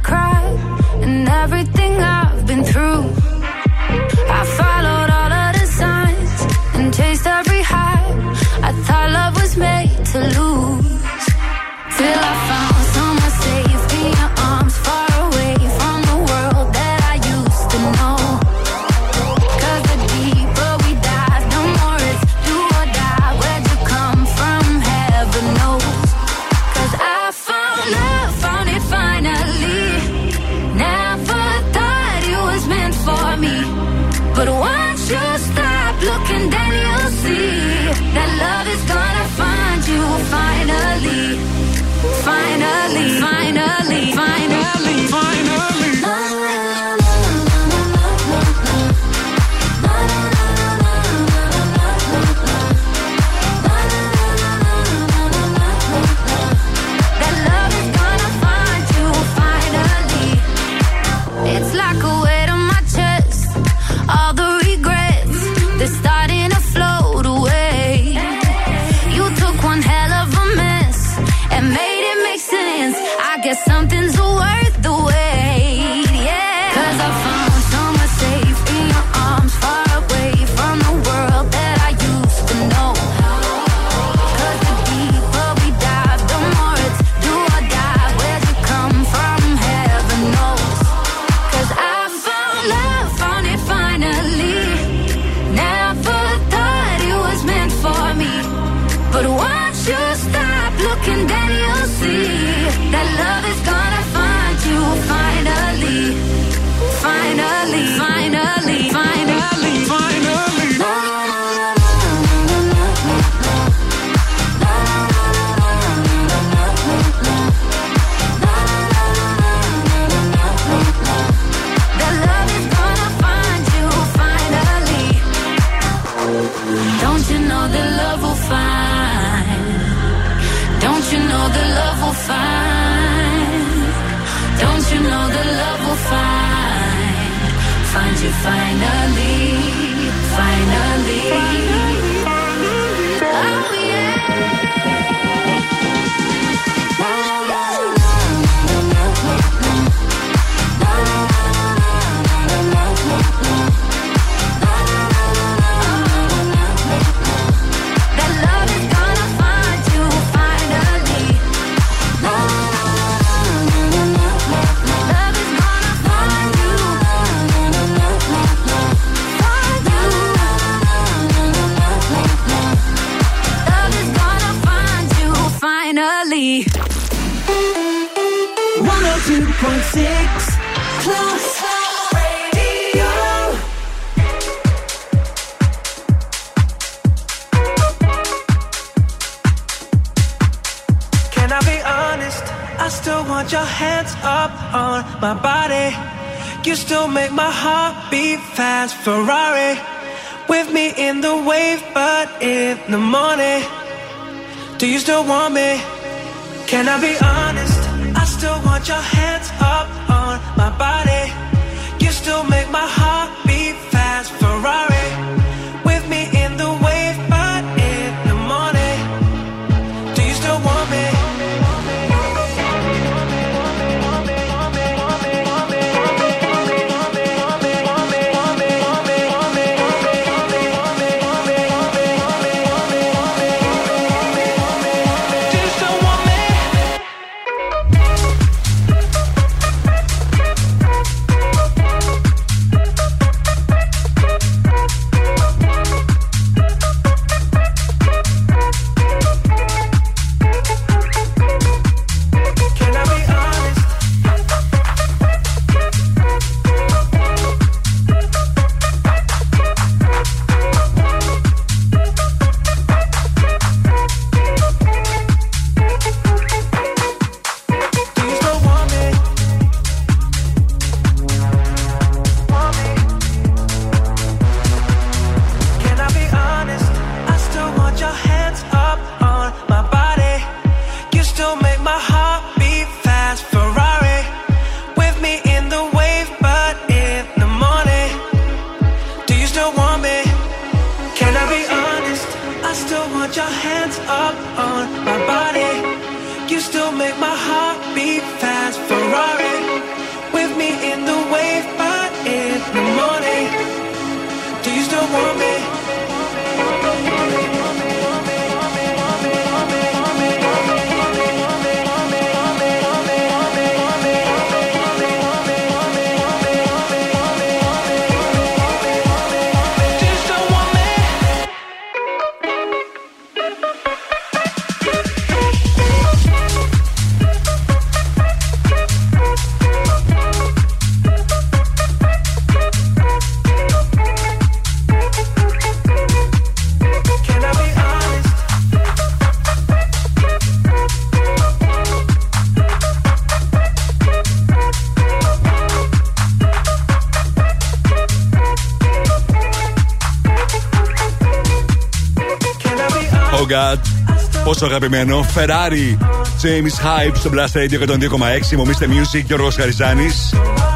Πόσο 354.59 354.67
αγαπημένο. 354.67 355.25
Ferrari. 355.35 355.97
James 356.41 356.85
Hype 356.85 357.15
στο 357.15 357.29
Blast 357.33 357.57
Radio 357.57 357.89
102,6. 357.89 358.55
Μομίστε 358.57 358.87
Music. 358.89 359.23
Γιώργος 359.25 359.55
Χαριζάνης. 359.55 360.33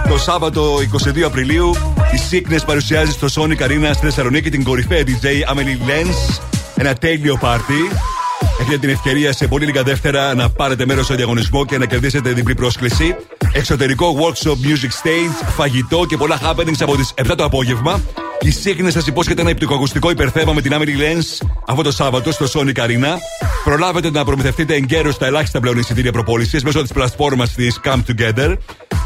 Το 0.10 0.18
Σάββατο 0.18 0.78
22 1.16 1.22
Απριλίου 1.26 1.76
η 1.96 2.20
Sickness 2.32 2.66
παρουσιάζει 2.66 3.12
στο 3.12 3.28
Sonic 3.36 3.62
Arena 3.62 3.90
στη 3.94 4.06
Θεσσαλονίκη 4.06 4.50
την 4.50 4.64
κορυφαία 4.64 5.04
DJ 5.06 5.54
Amelie 5.54 5.90
Lenz. 5.90 6.40
Ένα 6.76 6.94
τέλειο 6.94 7.38
πάρτι. 7.38 7.90
Έχετε 8.60 8.78
την 8.78 8.90
ευκαιρία 8.90 9.34
σε 9.34 9.48
πολύ 9.48 9.66
λίγα 9.66 9.84
δεύτερα 9.84 10.36
να 10.36 10.50
πάρετε 10.50 10.86
μέρος 10.86 11.06
στο 11.06 11.16
διαγωνισμό 11.16 11.66
και 11.66 11.78
να 11.78 11.86
κερδίσετε 11.86 12.32
διπλή 12.32 12.56
πρόσκληση. 12.56 13.16
Εξωτερικό 13.52 14.16
workshop 14.20 14.50
music 14.52 15.04
stage, 15.04 15.48
φαγητό 15.56 16.06
και 16.08 16.18
πολλά 16.18 16.40
happenings 16.44 16.80
από 16.80 16.96
τις 16.96 17.14
7 17.16 17.36
το 17.38 17.44
απόγευμα. 17.44 18.02
Η 18.42 18.54
Sickness 18.64 18.92
σας 18.92 19.08
υπόσχεται 19.08 19.42
ένα 19.42 19.50
υπτικοακουστικό 19.50 20.10
υπερθέμα 20.10 20.54
με 20.54 20.62
την 20.62 20.74
Amelie 20.76 21.02
Lenz 21.02 21.48
αυτό 21.68 21.82
το 21.82 21.92
Σάββατο 21.92 22.32
στο 22.32 22.46
Sonic 22.54 22.76
Arena. 22.76 23.16
Προλάβετε 23.64 24.10
να 24.10 24.26
προμηθευτείτε 24.26 24.74
εγκαίρως 24.76 25.14
στα 25.14 25.26
ελάχιστα 25.26 25.60
πλέον 25.60 25.78
εισιτήρια 25.78 26.12
προπόλησης 26.12 26.64
μέσω 26.64 26.82
της 26.82 26.92
πλατφόρμας 26.92 27.54
της 27.54 27.80
Come 27.84 28.00
Together. 28.08 28.56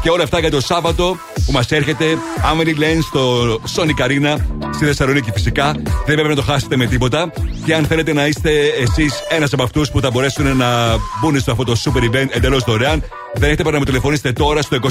Και 0.02 0.10
όλα 0.10 0.22
αυτά 0.22 0.38
για 0.38 0.50
το 0.50 0.60
Σάββατο 0.60 1.16
που 1.46 1.52
μας 1.52 1.70
έρχεται. 1.70 2.04
Amelie 2.52 2.80
Lenz 2.80 3.02
στο 3.08 3.44
Sonic 3.76 4.04
Arena 4.06 4.36
στη 4.74 4.84
Θεσσαλονίκη 4.84 5.30
φυσικά. 5.30 5.72
Δεν 6.06 6.14
πρέπει 6.14 6.28
να 6.28 6.34
το 6.34 6.42
χάσετε 6.42 6.76
με 6.76 6.86
τίποτα. 6.86 7.32
Και 7.64 7.74
αν 7.74 7.84
θέλετε 7.84 8.12
να 8.12 8.26
είστε 8.26 8.50
εσείς 8.80 9.14
ένας 9.28 9.52
από 9.52 9.62
αυτούς 9.62 9.90
που 9.90 10.00
θα 10.00 10.10
μπορέσουν 10.10 10.56
να 10.56 10.96
μπουν 11.20 11.40
στο 11.40 11.50
αυτό 11.50 11.64
το 11.64 11.76
super 11.84 12.02
event 12.02 12.28
εντελώς 12.30 12.64
δωρεάν, 12.64 13.02
δεν 13.34 13.48
έχετε 13.48 13.62
παρά 13.62 13.72
να 13.72 13.78
μου 13.78 13.84
τηλεφωνήσετε 13.84 14.32
τώρα 14.32 14.62
στο 14.62 14.78
23 14.82 14.88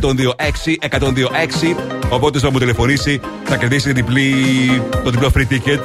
126. 0.90 1.10
Οπότε 2.08 2.38
θα 2.38 2.50
μου 2.50 2.58
τηλεφωνήσει 2.58 3.20
θα 3.44 3.56
κερδίσει 3.56 3.92
διπλή, 3.92 4.34
το 5.04 5.10
διπλό 5.10 5.30
free 5.34 5.52
ticket 5.52 5.80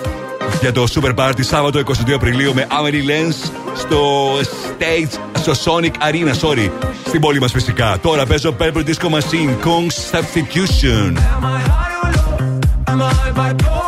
για 0.62 0.72
το 0.72 0.86
Super 0.94 1.16
Party 1.16 1.42
Σάββατο 1.42 1.80
22 1.86 2.12
Απριλίου 2.14 2.54
με 2.54 2.68
Amelie 2.70 3.10
Lenz 3.10 3.50
στο 3.76 4.32
stage, 4.40 5.20
στο 5.34 5.52
Sonic 5.66 5.86
Arena, 5.86 6.34
sorry, 6.42 6.70
στην 7.08 7.22
πόλη 7.22 7.40
μας 7.40 7.52
φυσικά. 7.52 7.98
Τώρα 8.02 8.26
παίζω 8.26 8.56
Purple 8.60 8.84
Disco 8.86 9.10
Machine, 9.10 9.66
Kong's 9.66 9.98
Substitution. 10.12 11.18
Am 12.88 13.02
I 13.02 13.32
bipolar? 13.38 13.76
Need 13.76 13.85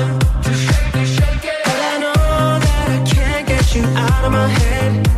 it. 0.00 0.14
But 1.64 1.78
I 1.78 1.98
know 2.00 2.14
that 2.64 2.88
I 2.88 3.04
can't 3.04 3.46
get 3.46 3.74
you 3.74 3.82
out 3.84 4.24
of 4.24 4.32
my 4.32 4.48
head. 4.48 5.11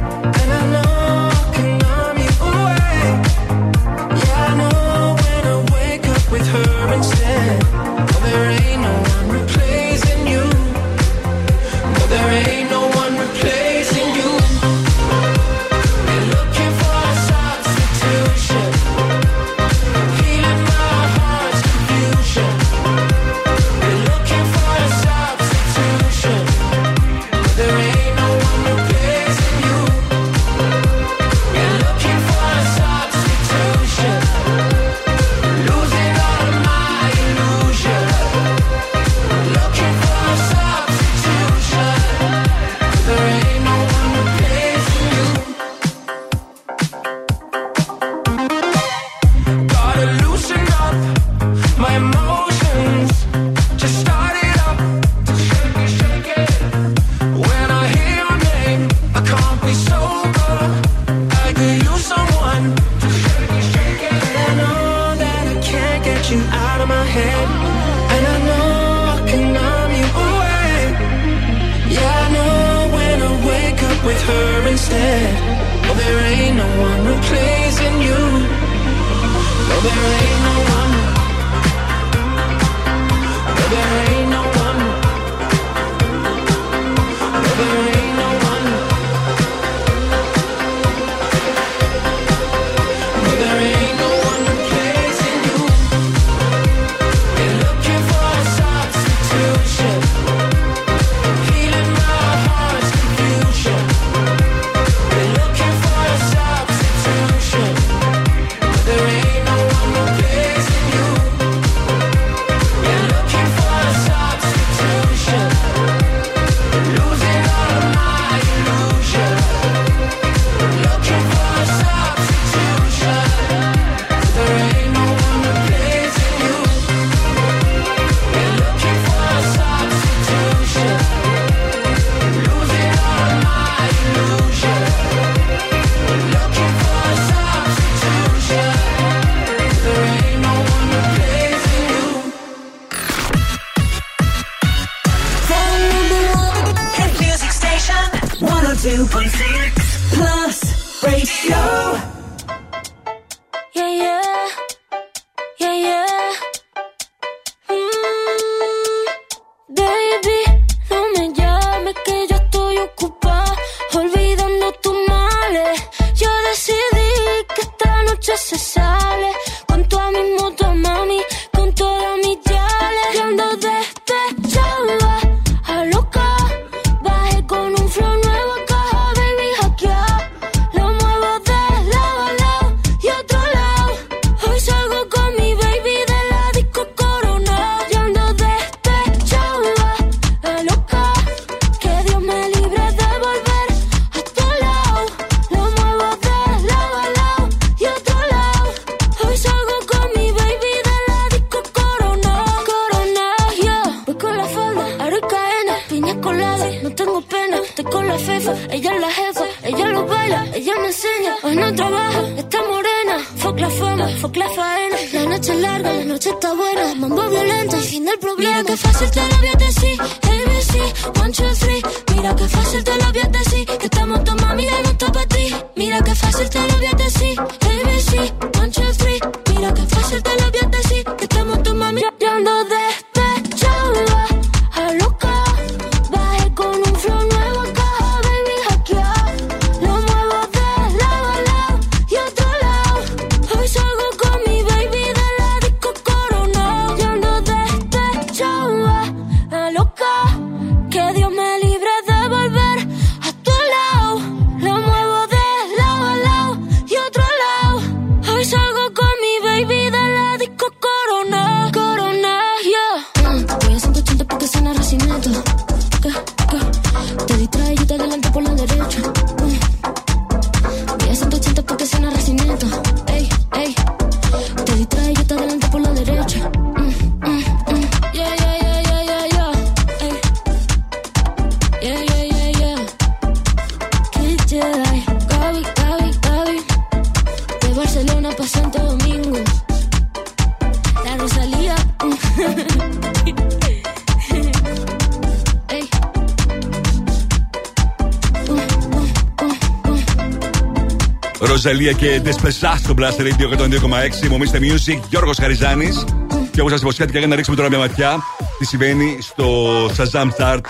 Ροζαλία 301.65 301.93
και 301.93 302.21
Ντεσπεσά 302.23 302.77
στο 302.77 302.95
Blast 302.99 303.21
Radio 303.21 303.59
102,6. 303.59 304.29
Μομίστε 304.29 304.59
Music, 304.63 305.01
Γιώργος 305.09 305.37
Χαριζάνης. 305.39 306.05
Και 306.51 306.61
όπως 306.61 306.73
σας 306.73 306.81
υποσχέθηκα, 306.81 307.19
για 307.19 307.27
να 307.27 307.35
ρίξουμε 307.35 307.57
τώρα 307.57 307.69
μια 307.69 307.79
ματιά 307.79 308.19
τι 308.59 308.65
συμβαίνει 308.65 309.19
στο 309.21 309.47
Shazam 309.87 310.29
Chart 310.39 310.61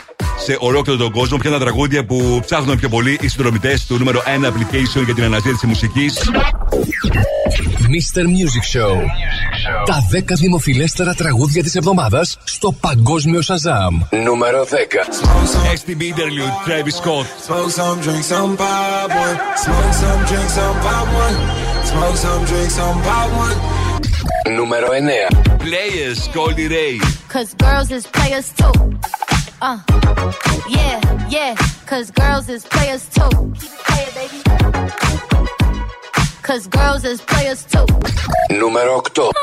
σε 0.44 0.56
ολόκληρο 0.58 0.98
τον 0.98 1.12
κόσμο. 1.12 1.38
Ποια 1.38 1.50
είναι 1.50 1.58
τα 1.58 1.64
τραγούδια 1.64 2.04
που 2.04 2.40
ψάχνουν 2.44 2.78
πιο 2.78 2.88
πολύ 2.88 3.18
οι 3.20 3.28
συνδρομητές 3.28 3.86
του 3.86 3.98
νούμερο 3.98 4.22
1 4.40 4.46
application 4.46 5.04
για 5.04 5.14
την 5.14 5.24
αναζήτηση 5.24 5.66
μουσικής. 5.66 6.30
Mr. 7.94 8.22
Music 8.22 8.78
Show. 8.78 8.96
Τα 9.84 9.96
10 10.12 10.22
δημοφιλέστερα 10.38 11.14
τραγούδια 11.14 11.62
της 11.62 11.74
εβδομάδας 11.74 12.33
στο 12.63 12.71
Παγκόσμιο 12.71 13.39
Shazam. 13.47 14.17
Νούμερο 14.23 14.63
10. 14.63 14.67
STB 15.77 16.01
Interlude, 16.01 16.55
Travis 16.65 16.95
Scott. 17.01 17.25
Smoke 17.45 17.71
some, 17.77 17.99
drink 18.05 18.23
some, 18.31 18.57
pop 18.57 19.09
one. 19.25 19.37
Smoke 19.63 19.93
some, 20.01 20.21
drink 20.29 20.49
some, 20.57 20.77
pop 20.85 21.07
one. 21.23 21.37
Smoke 21.91 22.17
some, 22.23 22.43
drink 22.49 22.69
some, 22.77 22.97
pop 23.07 23.29
one. 23.45 23.57
Νούμερο 24.55 24.87
9. 24.87 25.59
Players, 25.65 26.19
Goldie 26.35 26.69
Ray. 26.75 26.95
Cause 27.33 27.49
girls 27.65 27.89
is 27.97 28.05
players 28.17 28.47
too. 28.59 28.75
Uh, 29.61 29.77
yeah, 30.77 30.97
yeah, 31.35 31.51
cause 31.91 32.07
girls 32.21 32.45
is 32.55 32.63
players 32.73 33.03
too. 33.15 33.31
Keep 33.59 33.71
it 33.77 33.81
playing, 33.87 34.13
baby. 34.19 34.39
Cause 36.47 36.63
girls 36.77 37.03
is 37.11 37.19
players 37.31 37.61
too. 37.73 37.87
Νούμερο 38.59 39.01
8. 39.17 39.42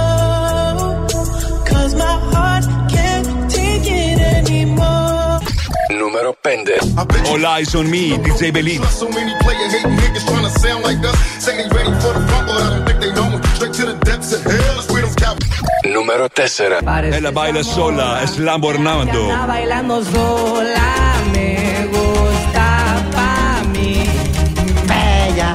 Νούμερο 6.20 6.30
5. 6.42 7.30
All 7.32 7.44
Eyes 7.54 7.72
on 7.78 7.86
Me, 7.94 8.04
DJ 8.24 8.40
Belit. 8.56 8.80
So 9.02 9.06
many 9.18 9.32
player 9.44 9.68
hating 9.74 9.96
niggas 10.00 10.24
trying 10.28 10.46
to 10.48 10.52
sound 10.64 10.80
like 10.88 11.00
us. 11.10 11.16
Say 11.44 11.52
they 11.58 11.68
ready 11.76 11.92
for 12.02 12.12
the 12.16 12.22
front, 12.28 12.44
but 12.48 12.58
I 12.64 12.68
don't 12.72 12.84
think 12.88 12.98
they 13.04 13.12
know 13.18 13.28
it. 13.36 13.40
Straight 13.56 13.74
to 13.80 13.84
the 13.90 13.96
depths 14.08 14.30
of 14.36 14.40
hell, 14.50 14.74
that's 14.76 14.88
where 14.92 15.02
them 15.06 15.14
cowards. 15.22 15.46
Νούμερο 15.94 16.26
4. 16.38 17.16
Ella 17.18 17.32
baila 17.38 17.62
sola, 17.76 18.06
Slam 18.34 18.62
Orlando. 18.70 19.22
Está 19.30 19.44
bailando 19.54 19.96
sola, 20.14 20.90
me 21.34 21.50
gusta 21.94 22.66
pa' 23.16 23.58
mí. 23.74 23.92
Bella, 24.90 25.50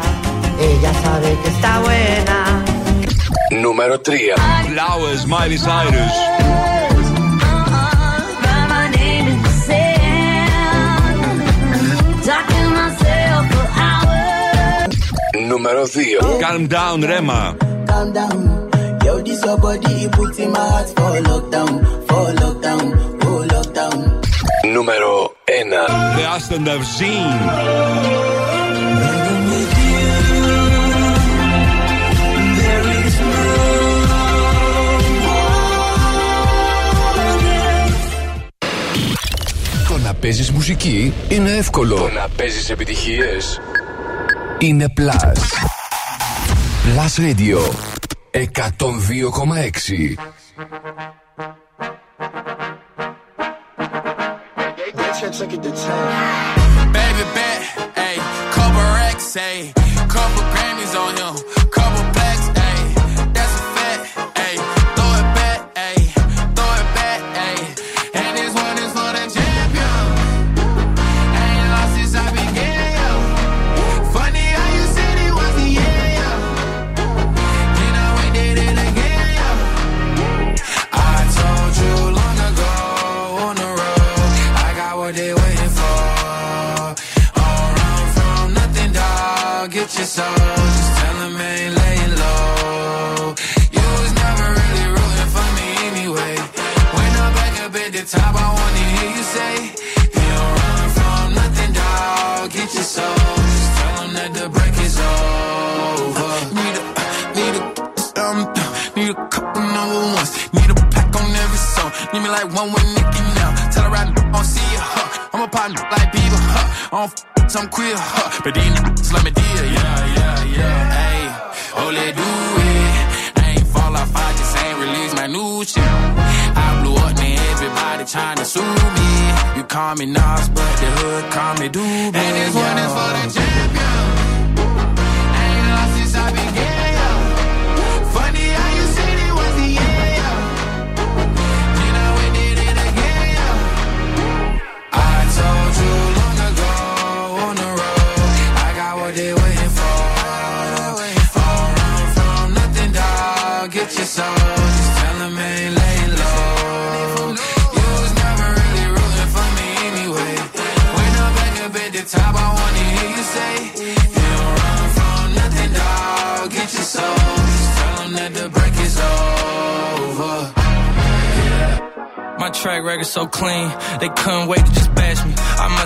ella 0.69 0.91
sabe 1.03 1.29
que 1.41 1.49
está 1.55 1.71
buena. 1.85 2.39
Νούμερο 3.63 3.95
3. 4.07 4.33
Flowers, 4.69 5.21
Miley 5.33 5.59
Cyrus. 5.67 6.15
Νούμερο 15.48 15.82
2. 15.82 15.88
Calm 16.44 16.62
down, 16.76 16.98
Rema. 17.10 17.40
calm 17.96 18.12
down. 18.18 18.38
Yo, 19.04 19.12
this 19.26 19.42
your 19.44 19.58
body, 19.64 19.92
it 20.04 20.12
puts 20.16 20.38
in 20.44 20.50
my 20.56 20.64
heart 20.72 20.88
for 20.96 21.12
lockdown, 21.30 21.72
for 22.08 22.26
lockdown, 22.42 22.84
oh 23.26 23.40
lockdown. 23.54 23.98
Νούμερο 24.72 25.36
1. 25.46 25.70
The 26.16 26.24
Aston 26.36 26.68
I've 26.68 26.86
seen. 26.98 28.36
Το 39.88 39.98
να 39.98 40.14
παίζεις 40.14 40.50
μουσική 40.50 41.12
είναι 41.28 41.50
εύκολο. 41.50 41.94
Το 41.94 42.10
να 42.14 42.28
παίζεις 42.36 42.70
επιτυχίες 42.70 43.60
είναι 44.58 44.88
πλάσαι 44.88 45.56
πλάσιο, 46.94 47.60
εκατό 48.30 48.74
τον 48.76 49.00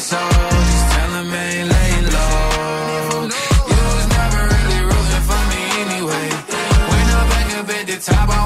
So. 0.00 0.16
Just 0.16 0.96
I 0.96 1.84
ain't 1.92 2.08
low. 2.08 3.28
You 3.68 3.80
was 3.92 4.08
never 4.08 4.40
really 4.48 4.80
for 5.28 5.42
me 5.52 5.60
anyway. 5.84 6.26
Back 7.28 7.48
at 7.68 7.86
the 7.86 7.96
top, 8.00 8.39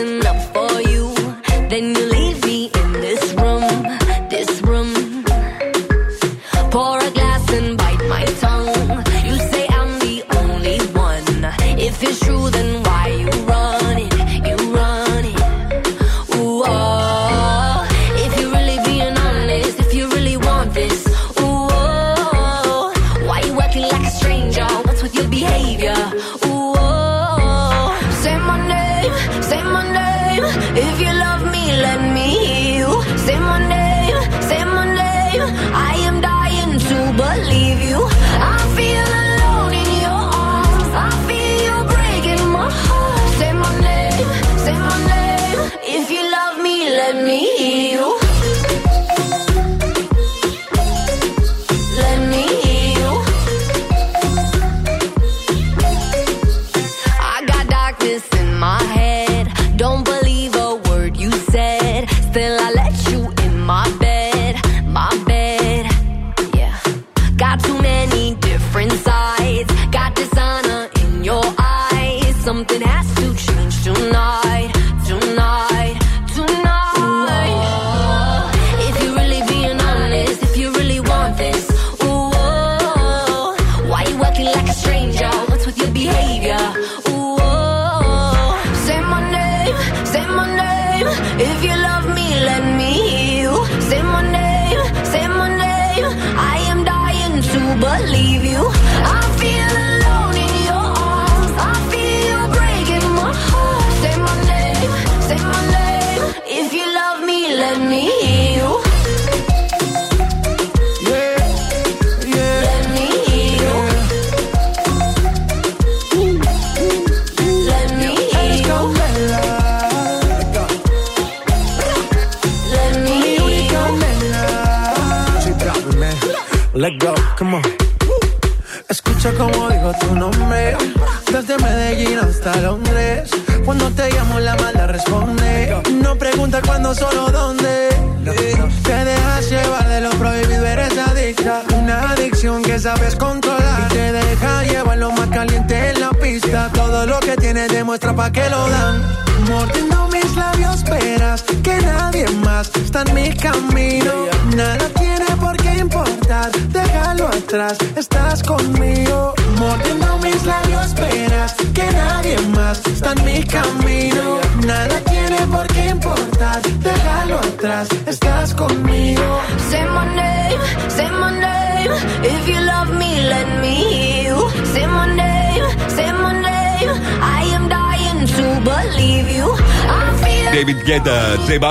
listen 0.00 0.26
up. 0.26 0.49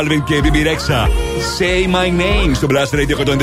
J 0.09 0.11
Balvin 0.11 0.23
και 0.25 0.41
BB 0.43 0.55
Rexha. 0.55 1.07
Say 1.59 1.88
my 1.88 2.07
name 2.21 2.51
στο 2.53 2.67
Blast 2.69 2.95
Radio 2.95 3.25
102,6. 3.25 3.35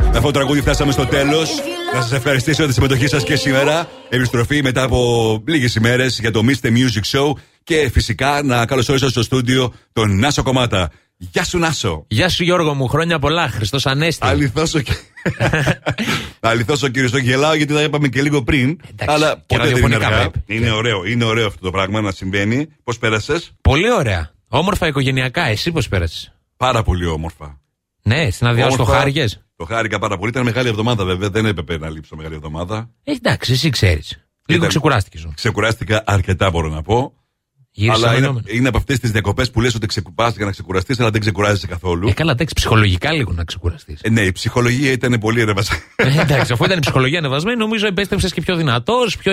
Με 0.00 0.08
αυτό 0.08 0.20
το 0.20 0.30
τραγούδι 0.30 0.60
φτάσαμε 0.60 0.92
στο 0.92 1.06
τέλος. 1.06 1.50
Να 1.94 2.00
σας 2.00 2.12
ευχαριστήσω 2.12 2.56
για 2.56 2.66
τη 2.66 2.72
συμμετοχή 2.72 3.06
σας 3.06 3.24
και 3.24 3.36
σήμερα. 3.36 3.88
Επιστροφή 4.08 4.62
μετά 4.62 4.82
από 4.82 5.42
λίγες 5.46 5.74
ημέρες 5.74 6.18
για 6.20 6.30
το 6.30 6.42
Mr. 6.46 6.66
Music 6.66 7.18
Show. 7.18 7.32
Και 7.64 7.90
φυσικά 7.92 8.42
να 8.42 8.66
καλωσορίσω 8.66 9.08
στο 9.08 9.22
στούντιο 9.22 9.72
τον 9.92 10.18
Νάσο 10.18 10.42
Κομμάτα. 10.42 10.90
Γεια 11.16 11.44
σου, 11.44 11.58
Νάσο. 11.58 12.04
Γεια 12.08 12.28
σου 12.28 12.42
Γιώργο 12.42 12.74
μου, 12.74 12.86
χρόνια 12.86 13.18
πολλά, 13.18 13.48
Χριστός 13.48 13.86
Ανέστη. 13.86 14.26
Αληθώς 14.26 14.74
ο, 14.74 14.80
Αληθώς 16.40 16.82
ο 16.82 16.88
κύριος 16.88 17.10
το 17.10 17.18
γελάω 17.18 17.54
γιατί 17.54 17.72
τα 17.72 17.82
είπαμε 17.82 18.08
και 18.08 18.22
λίγο 18.22 18.42
πριν. 18.42 18.80
αλλά 19.06 19.44
ποτέ 19.46 19.46
δεν 19.46 19.56
είναι 19.56 19.68
ραδιοφωνικά 19.68 20.06
αργά. 20.06 20.18
πρέπει. 20.30 20.54
Είναι 20.54 20.70
ωραίο, 20.70 21.04
είναι 21.04 21.24
ωραίο 21.24 21.46
αυτό 21.46 21.60
το 21.60 21.70
πράγμα 21.70 22.00
να 22.00 22.10
συμβαίνει. 22.10 22.68
Πώς 22.84 22.98
πέρασες, 22.98 23.52
Πολύ 23.60 23.92
ωραία. 23.92 24.36
Όμορφα 24.48 24.86
οικογενειακά, 24.86 25.42
εσύ 25.46 25.72
πώς 25.72 25.88
πέρασες; 25.88 26.32
Πάρα 26.56 26.82
πολύ 26.82 27.06
όμορφα. 27.06 27.60
Ναι, 28.02 28.30
στην 28.30 28.46
αδειά 28.46 28.70
σου 28.70 28.76
το 28.76 28.82
Όμορφα. 28.82 28.98
χάρηκες; 29.00 29.44
Το 29.56 29.64
χάρηκα 29.64 29.98
πάρα 29.98 30.16
πολύ. 30.18 30.30
Ήταν 30.30 30.44
μεγάλη 30.44 30.68
εβδομάδα 30.68 31.04
βέβαια. 31.04 31.30
Δεν 31.30 31.46
έπρεπε 31.46 31.78
να 31.78 31.88
λείψω 31.88 32.16
μεγάλη 32.16 32.34
εβδομάδα. 32.34 32.90
Ε, 33.04 33.12
εντάξει, 33.12 33.52
εσύ 33.52 33.70
ξέρεις. 33.70 34.10
Λίγο 34.10 34.58
Ήταν- 34.58 34.68
ξεκουράστηκες. 34.68 35.20
σου. 35.20 35.32
Ξεκουράστηκα 35.34 36.02
αρκετά, 36.06 36.50
μπορώ 36.50 36.68
να 36.68 36.82
πω. 36.82 37.12
Γύρισε 37.70 37.96
αλλά 37.96 38.10
είναι, 38.10 38.20
μενόμενο. 38.20 38.46
είναι 38.50 38.68
από 38.68 38.76
αυτές 38.76 38.98
τις 38.98 39.10
διακοπές 39.10 39.50
που 39.50 39.60
λες 39.60 39.74
ότι 39.74 39.86
ξεκουράσει 39.86 40.34
για 40.36 40.44
να 40.44 40.50
ξεκουραστείς, 40.50 41.00
αλλά 41.00 41.10
δεν 41.10 41.20
ξεκουράζεσαι 41.20 41.66
καθόλου. 41.66 42.08
Ε, 42.08 42.12
καλά, 42.12 42.32
εντάξει, 42.32 42.54
ψυχολογικά 42.54 43.12
λίγο 43.12 43.32
να 43.32 43.44
ξεκουραστείς. 43.44 44.00
Ε, 44.02 44.10
ναι, 44.10 44.20
η 44.20 44.32
ψυχολογία 44.32 44.92
ήταν 44.92 45.18
πολύ 45.20 45.44
ρεύασα. 45.44 45.74
Ε, 45.96 46.20
εντάξει, 46.20 46.52
αφού 46.52 46.64
ήταν 46.64 46.76
η 46.76 46.80
ψυχολογία 46.80 47.18
ανεβασμένη, 47.18 47.56
νομίζω 47.56 47.86
επέστρεψες 47.86 48.32
και 48.32 48.40
πιο 48.40 48.56
δυνατός, 48.56 49.16
πιο 49.16 49.32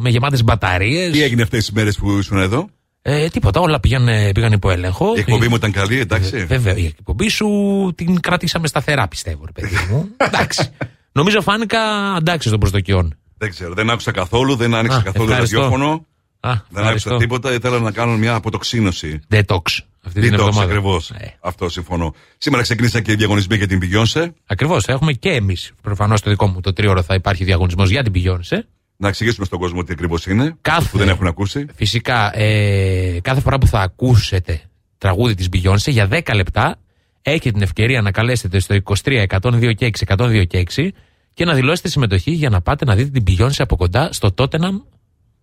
με 0.00 0.10
γεμάτες 0.10 0.44
μπαταρίες. 0.44 1.12
Τι 1.12 1.22
έγινε 1.22 1.42
αυτές 1.42 1.58
τις 1.58 1.70
μέρες 1.72 1.96
που 1.96 2.18
ήσουν 2.18 2.38
εδώ; 2.38 2.68
Ε, 3.02 3.28
τίποτα, 3.28 3.60
όλα 3.60 3.80
πήγαν, 3.80 4.08
πήγαν 4.32 4.52
υπό 4.52 4.70
έλεγχο. 4.70 5.12
Η 5.16 5.20
εκπομπή 5.20 5.48
μου 5.48 5.54
ήταν 5.54 5.72
καλή, 5.72 5.98
εντάξει. 5.98 6.44
Βέβαια, 6.44 6.76
η 6.76 6.84
εκπομπή 6.84 7.28
σου 7.28 7.48
την 7.94 8.20
κρατήσαμε 8.20 8.66
σταθερά, 8.66 9.08
πιστεύω, 9.08 9.44
ρε 9.44 9.52
παιδί 9.52 9.76
μου. 9.90 10.08
εντάξει. 10.28 10.70
Νομίζω 11.12 11.40
φάνηκα 11.42 11.80
αντάξει 12.14 12.50
των 12.50 12.58
προσδοκιών. 12.58 13.16
Δεν 13.38 13.50
ξέρω, 13.50 13.74
δεν 13.74 13.90
άκουσα 13.90 14.10
καθόλου, 14.10 14.56
δεν 14.56 14.74
άνοιξα 14.74 14.98
Α, 14.98 15.02
καθόλου 15.02 15.30
ευχαριστώ. 15.30 15.60
ραδιόφωνο. 15.60 16.06
Α, 16.40 16.50
δεν 16.52 16.82
ευχαριστώ. 16.82 17.08
άκουσα 17.08 17.26
τίποτα, 17.26 17.52
ήθελα 17.52 17.78
να 17.78 17.90
κάνω 17.90 18.16
μια 18.16 18.34
αποτοξίνωση. 18.34 19.20
Detox. 19.32 19.62
Αυτή 20.02 20.20
την 20.20 20.30
Detox 20.30 20.38
εβδομάδα. 20.38 20.62
ακριβώς. 20.62 21.12
Αυτό 21.40 21.68
συμφωνώ. 21.68 22.14
Σήμερα 22.38 22.62
ξεκίνησα 22.62 23.00
και 23.00 23.14
διαγωνισμοί 23.16 23.56
για 23.56 23.66
την 23.66 23.80
Beyoncé. 23.82 24.28
Ακριβώς. 24.46 24.84
Έχουμε 24.86 25.12
και 25.12 25.30
εμείς. 25.30 25.72
Προφανώς 25.82 26.20
το 26.20 26.30
δικό 26.30 26.46
μου 26.46 26.60
το 26.60 26.72
τρίωρο 26.72 27.02
θα 27.02 27.14
υπάρχει 27.14 27.44
διαγωνισμός 27.44 27.90
για 27.90 28.02
την 28.02 28.12
Beyoncé. 28.16 28.58
Να 29.00 29.08
εξηγήσουμε 29.08 29.46
στον 29.46 29.58
κόσμο 29.58 29.82
τι 29.84 29.92
ακριβώς 29.92 30.26
είναι. 30.26 30.54
Κάθε- 30.60 30.88
Που 30.90 30.98
δεν 30.98 31.08
έχουν 31.08 31.26
ακούσει. 31.26 31.66
Φυσικά, 31.74 32.38
ε, 32.38 33.18
κάθε 33.22 33.40
φορά 33.40 33.58
που 33.58 33.66
θα 33.66 33.80
ακούσετε 33.80 34.60
τραγούδι 34.98 35.34
της 35.34 35.48
Beyoncé 35.52 35.90
για 35.90 36.06
10 36.06 36.34
λεπτά 36.34 36.76
έχετε 37.22 37.50
την 37.50 37.62
ευκαιρία 37.62 38.02
να 38.02 38.10
καλέσετε 38.10 38.58
στο 38.58 38.74
23 38.74 39.22
102 39.28 39.72
και 39.74 39.86
6 39.86 40.04
102 40.06 40.44
και 40.46 40.58
6 40.58 40.88
και 41.34 41.44
να 41.44 41.54
δηλώσετε 41.54 41.88
συμμετοχή 41.88 42.30
για 42.30 42.48
να 42.50 42.60
πάτε 42.60 42.84
να 42.84 42.94
δείτε 42.94 43.20
την 43.20 43.24
Beyoncé 43.38 43.54
από 43.58 43.76
κοντά 43.76 44.12
στο 44.12 44.34
Tottenham 44.36 44.82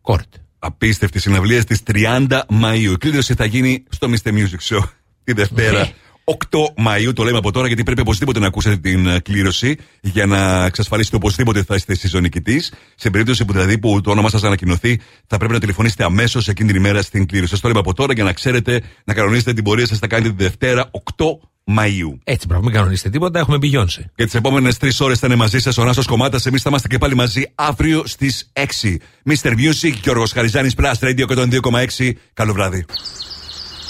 Court. 0.01 0.29
Απίστευτη 0.59 1.19
συναυλία 1.19 1.61
στι 1.61 1.77
30 1.83 2.41
Μαου. 2.49 2.73
Η 2.91 2.97
κλήρωση 2.97 3.33
θα 3.33 3.45
γίνει 3.45 3.83
στο 3.89 4.07
Mr. 4.11 4.29
Music 4.31 4.75
Show 4.75 4.83
τη 5.23 5.33
Δευτέρα. 5.33 5.89
8 6.25 6.35
Μαου, 6.77 7.13
το 7.13 7.23
λέμε 7.23 7.37
από 7.37 7.51
τώρα, 7.51 7.67
γιατί 7.67 7.83
πρέπει 7.83 8.01
οπωσδήποτε 8.01 8.39
να 8.39 8.47
ακούσετε 8.47 8.77
την 8.77 9.07
ε, 9.07 9.19
κλήρωση 9.19 9.77
για 10.01 10.25
να 10.25 10.65
εξασφαλίσετε 10.65 11.15
οπωσδήποτε 11.15 11.59
ότι 11.59 11.67
θα 11.67 11.75
είστε 11.75 11.95
στη 11.95 12.07
ζωνική 12.07 12.41
τη. 12.41 12.59
Σε 12.95 13.09
περίπτωση 13.09 13.45
που 13.45 13.53
δηλαδή 13.53 13.77
που 13.77 14.01
το 14.01 14.11
όνομά 14.11 14.29
σας 14.29 14.43
ανακοινωθεί, 14.43 14.99
θα 15.27 15.37
πρέπει 15.37 15.53
να 15.53 15.59
τηλεφωνήσετε 15.59 16.03
αμέσως 16.03 16.47
εκείνη 16.47 16.71
την 16.71 16.77
ημέρα 16.77 17.01
στην 17.01 17.25
κλήρωση. 17.25 17.49
Σας 17.49 17.59
το 17.59 17.67
λέμε 17.67 17.79
από 17.79 17.93
τώρα 17.93 18.13
για 18.13 18.23
να 18.23 18.33
ξέρετε 18.33 18.81
να 19.03 19.13
κανονίσετε 19.13 19.53
την 19.53 19.63
πορεία 19.63 19.87
σας. 19.87 19.99
Θα 19.99 20.07
κάνετε 20.07 20.29
τη 20.29 20.43
Δευτέρα 20.43 20.89
8 20.91 21.25
Μαου. 21.63 22.19
Έτσι, 22.23 22.47
μπράβο, 22.47 22.63
μην 22.63 22.73
κανονίσετε 22.73 23.09
τίποτα, 23.09 23.39
έχουμε 23.39 23.57
Beyoncé. 23.61 24.03
Για 24.15 24.25
τις 24.25 24.33
επόμενες 24.33 24.77
τρεις 24.77 24.99
ώρες 24.99 25.19
θα 25.19 25.27
είναι 25.27 25.35
μαζί 25.35 25.59
σας 25.59 25.77
ο 25.77 25.83
Νάσος 25.83 26.05
Κομμάτας. 26.05 26.45
Εμείς 26.45 26.61
θα 26.61 26.69
είμαστε 26.69 26.87
και 26.87 26.97
πάλι 26.97 27.15
μαζί 27.15 27.43
αύριο 27.55 28.03
στις 28.05 28.51
6. 28.53 28.97
Mr. 29.29 29.51
Music, 29.51 29.93
Γιώργος 30.03 30.31
Χαριζάνης 30.31 30.73
Plus, 30.77 30.93
Radio 30.99 31.25
102,6. 31.25 32.11
Καλό 32.33 32.53
βράδυ. 32.53 32.85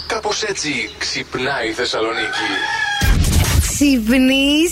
Κάπως 0.07 0.43
έτσι 0.43 0.89
ξυπνάει 0.97 1.67
η 1.69 1.71
Θεσσαλονίκη. 1.71 2.47
Ξυπνείς 3.61 4.71